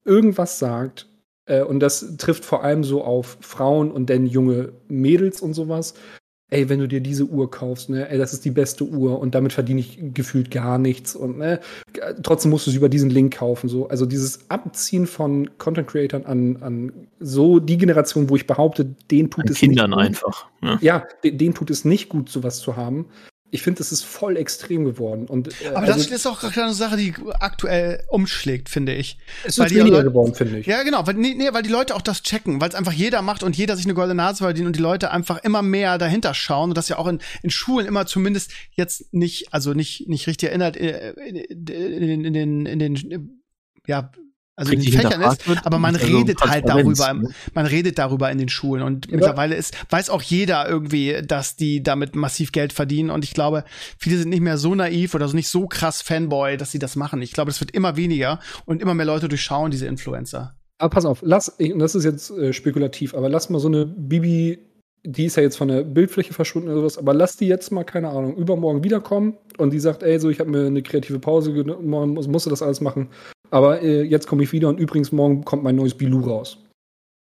[0.07, 1.09] irgendwas sagt,
[1.47, 5.95] äh, und das trifft vor allem so auf Frauen und dann junge Mädels und sowas,
[6.51, 9.35] ey, wenn du dir diese Uhr kaufst, ne, ey, das ist die beste Uhr und
[9.35, 11.61] damit verdiene ich gefühlt gar nichts und ne,
[12.23, 13.69] trotzdem musst du es über diesen Link kaufen.
[13.69, 13.89] So.
[13.89, 19.31] Also dieses Abziehen von Content Creatern an, an so die Generation, wo ich behaupte, den
[19.31, 20.07] tut An es Kindern nicht gut.
[20.07, 20.47] einfach.
[20.63, 20.79] Ja.
[20.81, 23.07] Ja, den, denen tut es nicht gut, sowas zu haben.
[23.57, 25.27] Ich finde, es ist voll extrem geworden.
[25.27, 29.17] Und, äh, Aber also, das ist auch gerade eine Sache, die aktuell umschlägt, finde ich.
[29.45, 30.67] es weil ist weniger geworden, finde ich.
[30.67, 33.23] Ja, genau, weil, nee, nee, weil die Leute auch das checken, weil es einfach jeder
[33.23, 36.35] macht und jeder sich eine goldene Nase verdient und die Leute einfach immer mehr dahinter
[36.35, 40.27] schauen und das ja auch in, in Schulen immer zumindest jetzt nicht, also nicht, nicht
[40.27, 43.43] richtig erinnert, äh, in, in, in, den, in den,
[43.87, 44.11] ja,
[44.57, 47.29] also in den Fächern ist, aber man Also redet halt darüber, ne?
[47.55, 51.57] man redet darüber in den Schulen und Ja, mittlerweile ist, weiß auch jeder irgendwie, dass
[51.57, 53.65] die damit massiv Geld verdienen und ich glaube,
[53.99, 56.97] viele sind nicht mehr so naiv oder so nicht so krass Fanboy, dass sie das
[56.97, 57.21] machen.
[57.23, 60.57] Ich glaube, das wird immer weniger und immer mehr Leute durchschauen diese Influencer.
[60.79, 63.69] Aber pass auf, lass, ich- und das ist jetzt äh, spekulativ, aber lass mal so
[63.69, 64.59] eine Bibi,
[65.05, 67.85] die ist ja jetzt von der Bildfläche verschwunden oder sowas, aber lass die jetzt mal,
[67.85, 71.53] keine Ahnung, übermorgen wiederkommen und die sagt, ey, so, ich habe mir eine kreative Pause
[71.53, 73.09] genommen, musste das alles machen,
[73.51, 76.59] aber äh, jetzt komme ich wieder und übrigens morgen kommt mein neues Bilou raus.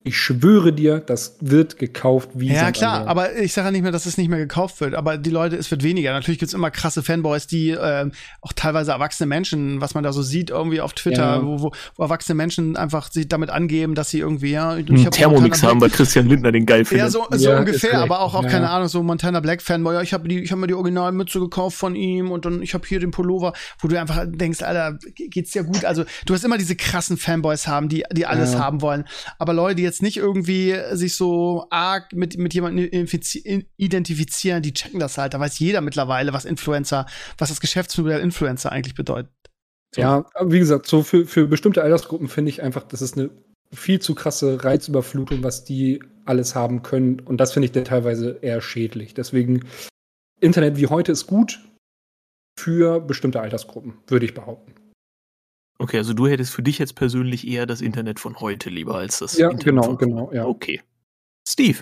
[0.04, 3.08] Ich schwöre dir, das wird gekauft wie Ja, klar, Meer.
[3.08, 5.56] aber ich sage ja nicht mehr, dass es nicht mehr gekauft wird, aber die Leute,
[5.58, 6.12] es wird weniger.
[6.12, 10.24] Natürlich gibt's immer krasse Fanboys, die ähm, auch teilweise erwachsene Menschen, was man da so
[10.24, 11.44] sieht, irgendwie auf Twitter, Ja.
[11.46, 15.06] wo, wo, wo erwachsene Menschen einfach sich damit angeben, dass sie irgendwie, ja, ich Einen
[15.06, 17.06] hab Thermomix haben, weil Christian Lindner den geil findet.
[17.06, 18.50] Ja, so, so Ja, ungefähr, aber auch, auch Ja.
[18.50, 21.40] keine Ahnung, so Montana Black Fanboy, ja, ich habe die, ich habe mir die Originalmütze
[21.40, 24.98] gekauft von ihm und dann ich habe hier den Pullover, wo du einfach denkst, Alter,
[25.14, 25.86] geht's dir gut?
[25.86, 28.60] Also, du hast immer diese krassen Fanboys haben, die die alles Ja.
[28.62, 29.04] haben wollen,
[29.38, 32.88] aber Leute, die jetzt nicht irgendwie sich so arg mit mit jemandem
[33.78, 35.34] identifizieren, die checken das halt.
[35.34, 37.06] Da weiß jeder mittlerweile, was Influencer,
[37.38, 39.32] was das Geschäftsmodell Influencer eigentlich bedeutet.
[39.94, 40.02] So.
[40.02, 43.30] Ja, wie gesagt, so für, für bestimmte Altersgruppen finde ich einfach, das ist eine
[43.74, 47.20] viel zu krasse Reizüberflutung, was die alles haben können.
[47.20, 49.14] Und das finde ich dann teilweise eher schädlich.
[49.14, 49.66] Deswegen,
[50.40, 51.60] Internet wie heute ist gut
[52.58, 54.76] für bestimmte Altersgruppen, würde ich behaupten.
[55.82, 59.18] Okay, also du hättest für dich jetzt persönlich eher das Internet von heute lieber als
[59.18, 60.46] das Ja, Internet genau, von genau, ja.
[60.46, 60.82] Okay.
[61.48, 61.80] Steve.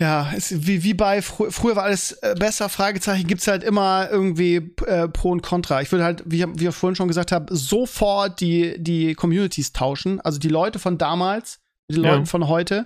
[0.00, 4.08] Ja, es, wie, wie bei fr früher war alles äh, besser, Fragezeichen, gibt's halt immer
[4.08, 5.82] irgendwie äh, Pro und Contra.
[5.82, 10.20] Ich würde halt, wie, wie ich vorhin schon gesagt habe, sofort die, die Communities tauschen.
[10.20, 11.58] Also die Leute von damals
[11.88, 12.12] mit den Ja.
[12.12, 12.84] Leuten von heute.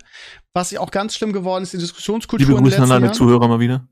[0.55, 3.13] Was auch ganz schlimm geworden ist, die Diskussionskultur Liebe Grüße an letzten deine.
[3.13, 3.87] Zuhörer mal wieder.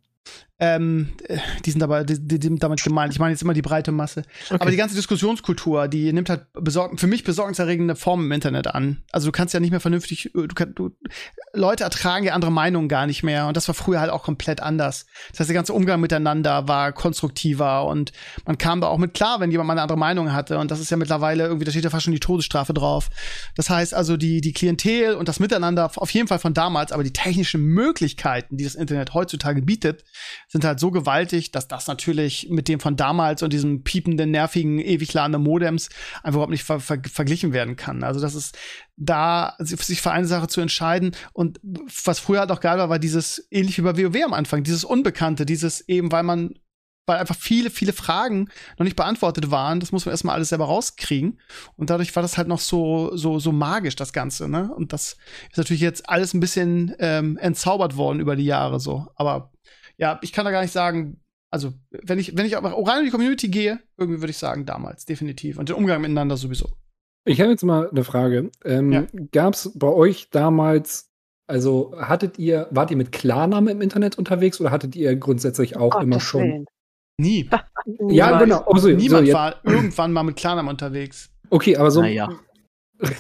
[0.63, 3.15] Ähm, äh, die sind aber, die, die, sind damit gemeint.
[3.15, 4.25] Ich meine jetzt immer die breite Masse.
[4.51, 9.03] Aber die ganze Diskussionskultur, die nimmt halt besorg für mich besorgniserregende Formen im Internet an.
[9.11, 10.91] Also du kannst ja nicht mehr vernünftig, äh, du, kann, du
[11.55, 14.61] Leute ertragen ja andere Meinungen gar nicht mehr und das war früher halt auch komplett
[14.61, 15.07] anders.
[15.31, 18.13] Das heißt, der ganze Umgang miteinander war konstruktiver und
[18.45, 20.79] man kam da auch mit klar, wenn jemand mal eine andere Meinung hatte und das
[20.79, 23.09] ist ja mittlerweile irgendwie, da steht ja fast schon die Todesstrafe drauf.
[23.57, 27.03] Das heißt also, die, die Klientel und das Miteinander auf jeden Fall von damals, aber
[27.03, 30.05] die technischen Möglichkeiten, die das Internet heutzutage bietet,
[30.51, 34.81] sind halt so gewaltig, dass das natürlich mit dem von damals und diesem piependen, nervigen,
[34.81, 35.91] ewig ladenden Modems
[36.25, 38.03] einfach überhaupt nicht ver ver verglichen werden kann.
[38.03, 38.59] Also das ist
[38.97, 41.61] da, sich für eine Sache zu entscheiden und
[42.05, 44.85] was früher halt auch geil war, war dieses, ähnlich wie bei WoW am Anfang, dieses
[44.85, 46.55] Unbekannte, dieses eben, weil man
[47.11, 48.49] weil einfach viele, viele Fragen
[48.79, 49.81] noch nicht beantwortet waren.
[49.81, 51.41] Das muss man erstmal alles selber rauskriegen.
[51.77, 54.73] Und dadurch war das halt noch so, so, so magisch, das Ganze, ne?
[54.73, 55.17] Und das
[55.51, 59.09] ist natürlich jetzt alles ein bisschen ähm, entzaubert worden über die Jahre so.
[59.17, 59.51] Aber
[60.01, 61.21] ja, ich kann da gar nicht sagen,
[61.53, 64.67] also, wenn ich, wenn ich aber rein in die Community gehe, irgendwie würde ich sagen,
[64.67, 65.59] damals, definitiv.
[65.59, 66.77] Und den Umgang miteinander sowieso.
[67.25, 68.51] Ich habe jetzt mal eine Frage.
[68.65, 69.07] Ähm, Ja.
[69.33, 71.11] Gab es bei euch damals,
[71.49, 75.97] also hattet ihr, wart ihr mit Klarname im Internet unterwegs oder hattet ihr grundsätzlich auch
[76.01, 76.43] immer Gottes schon?
[76.43, 76.65] Willen.
[77.19, 77.51] Nie.
[78.09, 78.63] Ja, genau.
[78.67, 81.31] Oh, so, Niemand so, war irgendwann mal mit Klarnamen unterwegs.
[81.51, 82.01] Okay, aber so.
[82.01, 82.31] Naja.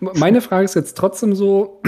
[0.00, 1.82] Meine Frage ist jetzt trotzdem so,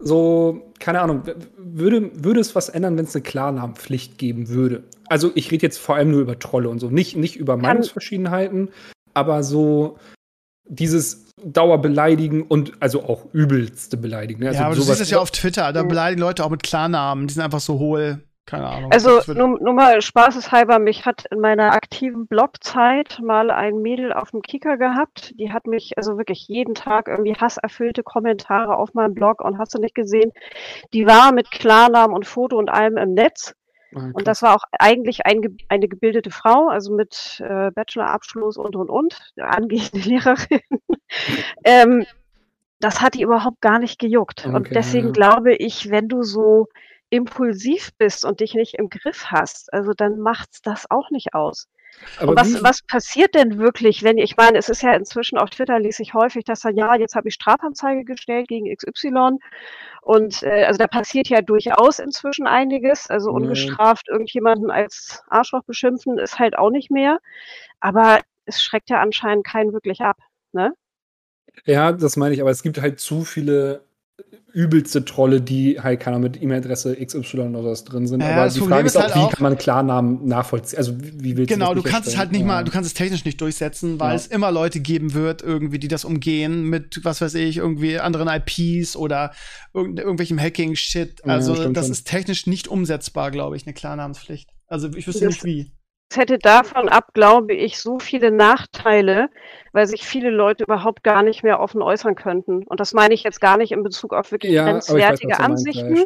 [0.00, 1.22] so, keine Ahnung,
[1.58, 4.84] würde, würde es was ändern, wenn es eine Klarnamenpflicht geben würde?
[5.08, 8.70] Also ich rede jetzt vor allem nur über Trolle und so, nicht, nicht über Meinungsverschiedenheiten,
[9.14, 9.98] aber so
[10.68, 14.40] dieses Dauerbeleidigen und also auch übelste Beleidigen.
[14.40, 14.48] ne?
[14.48, 17.26] Also ja, aber du siehst es ja auf Twitter, da beleidigen Leute auch mit Klarnamen.
[17.26, 18.20] Die sind einfach so hohl.
[18.46, 18.90] Keine Ahnung.
[18.90, 24.30] Also nur, nur mal spaßeshalber, mich hat in meiner aktiven Blogzeit mal ein Mädel auf
[24.32, 25.38] dem Kicker gehabt.
[25.38, 29.74] Die hat mich also wirklich jeden Tag irgendwie hasserfüllte Kommentare auf meinem Blog und hast
[29.74, 30.32] du nicht gesehen.
[30.92, 33.54] Die war mit Klarnamen und Foto und allem im Netz.
[33.94, 38.76] Ah, Und das war auch eigentlich ein, eine gebildete Frau, also mit äh, Bachelorabschluss und
[38.76, 40.60] und und, angehende Lehrerin.
[41.64, 42.04] ähm,
[42.80, 44.46] das hat die überhaupt gar nicht gejuckt.
[44.46, 45.12] und Okay, deswegen ja.
[45.12, 46.66] glaube ich, wenn du so
[47.10, 51.66] impulsiv bist und dich nicht im Griff hast, also dann macht's das auch nicht aus.
[52.18, 55.78] Aber was, was passiert denn wirklich, wenn, ich meine, es ist ja inzwischen auf Twitter
[55.78, 59.38] lese ich häufig, dass dann, ja, jetzt habe ich Strafanzeige gestellt gegen XY
[60.02, 63.10] und äh, also da passiert ja durchaus inzwischen einiges.
[63.10, 67.18] Also ungestraft irgendjemanden als Arschloch beschimpfen ist halt auch nicht mehr.
[67.80, 70.16] Aber es schreckt ja anscheinend keinen wirklich ab,
[70.52, 70.72] ne?
[71.64, 73.84] Ja, das meine ich, aber es gibt halt zu viele
[74.52, 78.20] übelste Trolle, die halt keiner mit E-Mail-Adresse XY oder was drin sind.
[78.20, 80.78] Ja, Aber die Frage ist auch, halt wie auch, kann man Klarnamen nachvollziehen?
[80.78, 82.46] Also wie willst Genau, du, du kannst es halt nicht ja.
[82.46, 84.16] mal, du kannst es technisch nicht durchsetzen, weil ja.
[84.16, 88.28] es immer Leute geben wird, irgendwie, die das umgehen mit, was weiß ich, irgendwie anderen
[88.28, 89.32] IPs oder
[89.72, 91.24] irgend, irgendwelchem Hacking-Shit.
[91.24, 91.92] Also das schon.
[91.92, 94.50] ist technisch nicht umsetzbar, glaube ich, eine Klarnamenspflicht.
[94.66, 95.72] Also ich wüsste nicht wie.
[96.10, 99.30] Es hätte davon ab, glaube ich, so viele Nachteile,
[99.72, 102.64] weil sich viele Leute überhaupt gar nicht mehr offen äußern könnten.
[102.64, 106.04] Und das meine ich jetzt gar nicht in Bezug auf wirklich ja, grenzwertige weiß, Ansichten.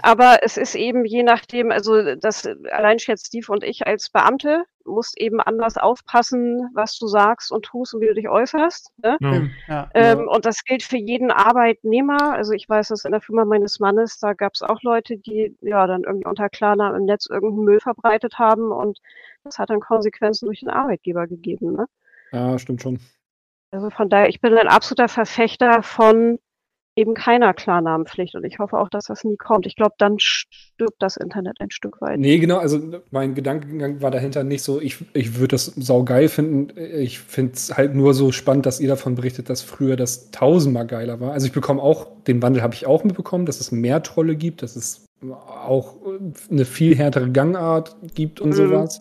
[0.00, 4.64] Aber es ist eben je nachdem, also das allein jetzt Steve und ich als Beamte
[4.88, 8.92] musst eben anders aufpassen, was du sagst und tust und wie du dich äußerst.
[9.02, 9.16] Ne?
[9.20, 10.34] Ja, ähm, ja.
[10.34, 12.32] Und das gilt für jeden Arbeitnehmer.
[12.34, 15.56] Also ich weiß, dass in der Firma meines Mannes, da gab es auch Leute, die
[15.60, 18.98] ja dann irgendwie unter Klarnamen im Netz irgendeinen Müll verbreitet haben und
[19.44, 21.72] das hat dann Konsequenzen durch den Arbeitgeber gegeben.
[21.72, 21.86] Ne?
[22.32, 22.98] Ja, stimmt schon.
[23.70, 26.38] Also von daher, ich bin ein absoluter Verfechter von
[26.98, 29.66] eben keiner Klarnamenpflicht und ich hoffe auch, dass das nie kommt.
[29.66, 32.18] Ich glaube, dann stirbt das Internet ein Stück weit.
[32.18, 32.80] Nee, genau, also
[33.12, 36.76] mein Gedankengang war dahinter nicht so, ich, ich würde das saugeil finden.
[36.76, 40.88] Ich finde es halt nur so spannend, dass ihr davon berichtet, dass früher das tausendmal
[40.88, 41.32] geiler war.
[41.32, 44.62] Also ich bekomme auch, den Wandel habe ich auch mitbekommen, dass es mehr Trolle gibt,
[44.62, 45.94] dass es auch
[46.50, 48.54] eine viel härtere Gangart gibt und mhm.
[48.54, 49.00] sowas.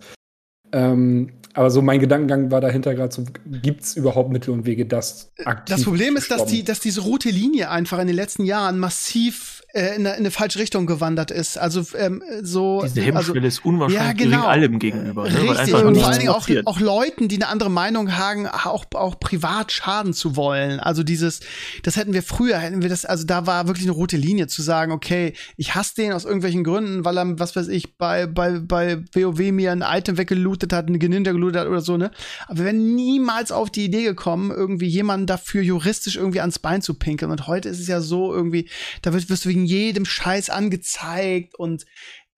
[0.71, 3.23] Ähm, aber so mein Gedankengang war dahinter gerade so,
[3.63, 7.01] gibt es überhaupt Mittel und Wege, das aktiv Das Problem ist, dass, die, dass diese
[7.01, 10.87] rote Linie einfach in den letzten Jahren massiv äh, in, eine, in eine falsche Richtung
[10.87, 11.57] gewandert ist.
[11.57, 12.81] Also ähm, so.
[12.83, 14.47] Diese Hemmschwelle also, ist unwahrscheinlich ja, genau.
[14.47, 15.29] allem gegenüber.
[15.29, 15.51] Ne?
[15.51, 15.73] Richtig.
[15.75, 19.71] Und vor allen Dingen auch, auch Leuten, die eine andere Meinung haben, auch, auch privat
[19.71, 20.79] schaden zu wollen.
[20.79, 21.41] Also dieses,
[21.83, 24.61] das hätten wir früher, hätten wir das, also da war wirklich eine rote Linie zu
[24.61, 28.59] sagen, okay, ich hasse den aus irgendwelchen Gründen, weil er, was weiß ich, bei, bei,
[28.59, 32.11] bei WoW mir ein Item weggelootet hat, eine Geninja gelootet hat oder so, ne?
[32.47, 36.81] Aber wir wären niemals auf die Idee gekommen, irgendwie jemanden dafür juristisch irgendwie ans Bein
[36.81, 37.31] zu pinkeln.
[37.31, 38.69] Und heute ist es ja so irgendwie,
[39.01, 41.85] da wirst, wirst du wegen jedem Scheiß angezeigt und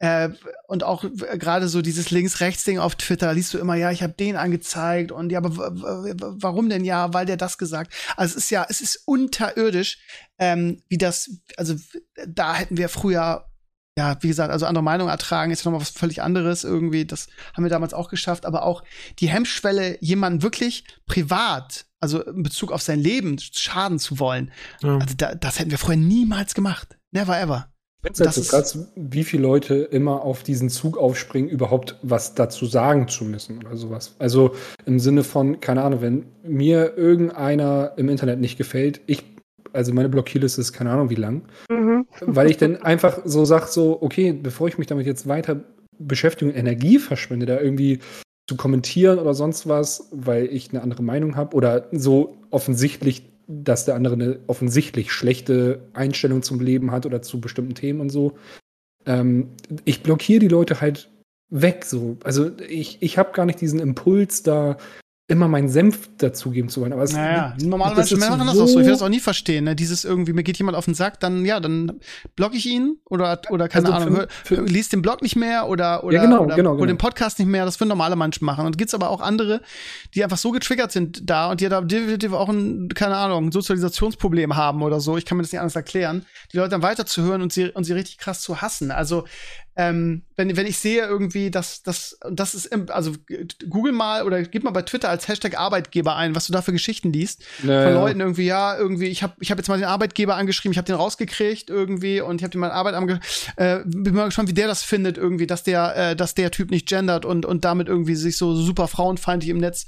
[0.01, 0.29] äh,
[0.67, 4.37] und auch gerade so dieses Links-Rechts-Ding auf Twitter, liest du immer, ja, ich habe den
[4.37, 7.13] angezeigt und ja, aber warum denn ja?
[7.13, 7.93] Weil der das gesagt.
[8.15, 9.99] Also es ist ja, es ist unterirdisch,
[10.37, 11.75] ähm, wie das, also
[12.27, 13.45] da hätten wir früher,
[13.97, 17.05] ja, wie gesagt, also andere Meinung ertragen, ist ja nochmal was völlig anderes irgendwie.
[17.05, 18.85] Das haben wir damals auch geschafft, aber auch
[19.19, 24.51] die Hemmschwelle, jemanden wirklich privat also in Bezug auf sein Leben schaden zu wollen.
[24.81, 24.97] Ja.
[24.99, 26.98] Also da, das hätten wir vorher niemals gemacht.
[27.11, 27.69] Never ever.
[28.01, 33.09] Das so krass, wie viele Leute immer auf diesen Zug aufspringen, überhaupt was dazu sagen
[33.09, 34.15] zu müssen oder sowas.
[34.19, 34.55] Also
[34.85, 39.25] im Sinne von, keine Ahnung, wenn mir irgendeiner im Internet nicht gefällt, ich,
[39.73, 42.07] also meine Blockierliste ist keine Ahnung wie lang, mhm.
[42.21, 45.59] weil ich dann einfach so sage, so, okay, bevor ich mich damit jetzt weiter
[45.97, 47.99] beschäftige und Energie verschwende, da irgendwie
[48.47, 53.85] zu kommentieren oder sonst was, weil ich eine andere Meinung habe oder so offensichtlich, dass
[53.85, 58.37] der andere eine offensichtlich schlechte Einstellung zum Leben hat oder zu bestimmten Themen und so.
[59.07, 59.49] Ähm,
[59.85, 61.09] ich blockiere die Leute halt
[61.49, 62.17] weg so.
[62.23, 64.77] Also ich, ich habe gar nicht diesen Impuls da
[65.29, 66.91] immer meinen Senf dazugeben zu wollen.
[66.91, 68.79] Aber es, naja, normalerweise Menschen machen das so auch so.
[68.79, 69.65] Ich will das auch nie verstehen.
[69.65, 69.75] Ne?
[69.75, 71.99] Dieses irgendwie, mir geht jemand auf den Sack, dann ja, dann
[72.35, 76.03] blocke ich ihn oder oder keine also Ahnung, für, liest den Blog nicht mehr oder
[76.03, 76.87] oder, ja, genau, oder, genau, oder genau.
[76.87, 77.63] den Podcast nicht mehr.
[77.63, 78.65] Das würden normale Menschen machen.
[78.65, 79.61] Und gibt's aber auch andere,
[80.15, 83.51] die einfach so getriggert sind da und die da definitiv auch ein, keine Ahnung, ein
[83.51, 85.15] Sozialisationsproblem haben oder so.
[85.15, 86.25] Ich kann mir das nicht anders erklären.
[86.51, 88.89] Die Leute dann weiterzuhören und sie und sie richtig krass zu hassen.
[88.89, 89.25] Also
[89.79, 93.13] ähm, wenn, wenn ich sehe irgendwie, dass das, das ist, im, also
[93.69, 96.73] google mal oder gib mal bei Twitter als Hashtag Arbeitgeber ein, was du da für
[96.73, 97.45] Geschichten liest.
[97.63, 97.83] Naja.
[97.83, 100.77] Von Leuten irgendwie, ja, irgendwie, ich habe ich hab jetzt mal den Arbeitgeber angeschrieben, ich
[100.77, 103.21] habe den rausgekriegt irgendwie und ich habe den mal Arbeit ange
[103.55, 106.71] äh, bin mal gespannt, wie der das findet, irgendwie, dass der, äh, dass der Typ
[106.71, 109.85] nicht gendert und, und damit irgendwie sich so super frauenfeindlich im Netz.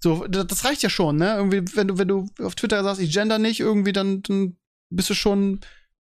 [0.00, 1.34] So, das reicht ja schon, ne?
[1.36, 4.56] Irgendwie, wenn du, wenn du auf Twitter sagst, ich gender nicht, irgendwie, dann, dann
[4.88, 5.60] bist du schon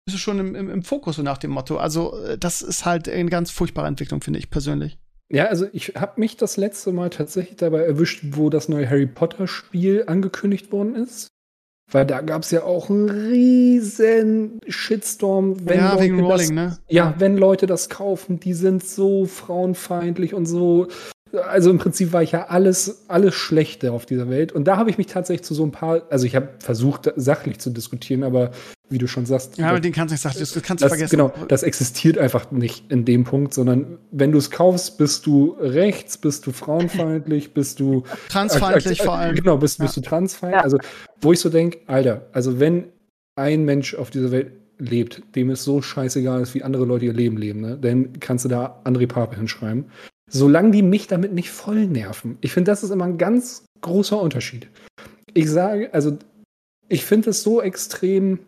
[0.05, 1.77] bist du schon im, im, im Fokus, so nach dem Motto.
[1.77, 4.99] Also, äh, das ist halt eine ganz furchtbare Entwicklung, finde ich persönlich.
[5.31, 9.07] Ja, also ich habe mich das letzte Mal tatsächlich dabei erwischt, wo das neue Harry
[9.07, 11.29] Potter-Spiel angekündigt worden ist.
[11.91, 16.77] Weil da gab es ja auch einen riesen Shitstorm, wenn ja, Leute Rolling, das, ne?
[16.87, 20.87] Ja, wenn Leute das kaufen, die sind so frauenfeindlich und so
[21.34, 24.51] also im Prinzip war ich ja alles, alles Schlechte auf dieser Welt.
[24.51, 27.59] Und da habe ich mich tatsächlich zu so ein paar, also ich habe versucht, sachlich
[27.59, 28.51] zu diskutieren, aber
[28.89, 29.57] wie du schon sagst.
[29.57, 31.11] Ja, aber den kannst du nicht sagen, das kannst du vergessen.
[31.11, 35.55] Genau, das existiert einfach nicht in dem Punkt, sondern wenn du es kaufst, bist du
[35.59, 39.36] rechts, bist du frauenfeindlich, bist du transfeindlich vor allem.
[39.36, 40.01] Genau, bist, bist ja.
[40.01, 40.59] du transfeindlich.
[40.59, 40.63] Ja.
[40.63, 40.77] Also,
[41.21, 42.86] wo ich so denke, Alter, also wenn
[43.36, 47.13] ein Mensch auf dieser Welt lebt, dem es so scheißegal ist, wie andere Leute ihr
[47.13, 47.77] Leben leben, ne?
[47.79, 49.86] dann kannst du da André Pape hinschreiben
[50.30, 52.38] solange die mich damit nicht voll nerven.
[52.41, 54.67] Ich finde, das ist immer ein ganz großer Unterschied.
[55.34, 56.17] Ich sage, also,
[56.89, 58.39] ich finde es so extrem,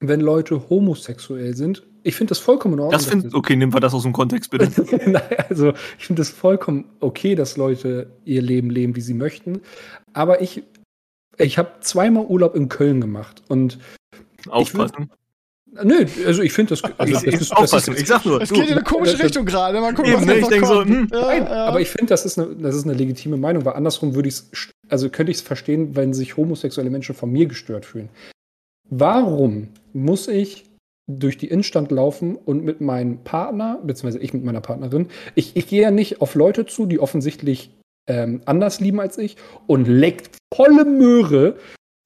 [0.00, 1.86] wenn Leute homosexuell sind.
[2.02, 2.98] Ich finde das vollkommen in Ordnung.
[2.98, 4.70] Das find, okay, nehmen wir das aus dem Kontext, bitte.
[5.10, 9.60] Nein, also, ich finde es vollkommen okay, dass Leute ihr Leben leben, wie sie möchten.
[10.12, 10.62] Aber ich,
[11.36, 13.78] ich habe zweimal Urlaub in Köln gemacht und
[14.48, 15.10] Aufpassen.
[15.72, 16.82] Nö, also ich finde das.
[16.98, 18.40] Also ich, das ist, das ist, ich sag nur.
[18.40, 19.80] Es geht in eine komische das, Richtung gerade.
[19.80, 21.66] Mal gucken, eben, was ne, ich denke so, hm, ja, Nein, ja.
[21.66, 24.34] aber ich finde, das, ist eine, das ist eine legitime Meinung, weil andersrum würde ich
[24.34, 28.08] es, also könnte ich es verstehen, wenn sich homosexuelle Menschen von mir gestört fühlen.
[28.88, 30.64] Warum muss ich
[31.06, 35.68] durch die Innenstand laufen und mit meinem Partner, beziehungsweise ich mit meiner Partnerin, ich, ich
[35.68, 37.70] gehe ja nicht auf Leute zu, die offensichtlich
[38.08, 41.56] ähm, anders lieben als ich und leckt volle Möhre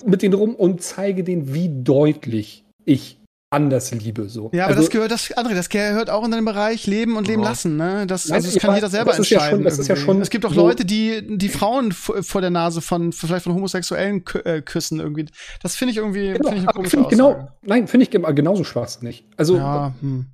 [0.04, 3.18] mit denen rum und zeige denen, wie deutlich ich
[3.54, 4.28] anders liebe.
[4.28, 4.50] So.
[4.52, 7.28] Ja, aber also, das gehört, das, André, das gehört auch in den Bereich Leben und
[7.28, 7.44] Leben oh.
[7.44, 7.76] lassen.
[7.76, 8.06] Ne?
[8.06, 9.44] Das, also das kann jeder selber das entscheiden.
[9.44, 12.50] Ja schon, das ist ja schon es gibt auch Leute, die die Frauen vor der
[12.50, 15.26] Nase von vielleicht von Homosexuellen äh, küssen irgendwie.
[15.62, 18.64] Das finde ich irgendwie genau, find ich eine komische find, Genau, nein, finde ich genauso
[18.64, 19.24] schwachsinnig.
[19.36, 20.26] Also ja, hm.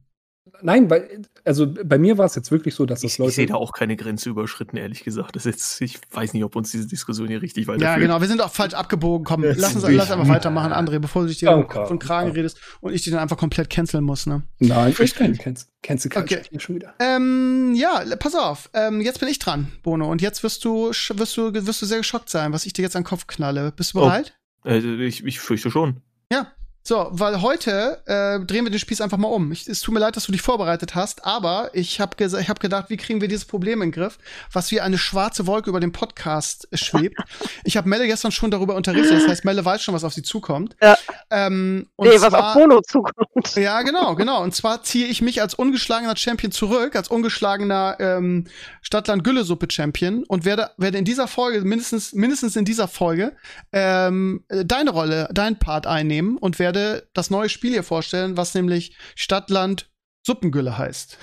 [0.62, 3.30] Nein, weil, also bei mir war es jetzt wirklich so, dass das ich, Leute.
[3.30, 5.36] Ich sehe da auch keine Grenze überschritten, ehrlich gesagt.
[5.36, 7.90] Das jetzt, ich weiß nicht, ob uns diese Diskussion hier richtig weiterführt.
[7.90, 9.24] Ja, genau, wir sind auch falsch abgebogen.
[9.24, 11.86] Komm, lass uns lass einfach weitermachen, André, bevor du dich dir okay.
[11.86, 14.42] von Kragen redest und ich dich dann einfach komplett canceln muss, ne?
[14.58, 15.68] Nein, ich kann cancel.
[15.82, 16.42] Cancel okay.
[16.58, 16.94] schon wieder.
[16.98, 18.70] Ähm, ja, pass auf.
[18.74, 20.10] Ähm, jetzt bin ich dran, Bono.
[20.10, 22.96] Und jetzt wirst du, wirst du, wirst du sehr geschockt sein, was ich dir jetzt
[22.96, 23.72] an den Kopf knalle.
[23.72, 24.34] Bist du bereit?
[24.64, 26.02] Oh, äh, ich, ich fürchte schon.
[26.30, 26.52] Ja,
[26.82, 29.52] so, weil heute äh, drehen wir den Spieß einfach mal um.
[29.52, 32.58] Ich, es tut mir leid, dass du dich vorbereitet hast, aber ich habe ich hab
[32.58, 34.18] gedacht, wie kriegen wir dieses Problem in den Griff,
[34.50, 37.16] was wie eine schwarze Wolke über dem Podcast schwebt.
[37.64, 40.22] ich habe Melle gestern schon darüber unterrichtet, das heißt, Melle weiß schon, was auf sie
[40.22, 40.74] zukommt.
[40.80, 40.96] Ja.
[41.30, 43.56] Ähm, nee, zwar, was auf Bono zukommt.
[43.56, 44.42] Ja, genau, genau.
[44.42, 48.46] Und zwar ziehe ich mich als ungeschlagener Champion zurück, als ungeschlagener ähm,
[48.80, 53.36] Stadtland-Gülle-Suppe-Champion und werde, werde in dieser Folge, mindestens, mindestens in dieser Folge,
[53.72, 58.54] ähm, deine Rolle, dein Part einnehmen und werde werde das neue Spiel hier vorstellen, was
[58.54, 59.90] nämlich Stadtland
[60.24, 61.18] Suppengülle heißt.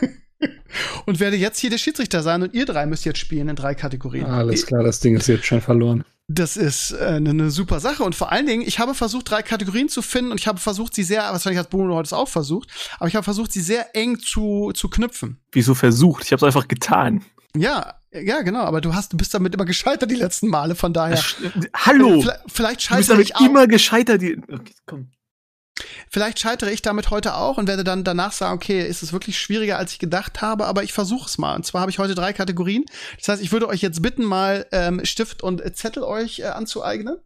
[1.06, 3.74] und werde jetzt hier der Schiedsrichter sein und ihr drei müsst jetzt spielen in drei
[3.74, 4.26] Kategorien.
[4.26, 6.04] Alles klar, das Ding ist jetzt schon verloren.
[6.28, 9.42] Das ist äh, eine, eine super Sache und vor allen Dingen, ich habe versucht, drei
[9.42, 12.68] Kategorien zu finden und ich habe versucht, sie sehr, wahrscheinlich hat Bruno heute auch versucht,
[12.98, 15.40] aber ich habe versucht, sie sehr eng zu, zu knüpfen.
[15.50, 16.24] Wieso versucht?
[16.24, 17.24] Ich habe es einfach getan.
[17.56, 20.92] Ja, ja, genau, aber du hast, du bist damit immer gescheitert die letzten Male, von
[20.92, 21.18] daher.
[21.18, 22.20] Äh, hallo!
[22.20, 24.22] Vielleicht, vielleicht scheitere du bist damit immer gescheitert.
[24.22, 25.10] Die, okay, komm.
[26.08, 29.38] Vielleicht scheitere ich damit heute auch und werde dann danach sagen, okay, ist es wirklich
[29.38, 31.54] schwieriger, als ich gedacht habe, aber ich versuche es mal.
[31.54, 32.84] Und zwar habe ich heute drei Kategorien.
[33.18, 37.18] Das heißt, ich würde euch jetzt bitten, mal ähm, Stift und Zettel euch äh, anzueignen.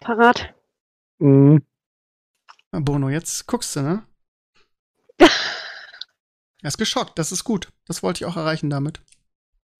[0.00, 0.54] Parat.
[1.18, 1.62] Mhm.
[2.72, 4.06] Bono, jetzt guckst du, ne?
[5.18, 5.28] er
[6.62, 7.68] ist geschockt, das ist gut.
[7.86, 9.02] Das wollte ich auch erreichen damit.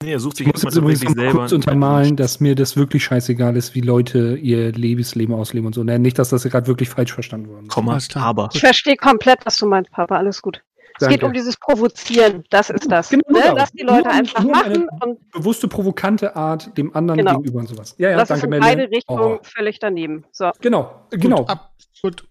[0.03, 1.30] Nee, er sucht sich jetzt mal übrigens selber.
[1.30, 5.84] kurz untermalen, dass mir das wirklich scheißegal ist, wie Leute ihr Lebensleben ausleben und so.
[5.84, 7.72] Nee, nicht, dass das gerade wirklich falsch verstanden worden ist.
[7.72, 8.48] Komma, aber.
[8.53, 10.16] Ich verstehe komplett, was du meinst, Papa.
[10.16, 10.62] Alles gut.
[11.00, 13.09] Es geht um dieses Provozieren, das ist das.
[13.09, 13.55] Genau, ne?
[13.57, 15.30] Dass die Leute nur, einfach nur machen und.
[15.30, 17.36] Bewusste, provokante Art dem anderen genau.
[17.38, 17.94] gegenüber und sowas.
[17.98, 19.40] Ja, ja, das danke, ist in beide Richtungen oh.
[19.42, 20.24] völlig daneben.
[20.32, 20.50] So.
[20.61, 21.38] Genau, genau.
[21.38, 21.72] Gut, ab,
[22.03, 22.28] gut.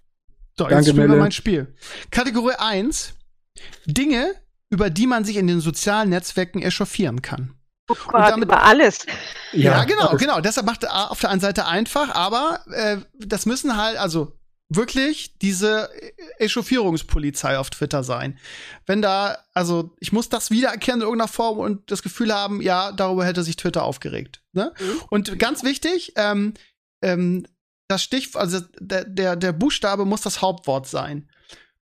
[0.58, 1.74] So, danke, jetzt spielen wir mein Spiel.
[2.12, 3.16] Kategorie 1.
[3.86, 4.36] Dinge,
[4.70, 7.56] über die man sich in den sozialen Netzwerken echauffieren kann.
[8.08, 9.06] Gott, damit, über alles.
[9.52, 10.42] Ja, ja genau, genau.
[10.42, 14.34] Deshalb macht auf der einen Seite einfach, aber äh, das müssen halt, also
[14.74, 15.90] wirklich diese
[16.38, 18.40] Echauffierungspolizei auf Twitter sein.
[18.86, 22.94] Wenn da, also ich muss das wiedererkennen in irgendeiner Form und das Gefühl haben, ja,
[22.94, 24.42] darüber hätte sich Twitter aufgeregt.
[24.54, 24.74] Ne?
[24.80, 25.02] Mhm.
[25.10, 26.54] Und ganz wichtig, ähm,
[27.02, 27.46] ähm,
[27.90, 31.30] das Stich, also der, der, der Buchstabe muss das Hauptwort sein.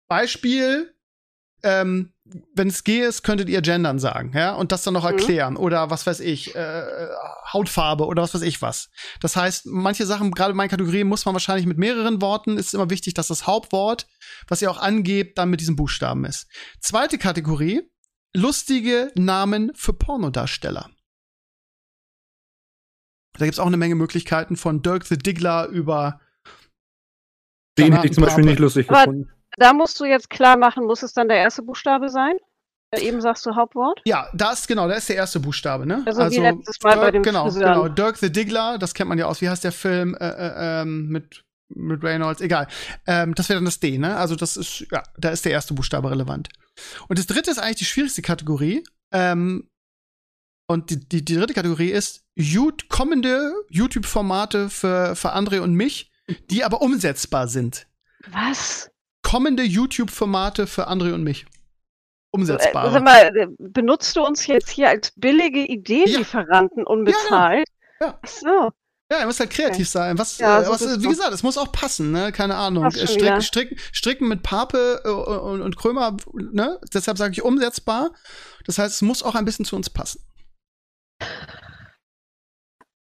[0.08, 0.94] Beispiel,
[1.62, 2.14] ähm,
[2.54, 5.18] wenn es geht, ist, könntet ihr gendern sagen, ja, und das dann noch mhm.
[5.18, 5.60] erklären mhm.
[5.60, 7.08] oder was weiß ich, äh,
[7.52, 8.90] Hautfarbe oder was weiß ich was.
[9.20, 12.74] Das heißt, manche Sachen, gerade in meinen Kategorien, muss man wahrscheinlich mit mehreren Worten, ist
[12.74, 14.06] immer wichtig, dass das Hauptwort,
[14.48, 16.48] was ihr auch angebt, dann mit diesem Buchstaben ist.
[16.80, 17.82] Zweite Kategorie,
[18.34, 20.90] lustige Namen für Pornodarsteller.
[23.38, 26.20] Da gibt's auch eine Menge Möglichkeiten von Dirk the Diggler über
[27.78, 31.02] den hätte ich zum Beispiel nicht lustig gefunden da musst du jetzt klar machen, muss
[31.02, 32.36] es dann der erste Buchstabe sein?
[32.96, 34.00] Eben sagst du Hauptwort?
[34.06, 36.02] Ja, das, genau, da ist der erste Buchstabe, ne?
[36.06, 37.74] Also wie letztes Mal bei dem genau, Friseuren.
[37.74, 40.82] genau, Dirk the Diggler, das kennt man ja aus, wie heißt der Film äh, äh,
[40.82, 42.66] ähm, mit, mit Reynolds, egal.
[43.06, 44.16] Ähm, das wäre dann das D, ne?
[44.16, 46.48] Also das ist, ja, da ist der erste Buchstabe relevant.
[47.08, 48.82] Und das dritte ist eigentlich die schwierigste Kategorie.
[49.12, 49.68] Ähm,
[50.66, 56.10] und die, die, die dritte Kategorie ist Jut kommende YouTube-Formate für, für André und mich,
[56.50, 57.86] die aber umsetzbar sind.
[58.28, 58.90] Was?
[59.22, 61.46] Kommende YouTube-Formate für André und mich.
[62.30, 62.88] Umsetzbar.
[62.88, 67.66] Äh, sag mal, äh, benutzt du uns jetzt hier als billige Ideenlieferanten unbezahlt?
[68.00, 68.18] Ja, ja.
[68.22, 68.70] Ach so.
[69.10, 69.84] Ja, ihr müsst halt kreativ Okay.
[69.84, 70.18] sein.
[70.18, 72.30] Was, Ja, äh, so was wie gesagt, es muss auch passen, ne?
[72.30, 72.90] Keine Ahnung.
[72.90, 76.78] Strick, strick, stricken mit Pape und, und Krömer, ne?
[76.92, 78.10] Deshalb sage ich umsetzbar.
[78.66, 80.20] Das heißt, es muss auch ein bisschen zu uns passen.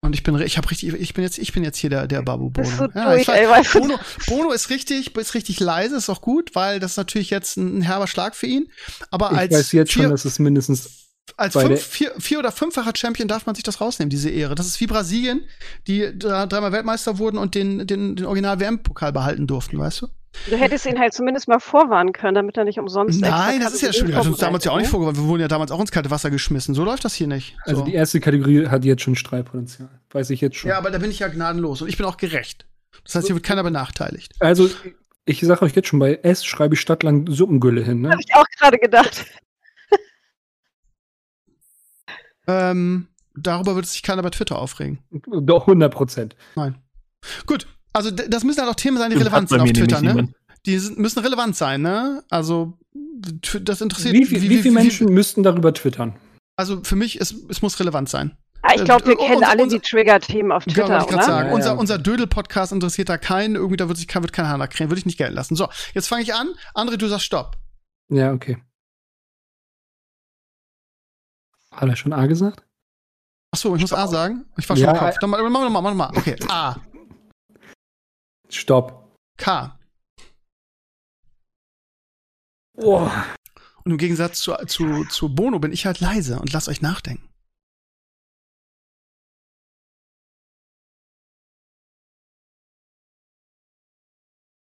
[0.04, 2.22] Und ich bin, ich habe richtig, ich bin jetzt, ich bin jetzt hier der, der
[2.24, 2.90] Babu Bono.
[2.94, 3.72] Ja, durch, weiß?
[3.72, 3.98] Bono,
[4.28, 7.78] Bono ist richtig, ist richtig leise, ist auch gut, weil das ist natürlich jetzt ein,
[7.78, 8.68] ein herber Schlag für ihn.
[9.12, 10.90] Aber Ich als weiß jetzt vier, schon, dass es mindestens
[11.38, 14.56] als fünf, vier, vier oder fünffacher Champion darf man sich das rausnehmen, diese Ehre.
[14.56, 15.46] Das ist wie Brasilien,
[15.88, 20.08] die dre- dreimal Weltmeister wurden und den, den, den Original-WM-Pokal behalten durften, weißt du?
[20.50, 23.82] Du hättest ihn halt zumindest mal vorwarnen können, damit er nicht umsonst Nein, das ist
[23.82, 25.24] ja schon, Kategorien das hat uns damals ja auch nicht vorgeworfen.
[25.24, 26.74] Wir wurden ja damals auch ins kalte Wasser geschmissen.
[26.74, 27.56] So läuft das hier nicht.
[27.66, 27.86] Also so.
[27.86, 29.90] die erste Kategorie hat jetzt schon Streitpotenzial.
[30.12, 30.70] Weiß ich jetzt schon.
[30.70, 32.66] Ja, aber da bin ich ja gnadenlos und ich bin auch gerecht.
[33.04, 34.34] Das heißt, hier wird keiner benachteiligt.
[34.40, 34.70] Also,
[35.26, 38.02] ich sage euch jetzt schon, bei S schreibe ich Stadtland Suppengülle hin.
[38.02, 38.10] ne?
[38.10, 38.14] Ne?
[38.14, 39.26] Hab ich auch gerade gedacht.
[42.48, 45.00] Ähm, darüber wird sich keiner bei Twitter aufregen.
[45.28, 46.36] Doch, 100 Prozent.
[46.56, 46.76] Nein.
[47.46, 47.68] Gut.
[47.94, 50.30] Also, das müssen halt auch Themen sein, die relevant sind auf Twitter, ne?
[50.66, 52.24] Die sind, müssen relevant sein, ne?
[52.30, 52.78] Also,
[53.62, 56.16] das interessiert Wie, viel, wie, viele Menschen müssten darüber twittern?
[56.56, 58.38] Also, für mich, es, es muss relevant sein.
[58.66, 61.24] Ah, ich glaube, wir Äh, kennen unser- alle die Trigger-Themen auf Genau, Twitter, gerade oder?
[61.24, 61.40] sagen.
[61.46, 61.54] Ja, ja.
[61.56, 63.56] Unser, unser Dödel-Podcast interessiert da keinen.
[63.56, 64.90] Irgendwie, da wird sich kein, wird kein Hahn erkrähen.
[64.90, 65.56] Würde ich nicht gelten lassen.
[65.56, 66.48] So, jetzt fange ich an.
[66.74, 67.58] André, du sagst Stopp.
[68.10, 68.58] Ja, okay.
[71.72, 72.64] Hat er schon A gesagt?
[73.52, 74.46] Ach so, ich muss A sagen.
[74.58, 75.18] Ich war schon Ja, im Kopf.
[75.20, 76.12] Dann mal, mach mal, mach mal.
[76.18, 76.78] Okay, A.
[78.54, 79.16] Stopp.
[79.38, 79.80] K.
[82.76, 83.10] Oh.
[83.84, 87.30] Und im Gegensatz zu, zu, zu Bono bin ich halt leise und lasst euch nachdenken.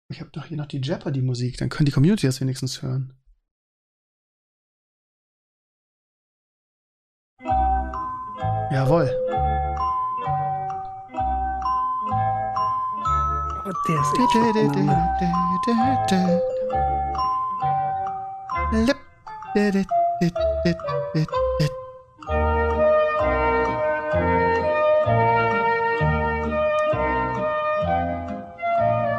[0.10, 3.14] Ich habe doch hier noch die Jeopardy-Musik, dann können die Community das wenigstens hören.
[8.72, 9.44] Jawohl.
[13.65, 14.35] Der ist echt
[18.71, 18.97] Lip.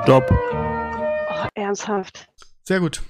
[0.05, 0.31] Stopp.
[0.31, 2.29] Oh, ernsthaft.
[2.63, 3.03] Sehr gut.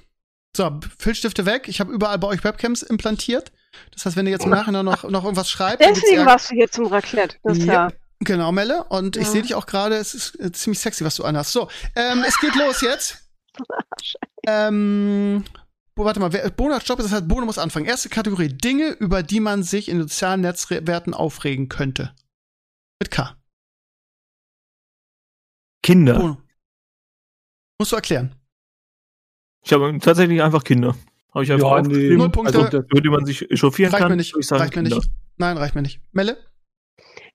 [0.55, 1.67] So, Filzstifte weg.
[1.67, 3.51] Ich habe überall bei euch Webcams implantiert.
[3.91, 6.71] Das heißt, wenn ihr jetzt im Nachhinein noch, noch irgendwas schreibt, Deswegen warst du hier
[6.71, 7.37] zum Raclette.
[7.43, 7.89] Das ist ja.
[7.89, 8.83] Ja, Genau, Melle.
[8.85, 9.31] Und ich Ja.
[9.31, 9.95] sehe dich auch gerade.
[9.95, 11.51] Es ist äh, ziemlich sexy, was du anhast.
[11.51, 13.29] So, ähm, es geht los jetzt.
[14.47, 15.43] ähm,
[15.95, 17.85] warte mal, wer- Bono hat Job, das heißt, Bono muss anfangen.
[17.85, 22.13] Erste Kategorie: Dinge, über die man sich in sozialen Netzwerten aufregen könnte.
[22.99, 23.35] Mit K.
[25.83, 26.19] Kinder.
[26.19, 26.37] Bono.
[27.79, 28.35] Musst du erklären.
[29.63, 30.95] Ich habe tatsächlich einfach Kinder.
[31.33, 32.15] Habe ich einfach Ja, nee.
[32.15, 32.57] Null Punkte.
[32.65, 34.11] Also, über die man sich echauffieren Reicht kann.
[34.11, 34.35] mir nicht.
[34.37, 34.95] Ich sagen, Reicht mir Kinder.
[34.97, 35.11] nicht.
[35.37, 36.01] Nein, reicht mir nicht.
[36.11, 36.37] Melle?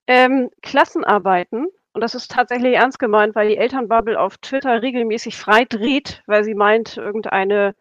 [0.07, 1.67] Ähm, Klassenarbeiten.
[1.95, 6.43] Und das ist tatsächlich ernst gemeint, weil die Elternbubble auf Twitter regelmäßig frei dreht, weil
[6.43, 7.75] sie meint, irgendeine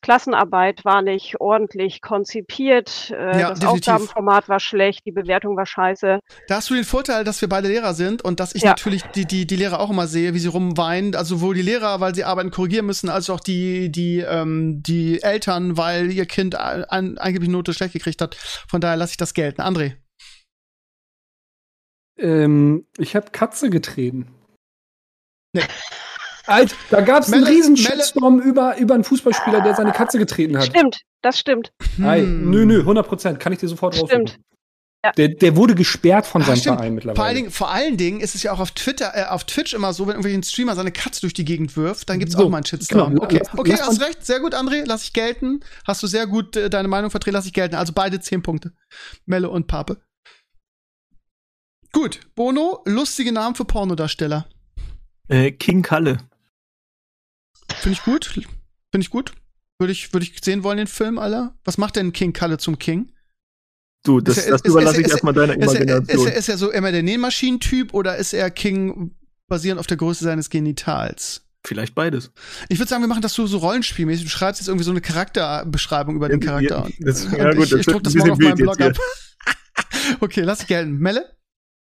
[0.00, 3.88] Klassenarbeit war nicht ordentlich konzipiert, äh, Ja, das definitiv.
[3.92, 6.20] Aufgabenformat war schlecht, die Bewertung war scheiße.
[6.46, 8.70] Da hast du den Vorteil, dass wir beide Lehrer sind und dass ich Ja.
[8.70, 11.14] natürlich die, die, die Lehrer auch immer sehe, wie sie rumweinen.
[11.14, 15.22] Also sowohl die Lehrer, weil sie Arbeiten korrigieren müssen, als auch die, die, ähm, die
[15.22, 18.36] Eltern, weil ihr Kind ein, angeblich Note schlecht gekriegt hat.
[18.68, 19.60] Von daher lasse ich das gelten.
[19.60, 19.96] André.
[22.18, 24.28] Ähm, ich habe Katze getreten.
[25.54, 25.62] Nee.
[26.46, 30.56] Alter, da gab es einen riesen Shitstorm über, über einen Fußballspieler, der seine Katze getreten
[30.56, 30.66] hat.
[30.66, 31.72] Stimmt, das stimmt.
[32.02, 32.50] Ei, Hm.
[32.50, 33.40] nö, nö, 100 Prozent.
[33.40, 34.12] Kann ich dir sofort Stimmt.
[34.12, 34.44] raussuchen.
[35.16, 36.78] Der, der wurde gesperrt von seinem stimmt.
[36.78, 37.16] Verein mittlerweile.
[37.16, 39.72] Vor allen, Dingen, vor allen Dingen ist es ja auch auf Twitter, äh, auf Twitch
[39.72, 42.44] immer so, wenn irgendwie ein Streamer seine Katze durch die Gegend wirft, dann gibt's So,
[42.44, 43.10] auch mal einen Shitstorm.
[43.14, 43.22] genau.
[43.24, 45.60] Okay, okay, lass hast recht, sehr gut, André, lass ich gelten.
[45.86, 47.76] Hast du sehr gut äh, deine Meinung vertreten, lass ich gelten.
[47.76, 48.72] Also beide zehn Punkte.
[49.24, 49.98] Melle und Pape.
[52.00, 54.46] Gut, Bono, lustige Namen für Pornodarsteller.
[55.26, 56.18] Äh, King Kalle.
[57.80, 58.26] Finde ich gut.
[58.26, 58.44] Finde
[59.00, 59.32] ich gut.
[59.80, 61.56] Würde ich, würde ich sehen wollen, den Film, Alter.
[61.64, 63.10] Was macht denn King Kalle zum King?
[64.04, 66.26] Du, das, er- das ist- überlasse ist- ich erstmal deiner Ist er, ist, Imagination.
[66.28, 69.16] er, ist er so immer der Nähmaschinentyp oder ist er King
[69.48, 71.48] basierend auf der Größe seines Genitals?
[71.66, 72.30] Vielleicht beides.
[72.68, 74.22] Ich würde sagen, wir machen das so, so rollenspielmäßig.
[74.22, 76.86] Du schreibst jetzt irgendwie so eine Charakterbeschreibung über den Charakter.
[76.88, 78.96] Ja, das, ja, gut, ich, ich druck das morgen auf meinem Blog ab.
[80.20, 80.96] okay, lass dich gelten.
[80.98, 81.36] Melle?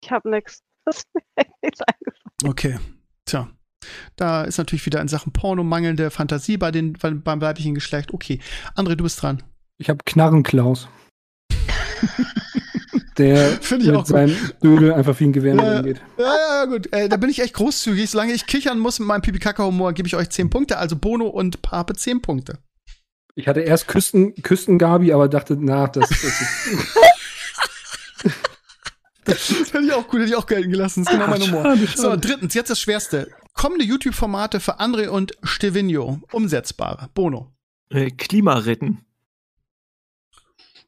[0.06, 0.60] Ich habe nichts.
[0.86, 2.48] Das ist mir echt nichts eingefallen.
[2.48, 2.80] Okay.
[3.26, 3.50] Tja.
[4.18, 8.14] Da ist natürlich wieder in Sachen Porno mangelnde Fantasie bei den, beim, beim weiblichen Geschlecht.
[8.14, 8.40] Okay.
[8.76, 9.42] André, du bist dran.
[9.80, 10.88] Ich habe Knarrenklaus.
[13.18, 15.78] Der Finde ich mit auch Dödel einfach wie ein Gewehr Ja.
[15.80, 16.02] umgeht.
[16.20, 16.92] Ja, ja, gut.
[16.94, 18.08] Äh, da bin ich echt großzügig.
[18.10, 20.78] Solange ich kichern muss mit meinem Pipi-Kaka-Humor, gebe ich euch 10 Punkte.
[20.78, 22.60] Also Bono und Pape 10 Punkte.
[23.34, 26.44] Ich hatte erst Küsten, Küstengabi, aber dachte, na, das, das ist.
[29.26, 31.04] Das hätte ich auch gut, hätte ich auch gelten gelassen.
[31.04, 31.64] Das ist genau mein Humor.
[31.64, 33.30] Schade, So, drittens, jetzt das Schwerste.
[33.54, 36.20] Kommende YouTube-Formate für André und Stevino.
[36.32, 37.10] Umsetzbare.
[37.14, 37.52] Bono.
[37.90, 39.05] Äh, Klima retten.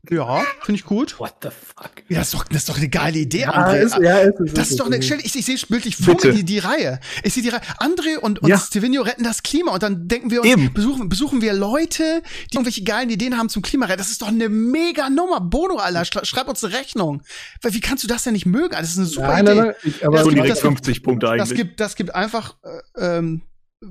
[0.10, 1.20] Ja, finde ich gut.
[1.20, 1.92] What the fuck?
[2.10, 3.78] Ja, das ist doch, das ist doch eine geile Idee, Ja, André.
[3.82, 6.34] ist, ja, ist, ist, Das ist doch eine, stell, ich, ich sehe bildlich vor mir
[6.34, 7.00] die, die Reihe.
[7.24, 7.62] Ich sehe die Reihe.
[7.80, 8.58] André und, und Ja.
[8.58, 10.74] Stevino retten das Klima und dann denken wir uns, Eben.
[10.74, 12.22] besuchen, besuchen wir Leute,
[12.52, 13.98] die irgendwelche geilen Ideen haben zum Klimaretten.
[13.98, 15.42] Das ist doch eine mega Nummer.
[15.42, 17.22] Bono, Alter, schreib, uns eine Rechnung.
[17.62, 18.72] Weil, Wie kannst du das denn nicht mögen?
[18.72, 19.56] Das ist eine super Nein, Idee.
[19.56, 19.76] nein, nein.
[19.84, 21.56] Ich, aber Das Schon gibt direkt das- 50 Punkte Das eigentlich.
[21.58, 22.56] gibt, das gibt einfach
[22.98, 23.42] äh, ähm,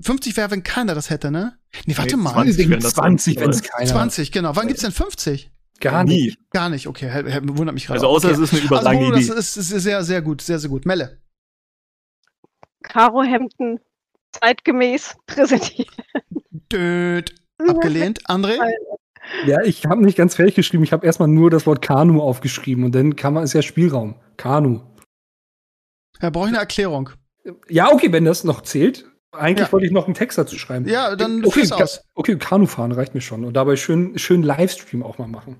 [0.02, 1.58] 50 wäre, wenn keiner das hätte, ne?
[1.86, 2.32] Nee, warte Nee, mal.
[2.32, 3.86] 20 wenn das 20, wenn es keiner.
[3.90, 4.56] 20, genau.
[4.56, 5.50] Wann gibt's denn 50?
[5.80, 6.38] Gar nicht.
[6.38, 6.46] Nie.
[6.50, 7.10] Gar nicht, okay.
[7.42, 7.98] Wundert mich gerade.
[8.00, 8.34] Also außer okay.
[8.36, 9.26] es ist eine also, überragende Bono, das
[9.56, 9.60] Idee.
[9.60, 10.86] ist, sehr, sehr gut, sehr, sehr gut.
[10.86, 11.20] Melle.
[12.82, 13.80] Karohemden
[14.32, 15.90] zeitgemäß präsentiert.
[16.72, 17.34] Död.
[17.58, 18.24] Abgelehnt.
[18.26, 18.58] André?
[19.46, 20.84] Ja, ich habe nicht ganz fertig geschrieben.
[20.84, 24.16] Ich habe erstmal nur das Wort Kanu aufgeschrieben und dann kann man, ist ja Spielraum.
[24.36, 24.80] Kanu.
[26.20, 27.10] Ja, brauche ich eine Erklärung.
[27.68, 29.10] Ja, okay, wenn das noch zählt.
[29.32, 29.72] Eigentlich Ja.
[29.72, 30.88] wollte ich noch einen Text dazu schreiben.
[30.88, 32.02] Ja, dann okay, Ka- aus.
[32.14, 33.44] okay, Kanufahren reicht mir schon.
[33.44, 35.56] Und dabei schön, schön Livestream auch mal machen.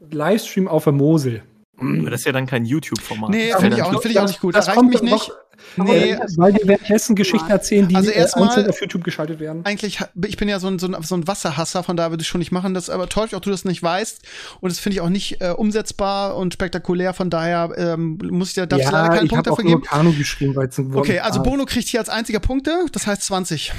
[0.00, 1.42] Livestream auf der Mosel.
[1.76, 3.30] Aber das ist ja dann kein YouTube-Format.
[3.30, 4.54] Nee, Das finde ich auch, finde ich auch nicht gut.
[4.54, 5.12] Das Erreicht kommt mich nicht.
[5.12, 5.34] noch-
[5.76, 9.64] Nee, weil die währenddessen Geschichten erzählen, die Also erstmal- auf YouTube geschaltet werden.
[9.64, 12.28] eigentlich, ich bin ja so ein, so ein, so ein Wasserhasser, von daher würde ich
[12.28, 12.74] schon nicht machen.
[12.74, 14.22] Das aber täuscht auch, du das nicht weißt.
[14.60, 17.12] Und das finde ich auch nicht äh, umsetzbar und spektakulär.
[17.14, 19.82] Von daher ähm, muss ich dir, darfst du leider keinen ich Punkt dafür nur geben.
[19.84, 21.42] Kanu geschrieben, weil es ein Wort Okay, also.
[21.42, 23.72] Bono kriegt hier als einziger Punkte, das heißt 20.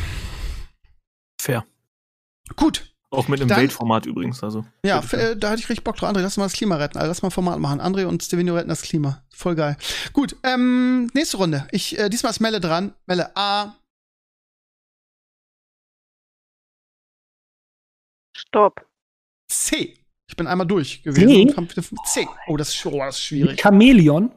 [1.39, 1.65] fair.
[2.55, 2.94] Gut.
[3.15, 4.43] Auch mit einem Dann- Weltformat übrigens.
[4.43, 4.65] Also.
[4.85, 6.09] Ja, äh, da hatte ich richtig Bock drauf.
[6.09, 6.97] André, lass mal das Klima retten.
[6.97, 7.79] Also lass mal ein Format machen.
[7.81, 9.23] André und Stevino retten das Klima.
[9.33, 9.77] Voll geil.
[10.13, 11.67] Gut, ähm, nächste Runde.
[11.71, 12.93] Ich, äh, diesmal ist Melle dran.
[13.05, 13.75] Melle A.
[18.35, 18.85] Stopp.
[19.51, 19.97] C.
[20.29, 21.49] Ich bin einmal durch gewesen.
[22.05, 22.23] C?
[22.23, 22.27] C.
[22.47, 23.59] Oh, das ist, oh, das ist schwierig.
[23.61, 24.31] Chamäleon.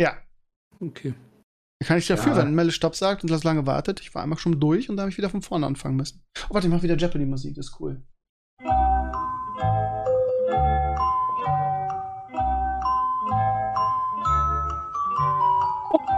[0.00, 0.16] Ja.
[0.80, 1.14] Okay.
[1.84, 2.38] Kann ich dafür, Ja.
[2.38, 4.00] wenn Melle Stopp sagt und das lange wartet.
[4.00, 6.22] Ich war einmal schon durch und da habe ich wieder von vorne anfangen müssen.
[6.48, 7.54] Oh, warte, ich mach wieder Jeopardy-Musik.
[7.56, 8.00] Das ist cool.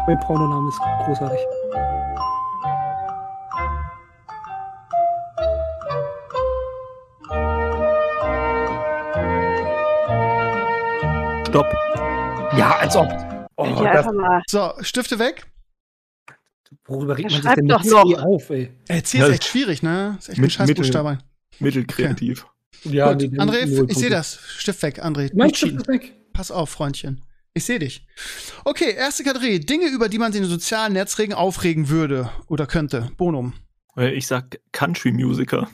[0.06, 1.40] Mein Pornoname ist großartig.
[11.48, 11.66] Stopp.
[12.56, 13.08] Ja, als ob.
[13.56, 14.06] Oh, ja, das.
[14.48, 15.46] So, Stifte weg.
[16.86, 18.04] worüber regt Ja, man sich denn doch mit noch.
[18.04, 18.70] C auf, ey?
[18.88, 20.16] Äh, C Ja, ist echt schwierig, ne?
[20.18, 21.18] Ist echt ein mit- Scheißbuchstabe.
[21.58, 22.46] Mittelkreativ.
[22.84, 24.38] Ja, Gut, André, ich sehe das.
[24.58, 25.30] Stift weg, André.
[25.34, 26.12] Mein Stift ist weg.
[26.32, 27.22] Pass auf, Freundchen.
[27.56, 28.06] Ich sehe dich.
[28.66, 29.58] Okay, erste Kategorie.
[29.60, 33.10] Dinge, über die man sich in sozialen Netzwerken aufregen würde oder könnte.
[33.16, 33.54] Bonum.
[33.96, 35.66] Äh, Ich sag Country-Musiker.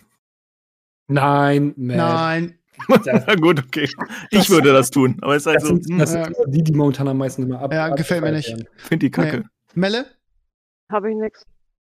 [1.08, 1.96] Nein, man.
[1.96, 2.58] Nein.
[2.88, 3.88] Na gut, okay.
[4.30, 5.16] Das- Ich würde das tun.
[5.22, 6.24] Aber es ist Das also, sind, das Ja.
[6.26, 7.72] sind die, die momentan am meisten immer ab.
[7.72, 8.54] Ja, gefällt mir nicht.
[8.76, 9.44] finde die Kacke.
[9.74, 10.06] Melle?
[10.88, 11.44] Habe ich nichts.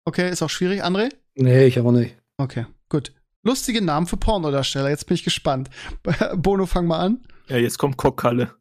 [0.07, 0.83] Okay, ist auch schwierig.
[0.83, 1.11] André?
[1.35, 2.17] Nee, ich aber nicht.
[2.39, 3.13] Okay, gut.
[3.43, 4.89] Lustige Namen für Pornodarsteller.
[4.89, 5.69] Jetzt bin ich gespannt.
[6.37, 7.27] Bono, fang mal an.
[7.49, 8.55] Ja, jetzt kommt Kockkalle.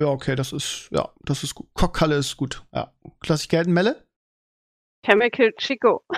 [0.00, 1.68] Ja, okay, das ist, ja, das ist gut.
[1.74, 2.62] Cockkalle ist gut.
[2.74, 2.92] Ja.
[3.26, 3.72] Lass ich gelten.
[3.72, 4.04] Melle?
[5.06, 6.02] Chemical Chico.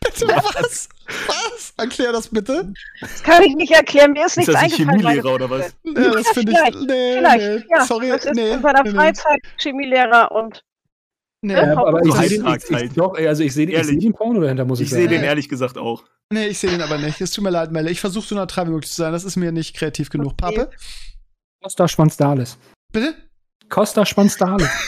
[0.00, 0.88] Bitte was?
[1.26, 1.74] Was?
[1.76, 2.72] Erklär das bitte.
[3.00, 4.12] Das kann ich nicht erklären.
[4.12, 5.00] Mir ist Ist nichts das ein eingefallen.
[5.00, 5.74] Chemielehrer oder was?
[5.82, 6.58] Nee, das Ja, finde ich.
[6.58, 7.74] vielleicht, Nee, Vielleicht, nee.
[7.76, 7.84] ja.
[7.84, 8.08] Sorry.
[8.08, 8.86] das ist nee, in seiner.
[8.86, 10.62] Freizeit Chemielehrer und
[11.42, 12.96] Nee, Ja, Ja, aber ich sehe den, ich, ich, halt.
[12.98, 13.86] doch, ey, also ich sehe ich Ehrlich.
[13.88, 15.14] seh den Porno dahinter, muss ich, Ich sehe sagen.
[15.16, 16.04] den ehrlich gesagt auch.
[16.32, 17.20] nee, ich sehe den aber nicht.
[17.20, 17.90] Es tut mir leid, Melle.
[17.90, 19.12] Ich versuche so neutral wie möglich zu sein.
[19.12, 20.32] Das ist mir nicht kreativ genug.
[20.42, 20.56] Okay.
[20.56, 20.70] Pape?
[21.62, 22.58] Costa Schwanzdales.
[22.92, 23.14] Bitte?
[23.68, 24.68] Costa Schwanzdales.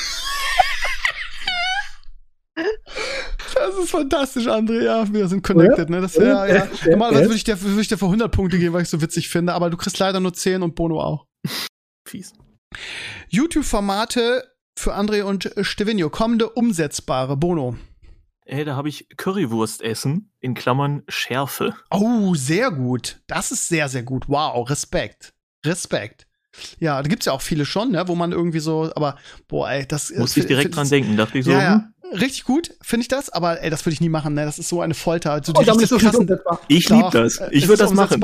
[3.54, 4.82] Das ist fantastisch, André.
[4.84, 6.00] Ja, wir sind connected, ne?
[6.00, 6.54] Das, ja, ja.
[6.54, 7.28] Ja, Normalerweise ja.
[7.28, 9.28] würde ich, dir, würde ich dir für 100 Punkte geben, weil ich es so witzig
[9.28, 11.26] finde, aber du kriegst leider nur 10 und Bono auch.
[12.08, 12.32] Fies.
[13.28, 14.44] YouTube-Formate
[14.78, 16.08] für André und Stevino.
[16.10, 17.36] Kommende umsetzbare.
[17.36, 17.76] Bono.
[18.44, 21.74] Ey, da habe ich Currywurst essen, in Klammern Schärfe.
[21.90, 23.20] Oh, sehr gut.
[23.26, 24.24] Das ist sehr, sehr gut.
[24.28, 25.34] Wow, Respekt.
[25.66, 26.26] Respekt.
[26.78, 29.16] Ja, da gibt's ja auch viele schon, ne, wo man irgendwie so, aber
[29.48, 31.50] boah, ey, das Muss ich direkt dran denken, dachte ich so.
[31.50, 31.88] Ja, ja.
[32.12, 34.44] Richtig gut, finde ich das, aber ey, das würde ich nie machen, ne?
[34.44, 35.32] Das ist so eine Folter.
[35.32, 36.64] Also Oh, die damit ist richtig das krassen.
[36.68, 37.40] Ich liebe das.
[37.50, 38.22] Ich würde das machen.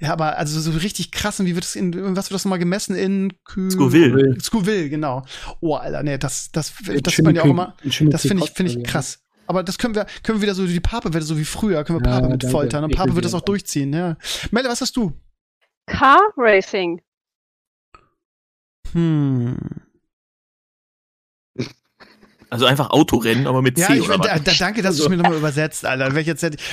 [0.00, 2.94] Ja, aber also so richtig krassen, wie wird das in, was wird das nochmal gemessen
[2.96, 4.40] in Kü Scoville.
[4.40, 5.24] Scoville, genau.
[5.60, 7.76] Oh, Alter, nee, das, das, Ein das sieht man ja auch immer.
[7.82, 9.20] Das finde ich, finde ich krass.
[9.48, 12.00] Aber das können wir, können wir wieder so, die Pape wird so wie früher, können
[12.00, 12.52] wir Ja, Pape mit danke.
[12.52, 12.84] foltern.
[12.84, 14.16] Und Ich Pape wird das auch durchziehen, ja.
[14.50, 15.12] Melle, was hast du?
[15.86, 17.00] Car Racing.
[18.92, 19.56] Hm.
[22.48, 24.44] Also einfach Autorennen, aber mit Ja, C ich, oder da, was?
[24.44, 26.10] da, danke, dass du es mir nochmal übersetzt, Alter.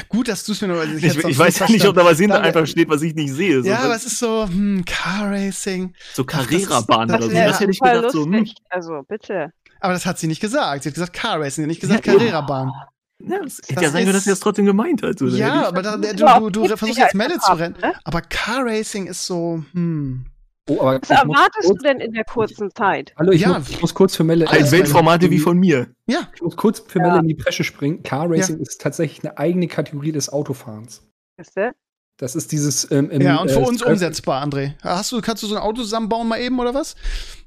[0.07, 2.41] Gut, dass du es mir nochmal Ich, ich weiß ja nicht, ob da was hinter
[2.41, 3.63] einfach steht, was ich nicht sehe.
[3.63, 5.93] So, Ja, aber es ist so, hm, Car Racing.
[6.13, 7.31] so Carrera-Bahn oder so.
[7.31, 8.55] wär Das hätte ich gedacht, so, hm, lustig.
[8.69, 9.51] Also, bitte.
[9.79, 10.83] Aber das hat sie nicht gesagt.
[10.83, 12.71] Sie hat gesagt Car Racing, nicht gesagt Ja, Carrera-Bahn.
[13.19, 15.09] ja, das hätte Das ja sein können, dass sie das trotzdem gemeint hat.
[15.09, 17.75] Hätte Ja, aber da, du, Ja, du, du versuchst jetzt Melle zu rennen.
[17.81, 17.93] ne?
[18.03, 20.25] Aber Car Racing ist so, hm.
[20.69, 23.13] Oh, aber Was erwartest du denn in der kurzen Zeit?
[23.17, 23.59] Hallo, ich, Ja.
[23.59, 24.45] muss, ich muss kurz für Melle.
[24.45, 25.93] Halt Alles Weltformate wie von mir.
[26.07, 27.07] Ja, Ich muss kurz für Ja.
[27.07, 28.01] Melle in die Bresche springen.
[28.03, 31.05] Car Racing ist tatsächlich eine eigene Kategorie des Autofahrens.
[31.37, 31.73] Weißt du?
[32.17, 32.89] Das ist dieses.
[32.91, 34.73] Ähm, im, ja, und für äh, uns umsetzbar, André.
[34.83, 36.95] Hast du, kannst du so ein Auto zusammenbauen mal eben oder was?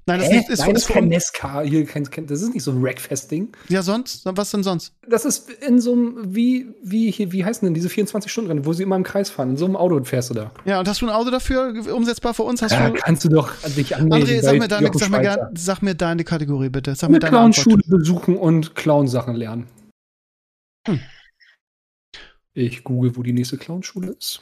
[0.08, 0.38] Nein, das Hä?
[0.38, 1.10] ist, ist, Nein, ist das ist für kein uns.
[1.10, 1.64] Nescar.
[1.64, 3.48] Hier, kein, kein, das ist nicht so ein Wreckfest-Ding.
[3.68, 4.22] Ja, sonst?
[4.24, 4.94] Was denn sonst?
[5.08, 8.84] Das ist in so einem, wie, wie, hier, wie heißen denn diese 24-Stunden-Rennen, wo sie
[8.84, 9.50] immer im Kreis fahren?
[9.50, 10.52] In so einem Auto fährst du da.
[10.64, 12.62] Ja, und hast du ein Auto dafür umsetzbar für uns?
[12.62, 12.94] Hast Ja, du.
[12.94, 14.28] kannst du doch dich anmelden.
[14.28, 16.94] André, sag mir, deine, sag, mir gern, sag mir deine Kategorie bitte.
[16.94, 17.30] Sag mir Eine deine.
[17.30, 19.66] Clownschule besuchen und Clown-Sachen lernen.
[20.86, 21.00] Hm.
[22.54, 24.40] Ich google, wo die nächste Clownschule ist.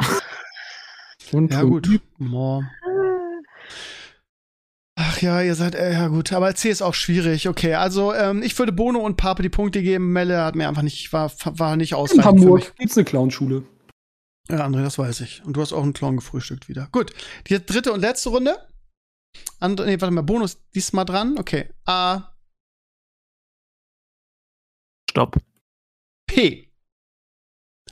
[1.32, 1.88] Und Ja, gut.
[2.18, 2.62] Boah.
[5.24, 7.48] Ja, ihr seid, äh, ja gut, aber C ist auch schwierig.
[7.48, 10.12] Okay, also ähm, ich würde Bono und Pape die Punkte geben.
[10.12, 12.44] Melle hat mir einfach nicht, war, war nicht In ausreichend für mich.
[12.44, 13.64] Hamburg gibt's eine Clownschule.
[14.50, 15.42] Ja, André, das weiß ich.
[15.42, 16.90] Und du hast auch einen Clown gefrühstückt wieder.
[16.92, 17.14] Gut,
[17.48, 18.54] die dritte und letzte Runde.
[19.60, 21.38] André, nee, warte mal, Bonus diesmal dran.
[21.38, 22.34] Okay, A,
[25.08, 25.38] Stopp.
[26.26, 26.70] P.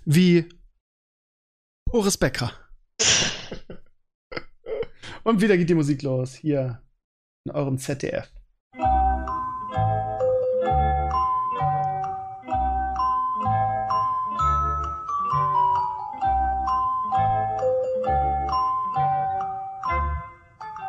[0.05, 0.51] Wie
[1.91, 2.53] Boris Becker.
[5.25, 6.35] und wieder geht die Musik los.
[6.35, 6.83] Hier
[7.45, 8.31] in eurem ZDF.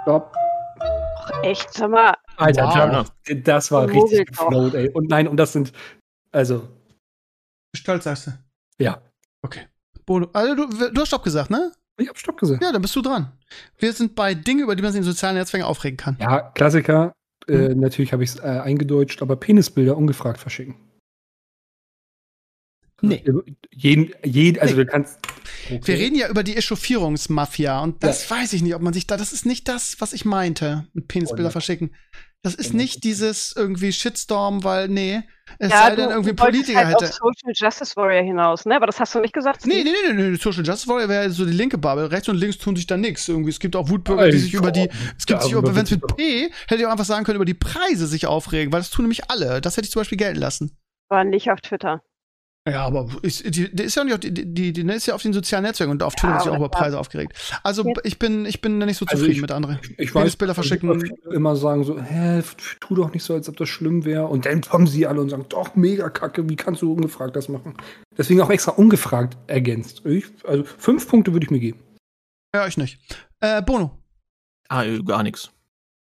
[0.03, 0.33] Stopp.
[0.79, 2.15] Ach, echt, sag mal.
[2.37, 2.91] Alter, Wow.
[3.25, 4.47] das- das war Vogel richtig doch.
[4.49, 4.89] geflowt, ey.
[4.89, 5.71] Und nein, und das sind,
[6.31, 6.67] also,
[7.75, 8.31] Stolz sagst du.
[8.79, 9.01] ja.
[9.45, 9.67] Okay.
[10.05, 11.71] Bono, also du, du hast Stopp gesagt, ne?
[11.97, 12.63] Ich hab Stopp gesagt.
[12.63, 13.31] Ja, dann bist du dran.
[13.77, 16.17] Wir sind bei Dingen, über die man sich in sozialen Netzwerken aufregen kann.
[16.19, 17.13] Ja, Klassiker.
[17.47, 20.75] Äh, natürlich habe ich es äh, eingedeutscht, aber Penisbilder ungefragt verschicken.
[23.01, 23.21] Nee.
[23.71, 24.85] Jeden, jeden, also Nee.
[24.85, 25.19] du kannst.
[25.69, 29.17] Wir reden ja über die Echauffierungsmafia und das weiß ich nicht, ob man sich da,
[29.17, 31.93] das ist nicht das, was ich meinte mit Penisbilder Und- verschicken.
[32.43, 35.23] Das ist nicht dieses irgendwie Shitstorm, weil, nee,
[35.59, 37.05] es Ja, sei denn, irgendwie Politiker halt hätte.
[37.05, 38.75] auf Social Justice Warrior hinaus, ne?
[38.75, 39.65] Aber das hast du nicht gesagt.
[39.65, 42.11] Nee, nee, nee, nee, nee, Social Justice Warrior wäre so die linke Bubble.
[42.11, 43.29] Rechts und links tun sich da nichts.
[43.29, 45.91] Irgendwie, es gibt auch Wutbürger, die sich über die, es gibt sich über, wenn es
[45.91, 48.89] mit P, hätte ich auch einfach sagen können, über die Preise sich aufregen, weil das
[48.89, 49.61] tun nämlich alle.
[49.61, 50.77] Das hätte ich zum Beispiel gelten lassen.
[51.09, 52.01] War nicht auf Twitter.
[52.65, 55.21] Ja, aber ist, die, die ist ja nicht auf, die, die, die ist ja auf
[55.21, 57.33] den sozialen Netzwerken und auf Twitter Ja, sich auch über Preise aufgeregt.
[57.61, 57.93] Also Ja.
[58.05, 59.79] ich bin, ich bin nicht so Also zufrieden ich- mit anderen.
[59.97, 61.01] Ich weiß, Penisbilder verschicken.
[61.01, 62.41] viele immer sagen so, hä,
[62.79, 64.27] tu doch nicht so, als ob das schlimm wäre.
[64.27, 67.49] Und dann kommen sie alle und sagen, doch, mega kacke, wie kannst du ungefragt das
[67.49, 67.75] machen?
[68.17, 70.05] Deswegen auch extra ungefragt ergänzt.
[70.05, 71.83] Ich, also fünf Punkte würde ich mir geben.
[72.55, 72.97] Ja, ich nicht.
[73.41, 74.01] Äh, Bono.
[74.69, 75.51] Ah, äh, gar nichts.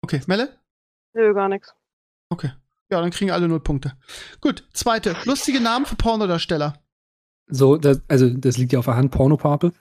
[0.03, 0.59] Okay, Melle?
[1.15, 1.73] Nö, gar nichts.
[2.29, 2.51] Okay.
[2.95, 3.97] Ja, dann kriegen alle null Punkte.
[4.39, 5.17] Gut, zweite.
[5.25, 6.81] Lustige Namen für Pornodarsteller.
[7.47, 9.73] So, das, also das liegt ja auf der Hand, Pornopape.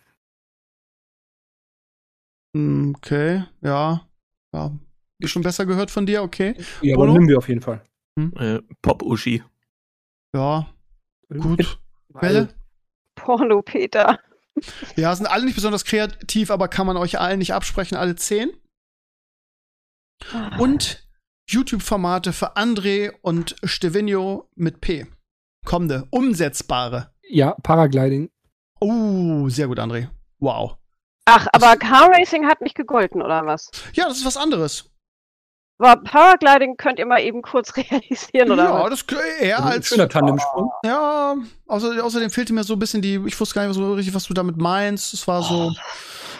[2.56, 4.08] Hm, Okay, ja.
[4.52, 4.72] Ja.
[5.22, 6.56] Schon besser gehört von dir, okay.
[6.82, 7.84] Ja, aber nehmen wir auf jeden Fall.
[8.18, 9.44] Äh, Pop-Uschi.
[10.34, 10.68] Ja,
[11.28, 11.78] gut.
[12.14, 12.48] Also, Melle?
[13.14, 14.18] Porno Peter.
[14.94, 18.50] Ja, sind alle nicht besonders kreativ, aber kann man euch allen nicht absprechen, alle zehn.
[20.60, 21.03] Und
[21.46, 25.06] YouTube-Formate für André und Stevenio mit P.
[25.64, 27.10] Kommende, umsetzbare.
[27.28, 28.30] Ja, Paragliding.
[28.80, 30.08] Oh, sehr gut, André.
[30.38, 30.76] Wow.
[31.26, 33.70] Ach, aber Car Racing hat nicht gegolten, oder was?
[33.94, 34.90] Ja, das ist was anderes.
[35.78, 39.04] Aber Paragliding könnt ihr mal eben kurz realisieren, oder ja, was?
[39.04, 39.86] das eher Also ein als.
[39.88, 40.70] schöner Tandemsprung.
[40.84, 41.34] Ja,
[41.66, 43.20] außer, außerdem fehlte mir so ein bisschen die.
[43.26, 45.14] Ich wusste gar nicht so richtig, was du damit meinst.
[45.14, 45.72] Es war so.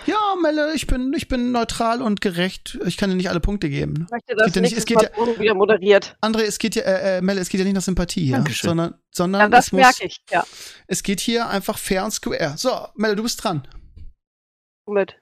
[0.06, 2.78] Ja, Melle, ich bin, ich bin neutral und gerecht.
[2.84, 4.04] Ich kann dir nicht alle Punkte geben.
[4.06, 6.16] Ich möchte geht das ja nicht- es geht ja- wieder moderiert.
[6.20, 8.68] André, es geht ja, äh, äh, Melle, es geht ja nicht nach Sympathie hier, Dankeschön.
[8.68, 10.44] sondern, sondern Ja, das es muss, merke ich, ja.
[10.86, 12.54] es geht hier einfach fair und square.
[12.58, 13.66] So, Melle, du bist dran.
[14.86, 15.16] Mit.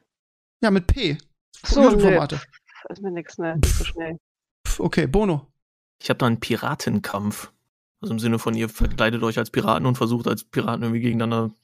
[0.62, 1.18] Ja, mit P.
[1.64, 1.86] So, nö.
[1.90, 2.40] YouTube-Formate.
[2.88, 3.56] Ist mir nix, ne?
[3.62, 4.18] Nicht so schnell.
[4.66, 5.46] Pff, Okay, Bono.
[6.02, 7.52] Ich habe da einen Piratenkampf.
[8.00, 11.54] Also im Sinne von, ihr verkleidet euch als Piraten und versucht als Piraten irgendwie gegeneinander,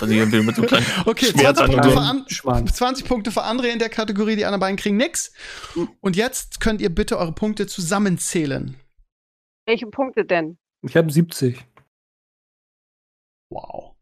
[0.00, 2.66] was ich mit so kleinen Okay, Schwert 20 an Punkte, für an, Schwan.
[2.66, 5.32] 20 Punkte für André in der Kategorie, die anderen beiden kriegen nix.
[6.00, 8.76] Und jetzt könnt ihr bitte eure Punkte zusammenzählen.
[9.66, 10.58] Welche Punkte denn?
[10.82, 11.64] Ich habe 70.
[13.50, 13.96] Wow.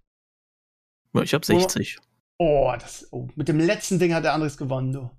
[1.14, 1.98] Ja, ich habe 60.
[2.38, 5.10] Oh, das, oh, mit dem letzten Ding hat der Andres gewonnen, du.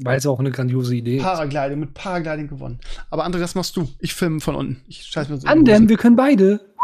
[0.00, 1.24] Weil es auch eine grandiose Idee ist.
[1.24, 2.80] Paragliding, mit Paragliding gewonnen.
[3.10, 3.88] Aber André, das machst du.
[3.98, 4.82] Ich filme von unten.
[4.86, 5.46] Ich scheiß mir so.
[5.46, 6.74] Tandem, wir können beide.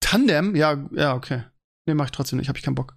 [0.00, 0.56] Tandem?
[0.56, 1.44] Ja, ja, okay.
[1.86, 2.48] Nee, mach ich trotzdem nicht.
[2.48, 2.96] Hab ich keinen Bock.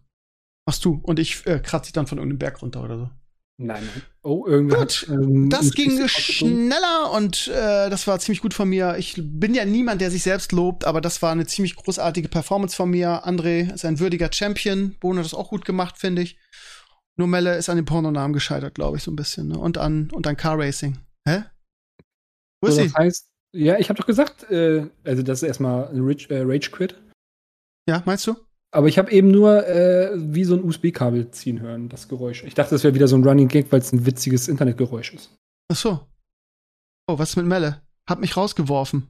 [0.67, 0.99] Machst du.
[1.03, 3.09] Und ich äh, kratze dich dann von irgendeinem Berg runter oder so.
[3.57, 4.01] Nein, nein.
[4.21, 5.09] Oh, irgendwer Gut, hat.
[5.09, 8.97] ähm, Das ging schneller und äh, das war ziemlich gut von mir.
[8.97, 12.75] Ich bin ja niemand, der sich selbst lobt, aber das war eine ziemlich großartige Performance
[12.75, 13.25] von mir.
[13.25, 14.97] André ist ein würdiger Champion.
[14.99, 16.37] Bono hat das auch gut gemacht, finde ich.
[17.17, 19.47] Nur Melle ist an den Pornonamen gescheitert, glaube ich, so ein bisschen.
[19.47, 19.57] Ne?
[19.57, 20.97] Und an und an Car Racing.
[21.25, 21.45] Hä?
[22.61, 22.87] Wo ist So, sie?
[22.89, 26.41] das heißt, ja, ich habe doch gesagt, äh, also das ist erstmal ein Rage, äh,
[26.41, 27.01] Rage Quit.
[27.87, 28.35] Ja, meinst du?
[28.75, 32.43] Aber ich habe eben nur äh, wie so ein USB-Kabel ziehen hören, das Geräusch.
[32.43, 35.33] Ich dachte, das wäre wieder so ein Running Gag, weil es ein witziges Internetgeräusch ist.
[35.71, 35.99] Ach so.
[37.07, 37.81] Oh, was ist mit Melle?
[38.05, 39.07] Hat mich rausgeworfen.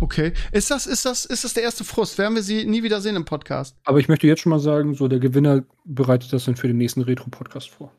[0.00, 0.32] Okay.
[0.50, 2.18] Ist das, ist das, ist das der erste Frust?
[2.18, 3.76] Werden wir sie nie wieder sehen im Podcast?
[3.84, 6.78] Aber ich möchte jetzt schon mal sagen, so der Gewinner bereitet das dann für den
[6.78, 7.92] nächsten Retro-Podcast vor.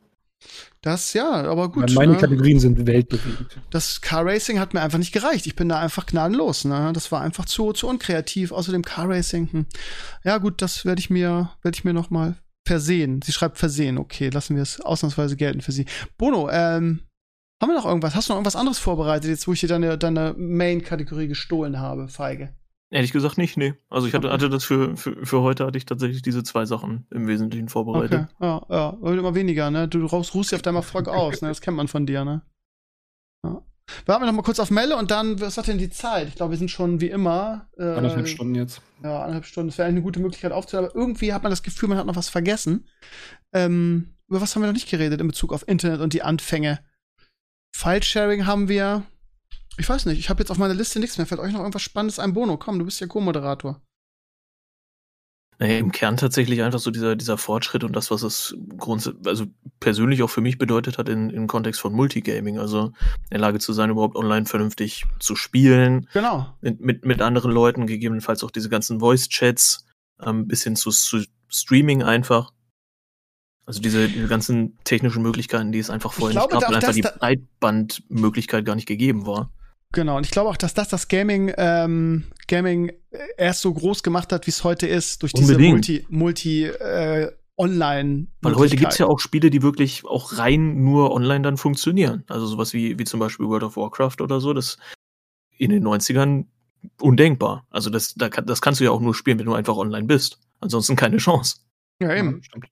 [0.81, 1.87] Das, ja, aber gut.
[1.87, 2.19] Weil meine ne?
[2.19, 3.59] Kategorien sind weltbewegend.
[3.71, 5.47] das Car Racing hat mir einfach nicht gereicht.
[5.47, 6.63] Ich bin da einfach gnadenlos.
[6.65, 6.91] Ne?
[6.93, 8.51] Das war einfach zu, zu unkreativ.
[8.51, 9.51] Außerdem Car Racing.
[9.51, 9.65] Hm.
[10.23, 12.35] Ja gut, das werde ich mir werde ich mir noch mal
[12.67, 13.21] versehen.
[13.23, 13.97] Sie schreibt versehen.
[13.97, 15.85] Okay, lassen wir es ausnahmsweise gelten für sie.
[16.17, 17.01] Bono, ähm,
[17.61, 18.15] haben wir noch irgendwas?
[18.15, 22.09] Hast du noch irgendwas anderes vorbereitet, jetzt wo ich dir deine, deine Main-Kategorie gestohlen habe,
[22.09, 22.53] Feige?
[22.91, 23.73] Ehrlich gesagt nicht, nee.
[23.89, 27.07] Also ich hatte, hatte das für, für, für heute hatte ich tatsächlich diese zwei Sachen
[27.11, 28.27] im Wesentlichen vorbereitet.
[28.37, 29.87] Okay, ja, ja, wird immer weniger, ne?
[29.87, 31.47] Du raus, ruhst ja auf deinem Erfolg aus, ne?
[31.47, 32.43] Das kennt man von dir, ne?
[33.43, 33.63] Ja.
[34.05, 36.27] Warten wir noch mal kurz auf Melle und dann, was hat denn die Zeit?
[36.27, 37.69] Ich glaube, wir sind schon wie immer.
[37.77, 38.81] Äh, Anderthalb Stunden jetzt.
[39.03, 39.69] Ja, anderthalb Stunden.
[39.69, 42.15] Das wäre eine gute Möglichkeit aufzuhören, aber irgendwie hat man das Gefühl, man hat noch
[42.15, 42.87] was vergessen.
[43.53, 46.79] Ähm, über was haben wir noch nicht geredet in Bezug auf Internet und die Anfänge?
[47.75, 49.03] File-Sharing haben wir.
[49.77, 51.27] Ich weiß nicht, ich habe jetzt auf meiner Liste nichts mehr.
[51.27, 52.33] Fällt euch noch irgendwas Spannendes ein?
[52.33, 53.81] Bono, komm, du bist ja Co-Moderator.
[55.57, 59.45] Naja, im Kern tatsächlich einfach so dieser, dieser Fortschritt und das, was es grundsätzlich, also
[59.79, 62.59] persönlich auch für mich bedeutet hat in, im Kontext von Multigaming.
[62.59, 66.53] Also in der Lage zu sein, überhaupt online vernünftig zu spielen, Genau.
[66.59, 69.85] mit, mit, mit anderen Leuten, gegebenenfalls auch diese ganzen Voice-Chats,
[70.21, 72.51] ähm, bis hin zu, zu Streaming einfach.
[73.65, 76.93] Also diese, diese ganzen technischen Möglichkeiten, die es einfach vorher glaube, nicht gab, weil einfach
[76.93, 79.51] die Breitbandmöglichkeit gar nicht gegeben war.
[79.91, 82.91] Genau, und ich glaube auch, dass das das Gaming, ähm, Gaming
[83.37, 85.73] erst so groß gemacht hat, wie es heute ist, durch diese Unbedingt.
[85.73, 88.27] Multi, Multi äh, Online.
[88.41, 92.25] Weil heute gibt's ja auch Spiele, die wirklich auch rein nur online dann funktionieren.
[92.27, 94.77] Also sowas wie, wie zum Beispiel World of Warcraft oder so, das
[95.57, 96.45] in den 90ern
[96.99, 97.65] undenkbar.
[97.69, 100.39] Also das, da, das kannst du ja auch nur spielen, wenn du einfach online bist.
[100.59, 101.57] Ansonsten keine Chance.
[102.01, 102.43] Ja, eben.
[102.43, 102.67] stimmt.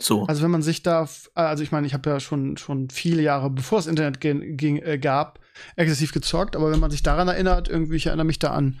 [0.00, 0.24] So.
[0.26, 3.20] Also wenn man sich da, f- also ich meine, ich habe ja schon schon viele
[3.22, 5.40] Jahre, bevor es Internet ging, äh, gab,
[5.76, 8.78] exzessiv gezockt, aber wenn man sich daran erinnert, irgendwie, ich erinnere mich da an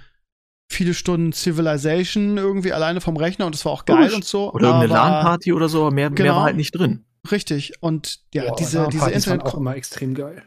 [0.70, 4.52] viele Stunden Civilization irgendwie alleine vom Rechner und das war auch geil und so.
[4.52, 6.36] oder irgendeine aber- LAN-Party oder so, aber mehr, mehr Genau.
[6.36, 7.04] war halt nicht drin.
[7.32, 7.72] Richtig.
[7.80, 10.42] Und ja, Boah, diese, diese Internet auch immer extrem geil.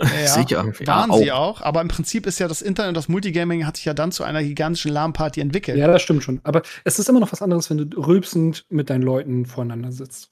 [0.00, 0.64] Ja, Sicher.
[0.86, 3.84] waren ja, sie auch, aber im Prinzip ist ja das Internet, das Multigaming hat sich
[3.84, 5.78] ja dann zu einer gigantischen LAN-Party entwickelt.
[5.78, 6.40] Ja, das stimmt schon.
[6.44, 10.31] Aber es ist immer noch was anderes, wenn du rülpsend mit deinen Leuten voreinander sitzt.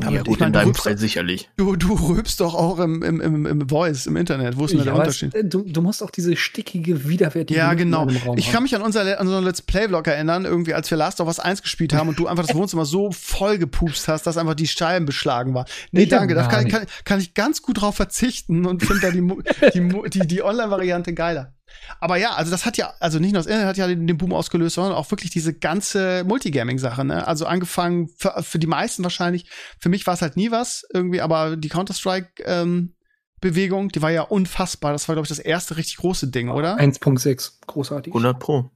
[0.00, 1.48] Ja, Aber gut, ich in du deinem Fall sicherlich.
[1.56, 4.58] Du, du rülpst doch auch im, im, im, im Voice, im Internet.
[4.58, 5.34] Wo ist denn da der Unterschied?
[5.34, 8.06] äh, du, du musst auch diese stickige, widerwärtige Ja, genau.
[8.36, 11.28] Ich kann mich an unser, an unseren Let's Play-Vlog erinnern, irgendwie, als wir Last of
[11.28, 14.54] Us 1 gespielt haben und du einfach das Wohnzimmer so voll gepupst hast, dass einfach
[14.54, 15.64] die Scheiben beschlagen war.
[15.92, 19.10] Nee, Ich danke, da kann, kann, kann ich ganz gut drauf verzichten und finde da
[19.10, 19.26] die,
[19.74, 21.55] die, die, die Online-Variante geiler.
[22.00, 24.18] Aber ja, also das hat ja, also nicht nur das Internet hat ja den, den
[24.18, 27.26] Boom ausgelöst, sondern auch wirklich diese ganze Multigaming-Sache, ne?
[27.26, 29.48] Also angefangen für, für die meisten wahrscheinlich,
[29.78, 32.94] für mich war es halt nie was irgendwie, aber die Counter-Strike, ähm,
[33.40, 34.92] Bewegung, die war ja unfassbar.
[34.92, 36.78] Das war, glaube ich, das erste richtig große Ding, oder?
[36.78, 38.12] 1.6, großartig.
[38.12, 38.70] 100 Pro.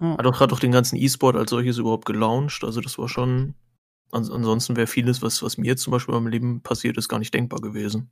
[0.00, 2.64] Hat auch gerade auch den ganzen E-Sport als solches überhaupt gelauncht.
[2.64, 3.54] Also das war schon.
[4.10, 7.18] Ans ansonsten wäre vieles, was, was mir jetzt zum Beispiel beim Leben passiert ist, gar
[7.18, 8.10] nicht denkbar gewesen.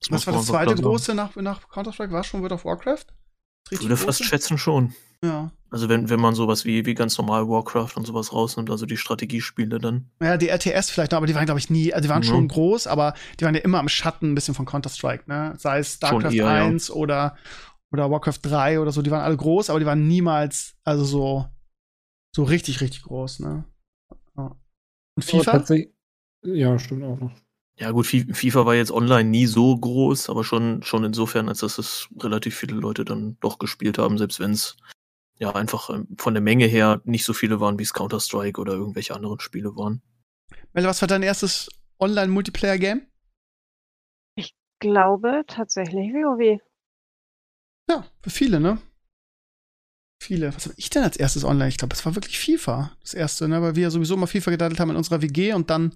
[0.00, 2.12] Das Was war das zweite große nach, nach Counter-Strike?
[2.12, 3.06] War es schon World of Warcraft?
[3.66, 4.94] Ich richtig würde fast schätzen schon.
[5.24, 5.50] Ja.
[5.70, 8.96] Also wenn, wenn man sowas wie, wie ganz normal Warcraft und sowas rausnimmt, also die
[8.96, 10.08] Strategiespiele dann.
[10.22, 12.26] Ja, die RTS vielleicht noch, aber die waren, glaube ich, nie, also die waren Mhm.
[12.26, 15.54] schon groß, aber die waren ja immer im Schatten ein bisschen von Counter-Strike, ne?
[15.58, 16.66] Sei es StarCraft eher, ja.
[16.66, 17.36] 1 oder,
[17.92, 21.46] oder Warcraft 3 oder so, die waren alle groß, aber die waren niemals, also so,
[22.34, 23.64] so richtig, richtig groß, ne?
[24.36, 24.56] Ja.
[25.16, 25.64] Und FIFA?
[26.44, 27.32] Ja, stimmt auch noch.
[27.78, 31.76] Ja, gut, FIFA war jetzt online nie so groß, aber schon, schon insofern, als dass
[31.76, 34.78] es relativ viele Leute dann doch gespielt haben, selbst wenn es
[35.38, 38.72] ja einfach ähm, von der Menge her nicht so viele waren, wie es Counter-Strike oder
[38.72, 40.00] irgendwelche anderen Spiele waren.
[40.72, 41.68] Melle, was war dein erstes
[42.00, 43.06] Online-Multiplayer-Game?
[44.36, 46.60] Ich glaube tatsächlich WoW.
[47.90, 48.78] Ja, für viele, ne?
[50.22, 50.54] Viele.
[50.54, 51.68] Was habe ich denn als erstes online?
[51.68, 53.60] Ich glaube, es war wirklich FIFA, das erste, ne?
[53.60, 55.94] Weil wir ja sowieso immer FIFA gedaddelt haben in unserer WG und dann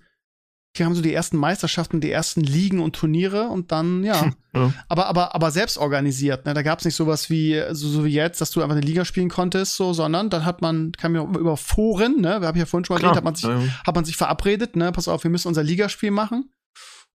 [0.75, 4.31] wir haben so die ersten Meisterschaften, die ersten Ligen und Turniere und dann, ja.
[4.55, 4.73] ja.
[4.89, 6.55] Aber, aber, aber selbst organisiert, ne?
[6.55, 9.05] Da gab es nicht sowas wie, so, so wie jetzt, dass du einfach eine Liga
[9.05, 12.41] spielen konntest, so, sondern dann hat man, kam ja über Foren, ne?
[12.41, 13.49] Wir haben ja vorhin schon mal erwähnt, hat man sich,
[13.85, 14.93] hat man sich verabredet, ne?
[14.93, 16.51] Pass auf, wir müssen unser Ligaspiel machen.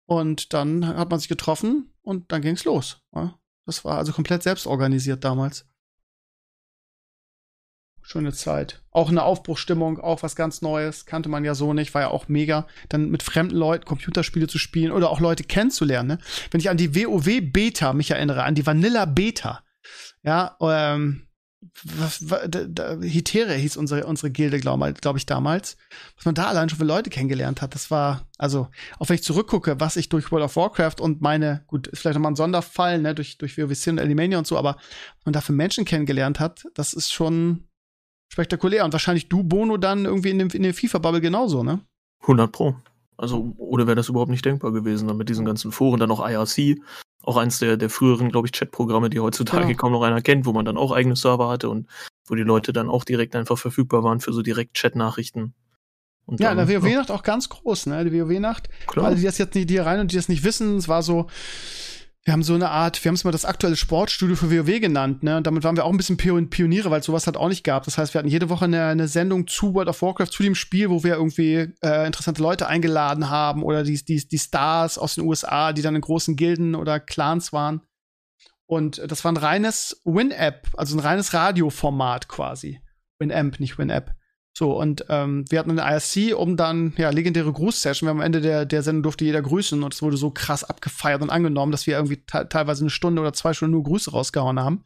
[0.07, 3.01] Und dann hat man sich getroffen und dann ging's los.
[3.13, 3.35] Ne?
[3.67, 5.67] Das war also komplett selbst organisiert damals.
[8.07, 8.83] Schöne Zeit.
[8.91, 11.07] Auch eine Aufbruchstimmung, auch was ganz Neues.
[11.07, 12.67] Kannte man ja so nicht, war ja auch mega.
[12.91, 16.09] Dann mit fremden Leuten Computerspiele zu spielen oder auch Leute kennenzulernen.
[16.09, 16.19] Ne?
[16.51, 19.65] Wenn ich an die WoW Beta mich erinnere, an die Vanilla Beta.
[20.23, 21.27] Ja, ähm,
[21.83, 25.79] was, was, da, da, Hitere hieß unsere, unsere Gilde, glaube glaub ich, damals.
[26.17, 28.69] Was man da allein schon für Leute kennengelernt hat, das war, also,
[28.99, 32.17] auch wenn ich zurückgucke, was ich durch World of Warcraft und meine, gut, ist vielleicht
[32.17, 35.41] nochmal ein Sonderfall, ne, durch, durch WoW und Alimania und so, aber was man da
[35.41, 37.65] für Menschen kennengelernt hat, das ist schon,
[38.33, 38.85] spektakulär.
[38.85, 41.81] Und wahrscheinlich du, Bono, dann irgendwie in, dem, in der FIFA-Bubble genauso, ne?
[42.23, 42.75] 100 Pro.
[43.17, 45.07] Also, ohne wäre das überhaupt nicht denkbar gewesen.
[45.09, 46.81] Dann mit diesen ganzen Foren, dann noch IRC,
[47.23, 49.77] auch eins der, der früheren, glaube ich, Chatprogramme, die heutzutage genau.
[49.77, 51.89] kaum noch einer kennt, wo man dann auch eigene Server hatte und
[52.27, 55.55] wo die Leute dann auch direkt einfach verfügbar waren für so direkt Chat-Nachrichten.
[56.39, 58.05] ja, dann, der WoW-Nacht auch ganz groß, ne?
[58.05, 58.69] Die WoW-Nacht.
[58.97, 61.29] Alle, die das jetzt nicht, die rein und die das nicht wissen, es war so,
[62.25, 65.23] wir haben so eine Art, wir haben es mal das aktuelle Sportstudio für WoW genannt,
[65.23, 65.37] ne?
[65.37, 67.85] Und damit waren wir auch ein bisschen Pioniere, weil sowas halt auch nicht gab.
[67.85, 70.55] Das heißt, wir hatten jede Woche eine, eine Sendung zu World of Warcraft, zu dem
[70.55, 75.17] Spiel, wo wir irgendwie äh, interessante Leute eingeladen haben oder die, die, die Stars aus
[75.17, 77.83] den USA, die dann in großen Gilden oder Clans waren.
[78.65, 82.81] Und das war ein reines Win-App, also ein reines Radioformat quasi.
[83.19, 84.13] Win-Amp, nicht Win-App.
[84.57, 88.07] So, und ähm, wir hatten eine IRC, um dann, ja, legendäre Grußsession.
[88.07, 90.63] Wir haben am Ende der, der Sendung durfte jeder grüßen und es wurde so krass
[90.63, 94.61] abgefeiert und angenommen, dass wir irgendwie teilweise eine Stunde oder zwei Stunden nur Grüße rausgehauen
[94.61, 94.85] haben.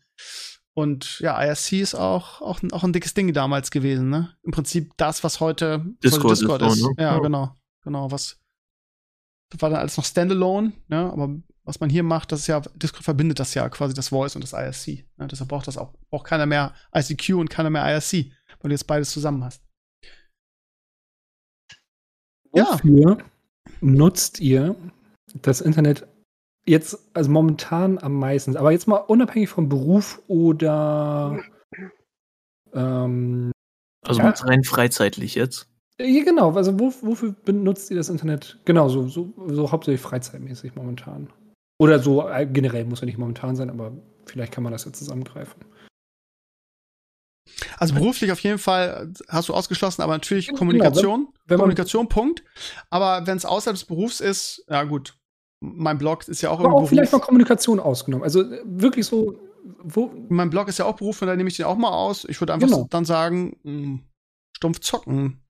[0.72, 4.34] Und ja, IRC ist auch, auch, auch ein dickes Ding damals gewesen, ne?
[4.42, 6.76] Im Prinzip das, was heute Discord, Discord ist.
[6.76, 6.82] ist.
[6.82, 6.94] Ne?
[6.96, 7.54] Ja, ja, genau.
[7.82, 8.38] Genau, was
[9.50, 11.10] das war dann alles noch Standalone, ne?
[11.12, 11.34] Aber
[11.64, 14.42] was man hier macht, das ist ja, Discord verbindet das ja quasi das Voice und
[14.42, 15.04] das IRC.
[15.18, 15.26] Ne?
[15.26, 18.86] Deshalb braucht das auch, braucht keiner mehr ICQ und keiner mehr IRC weil du jetzt
[18.86, 19.62] beides zusammen hast.
[22.50, 23.24] Wofür ja.
[23.80, 24.74] nutzt ihr
[25.42, 26.06] das Internet
[26.66, 31.42] jetzt, also momentan am meisten, aber jetzt mal unabhängig vom Beruf oder
[32.72, 33.52] ähm,
[34.06, 34.30] also ja.
[34.30, 35.68] rein freizeitlich jetzt?
[36.00, 38.58] Ja, genau, also wo, wofür benutzt ihr das Internet?
[38.64, 41.28] Genau, so, so, so hauptsächlich freizeitmäßig momentan.
[41.80, 43.92] Oder so äh, generell muss ja nicht momentan sein, aber
[44.26, 45.64] vielleicht kann man das ja zusammengreifen.
[47.78, 51.28] Also beruflich auf jeden Fall hast du ausgeschlossen, aber natürlich genau, Kommunikation.
[51.46, 52.44] Wenn, Kommunikation, Punkt.
[52.90, 55.16] Aber wenn es außerhalb des Berufs ist, ja gut.
[55.60, 56.90] Mein Blog ist ja auch aber auch Beruf.
[56.90, 58.24] vielleicht mal Kommunikation ausgenommen.
[58.24, 59.38] Also äh, wirklich so.
[59.82, 62.24] Wo mein Blog ist ja auch Beruf, und da nehme ich den auch mal aus.
[62.24, 62.86] Ich würde einfach genau.
[62.90, 64.00] dann sagen, mh, hm,
[64.56, 65.44] stumpf zocken.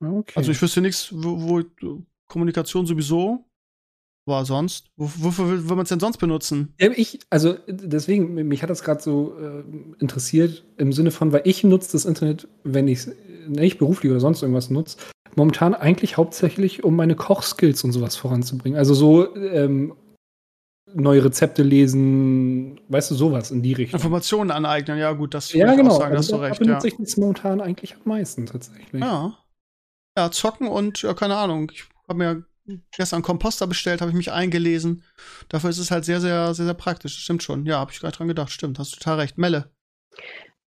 [0.00, 0.34] Okay.
[0.36, 1.62] Also ich wüsste nichts, wo, wo
[2.28, 3.47] Kommunikation sowieso
[4.28, 6.74] aber sonst, wofür will, man es denn sonst benutzen?
[6.78, 9.64] Ich, also deswegen, mich hat das gerade so äh,
[10.00, 13.10] interessiert, im Sinne von, weil ich nutze das Internet, wenn ich es
[13.48, 14.98] nicht beruflich oder sonst irgendwas nutze,
[15.34, 18.78] momentan eigentlich hauptsächlich, um meine Kochskills und sowas voranzubringen.
[18.78, 19.94] Also so ähm,
[20.94, 23.98] neue Rezepte lesen, weißt du, sowas in die Richtung.
[23.98, 25.92] Informationen aneignen, ja gut, das ja, genau.
[25.92, 26.60] auch sagen, also, hast du recht.
[26.60, 26.94] Da benutze ja.
[26.94, 29.02] ich das momentan eigentlich am meisten tatsächlich.
[29.02, 29.38] Ja.
[30.16, 32.44] Ja, zocken und, ja, keine Ahnung, ich habe mir
[32.96, 35.04] gestern Komposter bestellt, habe ich mich eingelesen.
[35.48, 37.18] Dafür ist es halt sehr, sehr, sehr, sehr praktisch.
[37.18, 37.66] Stimmt schon.
[37.66, 38.50] Ja, habe ich gerade dran gedacht.
[38.50, 39.38] Stimmt, hast total recht.
[39.38, 39.70] Melle.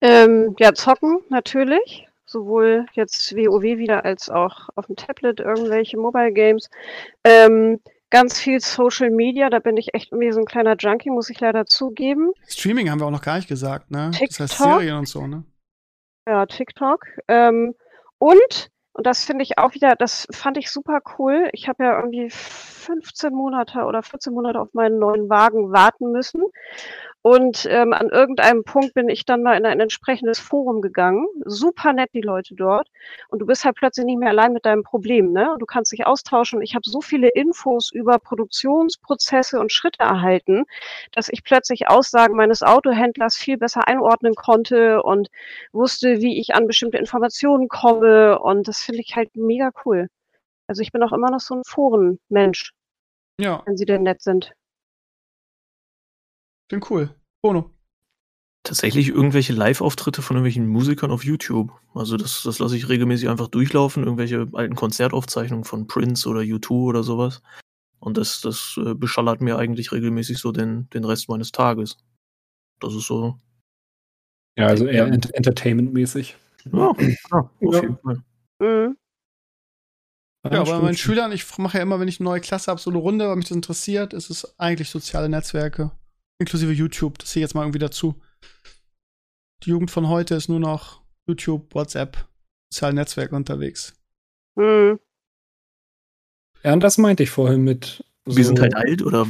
[0.02, 2.08] Ähm, ja, zocken natürlich.
[2.26, 6.70] Sowohl jetzt WoW wieder als auch auf dem Tablet irgendwelche Mobile Games.
[7.26, 11.30] Ähm, ganz viel Social Media, da bin ich echt irgendwie so ein kleiner Junkie, muss
[11.30, 12.32] ich leider zugeben.
[12.48, 14.12] Streaming haben wir auch noch gar nicht gesagt, ne?
[14.12, 14.38] TikTok.
[14.38, 15.44] Das heißt Serien und so, ne?
[16.28, 17.06] Ja, TikTok.
[17.28, 17.74] Ähm,
[18.20, 21.50] und und das finde ich auch wieder, das fand ich super cool.
[21.54, 26.44] Ich habe ja irgendwie 15 Monate oder 14 Monate auf meinen neuen Wagen warten müssen.
[27.24, 31.28] Und ähm, an irgendeinem Punkt bin ich dann mal in ein entsprechendes Forum gegangen.
[31.46, 32.88] Super nett die Leute dort.
[33.30, 35.52] Und du bist halt plötzlich nicht mehr allein mit deinem Problem, ne?
[35.54, 36.62] Und du kannst dich austauschen.
[36.64, 40.66] Ich habe so viele Infos über Produktionsprozesse und Schritte erhalten,
[41.12, 45.30] dass ich plötzlich Aussagen meines Autohändlers viel besser einordnen konnte und
[45.74, 48.40] wusste, wie ich an bestimmte Informationen komme.
[48.40, 50.08] Und das finde ich halt mega cool.
[50.68, 52.74] Also ich bin auch immer noch so ein Forenmensch,
[53.38, 54.54] Ja, wenn sie denn nett sind.
[56.72, 57.14] Bin cool.
[57.44, 57.70] Bono.
[58.64, 61.72] Tatsächlich irgendwelche Live-Auftritte von irgendwelchen Musikern auf YouTube.
[61.96, 66.70] Also das, das lasse ich regelmäßig einfach durchlaufen, irgendwelche alten Konzertaufzeichnungen von Prince oder U2
[66.72, 67.42] oder sowas.
[68.00, 71.98] Und das, das äh, beschallert mir eigentlich regelmäßig so den, den Rest meines Tages.
[72.80, 73.40] Das ist so,
[74.58, 76.36] Ja, also eher ent entertainmentmäßig.
[76.72, 76.94] ja,
[77.26, 77.82] klar, auf Ja.
[77.82, 78.24] jeden Fall.
[78.60, 78.98] Mhm.
[80.52, 80.98] Ja, aber meinen.
[80.98, 83.36] Schülern, ich mache ja immer, wenn ich eine neue Klasse habe, so eine Runde, weil
[83.36, 85.92] mich das interessiert, ist es eigentlich soziale Netzwerke,
[86.42, 87.18] inklusive YouTube.
[87.20, 88.16] Das sehe ich jetzt mal irgendwie dazu.
[89.64, 92.28] Die Jugend von heute ist nur noch YouTube, WhatsApp,
[92.72, 93.94] soziale Netzwerke unterwegs.
[94.56, 95.00] Mhm.
[96.64, 98.04] Ja, und das meinte ich vorhin mit.
[98.26, 99.28] Wir so- sind halt alt, oder?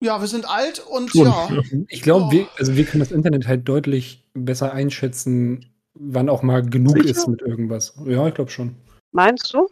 [0.00, 1.24] Ja, wir sind alt und Schon.
[1.26, 1.48] ja.
[1.88, 2.30] Ich glaube, Oh.
[2.32, 7.10] wir, also wir können das Internet halt deutlich besser einschätzen, wann auch mal genug Sicher?
[7.10, 7.94] ist mit irgendwas.
[8.04, 8.74] Ja, ich glaube schon.
[9.12, 9.66] Meinst du?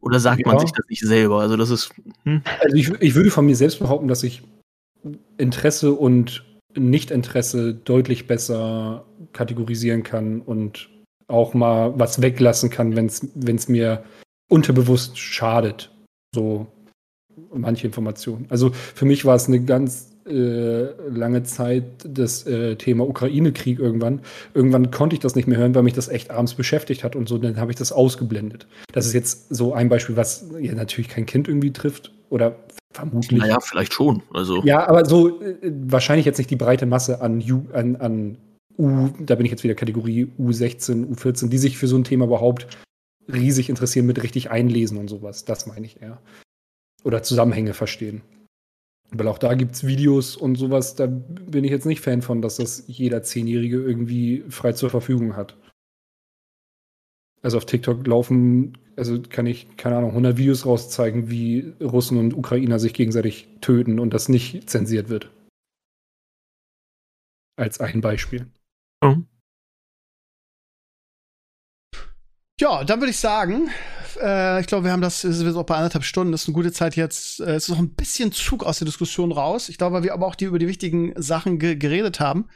[0.00, 0.60] Oder sagt man Ja.
[0.60, 1.40] sich das nicht selber?
[1.40, 1.90] Also das ist,
[2.24, 4.42] hm, Also ich, ich würde von mir selbst behaupten, dass ich
[5.38, 6.44] Interesse und
[6.76, 10.88] Nichtinteresse deutlich besser kategorisieren kann und
[11.28, 14.04] auch mal was weglassen kann, wenn es mir
[14.48, 15.90] unterbewusst schadet.
[16.34, 16.66] So
[17.52, 18.46] manche Informationen.
[18.48, 24.20] Also für mich war es eine ganz äh, lange Zeit das äh, Thema Ukraine-Krieg irgendwann.
[24.54, 27.28] Irgendwann konnte ich das nicht mehr hören, weil mich das echt abends beschäftigt hat und
[27.28, 28.66] so, dann habe ich das ausgeblendet.
[28.92, 32.56] Das ist jetzt so ein Beispiel, was ja natürlich kein Kind irgendwie trifft oder
[32.94, 33.40] vermutlich.
[33.40, 34.22] naja, vielleicht schon.
[34.32, 38.38] Also Ja, aber so äh, wahrscheinlich jetzt nicht die breite Masse an, U, an, an
[38.78, 42.26] U, da bin ich jetzt wieder Kategorie U16, U14, die sich für so ein Thema
[42.26, 42.66] überhaupt
[43.32, 45.44] riesig interessieren, mit richtig einlesen und sowas.
[45.44, 46.20] Das meine ich eher.
[47.04, 48.22] Oder Zusammenhänge verstehen.
[49.10, 52.42] Weil auch da gibt es Videos und sowas, da bin ich jetzt nicht Fan von,
[52.42, 55.56] dass das jeder Zehnjährige irgendwie frei zur Verfügung hat.
[57.42, 62.34] Also auf TikTok laufen, also kann ich, keine Ahnung, 100 Videos rauszeigen, wie Russen und
[62.34, 65.30] Ukrainer sich gegenseitig töten und das nicht zensiert wird.
[67.56, 68.50] Als ein Beispiel.
[69.04, 69.26] hm.
[72.60, 73.68] Ja, dann würde ich sagen,
[74.20, 76.54] äh, ich glaube, wir haben das, es ist auch bei anderthalb Stunden, das ist eine
[76.54, 77.40] gute Zeit jetzt.
[77.40, 79.68] Äh, es ist noch ein bisschen Zug aus der Diskussion raus.
[79.68, 82.48] Ich glaube, weil wir aber auch die über die wichtigen Sachen ge geredet haben.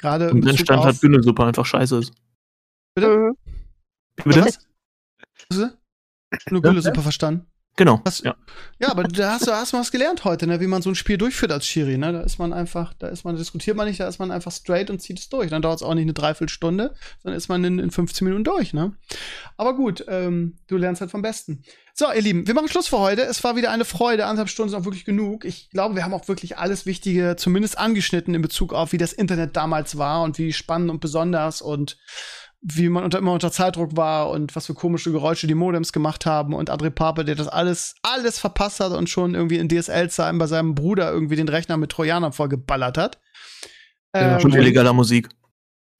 [0.00, 2.12] Gerade im in Bezug Brennstand auf- hat Bündelsuppe einfach scheiße ist.
[2.96, 3.32] Bitte?
[4.24, 4.44] Bitte?
[4.46, 4.65] Was?
[6.70, 7.46] Gülle super verstanden.
[7.78, 8.00] Genau.
[8.04, 8.34] Was- Ja.
[8.80, 10.60] Ja, aber da hast du hast was gelernt heute, ne?
[10.60, 11.98] wie man so ein Spiel durchführt als Schiri.
[11.98, 12.10] Ne?
[12.10, 14.50] Da ist man einfach, da ist man, da diskutiert man nicht, da ist man einfach
[14.50, 15.50] straight und zieht es durch.
[15.50, 18.72] Dann dauert es auch nicht eine Dreiviertelstunde, sondern ist man in, in 15 Minuten durch.
[18.72, 18.94] Ne?
[19.58, 21.62] Aber gut, ähm, du lernst halt vom Besten.
[21.92, 23.22] So, ihr Lieben, wir machen Schluss für heute.
[23.22, 24.24] Es war wieder eine Freude.
[24.24, 25.44] Anderthalb Stunden ist auch wirklich genug.
[25.44, 29.12] Ich glaube, wir haben auch wirklich alles Wichtige zumindest angeschnitten in Bezug auf, wie das
[29.12, 31.98] Internet damals war und wie spannend und besonders und
[32.68, 36.26] wie man unter, immer unter Zeitdruck war und was für komische Geräusche die Modems gemacht
[36.26, 40.38] haben und André Pape, der das alles, alles verpasst hat und schon irgendwie in DSL-Zeiten
[40.38, 43.20] bei seinem Bruder irgendwie den Rechner mit Trojanern vollgeballert hat.
[44.14, 45.28] Ja, Ähm, Und illegaler Musik.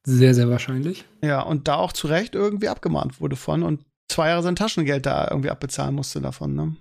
[0.04, 1.04] Sehr, sehr wahrscheinlich.
[1.22, 5.06] ja, und da auch zu Recht irgendwie abgemahnt wurde von und zwei Jahre sein Taschengeld
[5.06, 6.76] da irgendwie abbezahlen musste davon, ne?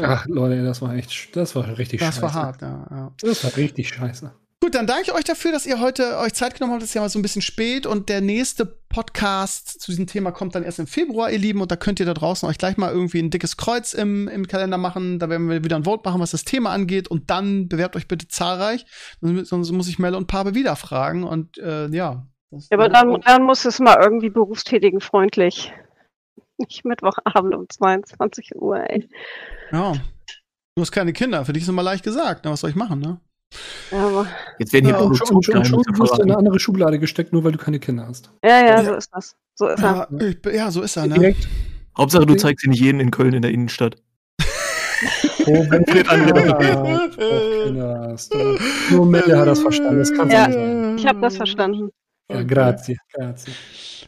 [0.00, 2.22] Ach, Leute, das war echt, das war richtig Das scheiße.
[2.22, 3.12] war hart, ja, ja.
[3.20, 4.32] Das war richtig scheiße.
[4.62, 6.82] Gut, dann danke ich euch dafür, dass ihr heute euch Zeit genommen habt.
[6.82, 10.30] Das ist ja mal so ein bisschen spät und der nächste Podcast zu diesem Thema
[10.30, 11.60] kommt dann erst im Februar, ihr Lieben.
[11.60, 14.46] Und da könnt ihr da draußen euch gleich mal irgendwie ein dickes Kreuz im, im
[14.46, 15.18] Kalender machen.
[15.18, 17.08] Da werden wir wieder ein Vote machen, was das Thema angeht.
[17.08, 18.86] Und dann bewerbt euch bitte zahlreich.
[19.20, 21.24] Sonst muss ich Melle und Pape wieder fragen.
[21.24, 22.28] Und äh, ja.
[22.52, 25.72] Das- Ja, aber dann, dann muss es mal irgendwie berufstätigen freundlich.
[26.58, 29.08] Nicht Mittwochabend um 22 Uhr, ey.
[29.72, 29.94] ja.
[30.76, 31.44] Du hast keine Kinder.
[31.44, 32.42] Für dich ist immer leicht gesagt.
[32.44, 33.20] Na, was soll ich machen, ne?
[33.90, 34.26] Aber,
[34.58, 37.44] Jetzt werden hier Ja, Und schon, schon, Produktionsgeheimnisse du in eine andere Schublade gesteckt, nur
[37.44, 38.30] weil du keine Kinder hast.
[38.44, 39.36] ja, ja, so ist das.
[39.54, 40.08] So ist er.
[40.10, 41.14] Ja, ich, bin- ja so ist er, ne?
[41.14, 41.48] Direkt.
[41.96, 43.96] Hauptsache, du zeigst sie nicht jeden in Köln in der Innenstadt.
[45.44, 48.58] Oh, wenn Fred Ah, oh, Kinders, du-
[48.94, 49.98] Nur Melle hat das verstanden.
[49.98, 50.46] Das kann's Ja.
[50.46, 50.96] nicht sein.
[50.98, 51.90] Ich habe das verstanden.
[52.30, 53.50] Ja, grazie, grazie.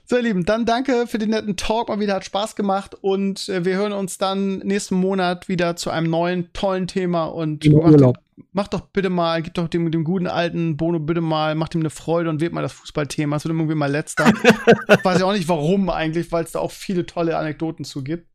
[0.06, 1.88] So, ihr Lieben, dann danke für den netten Talk.
[1.88, 2.94] Mal wieder hat Spaß gemacht.
[3.00, 7.24] Und äh, wir hören uns dann nächsten Monat wieder zu einem neuen, tollen Thema.
[7.24, 8.16] Und Im Urlaub.
[8.52, 11.80] Macht doch bitte mal, gib doch dem, dem guten alten Bono bitte mal, macht ihm
[11.80, 13.36] eine Freude und wählt mal das Fußballthema.
[13.36, 14.24] Es wird irgendwie mal letzter.
[15.02, 18.28] Weiß ich auch nicht warum eigentlich, weil es da auch viele tolle Anekdoten zu gibt.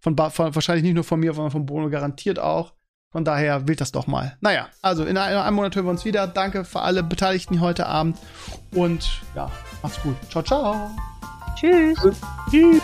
[0.00, 2.74] Von, von, wahrscheinlich nicht nur von mir, sondern von Bono garantiert auch.
[3.12, 4.36] Von daher wählt das doch mal.
[4.40, 6.26] Naja, also in einem, in einem Monat hören wir uns wieder.
[6.26, 8.18] Danke für alle Beteiligten heute Abend.
[8.72, 9.50] Und ja,
[9.82, 10.16] macht's gut.
[10.30, 10.90] Ciao, ciao.
[11.56, 11.98] Tschüss.
[12.50, 12.82] Tschüss.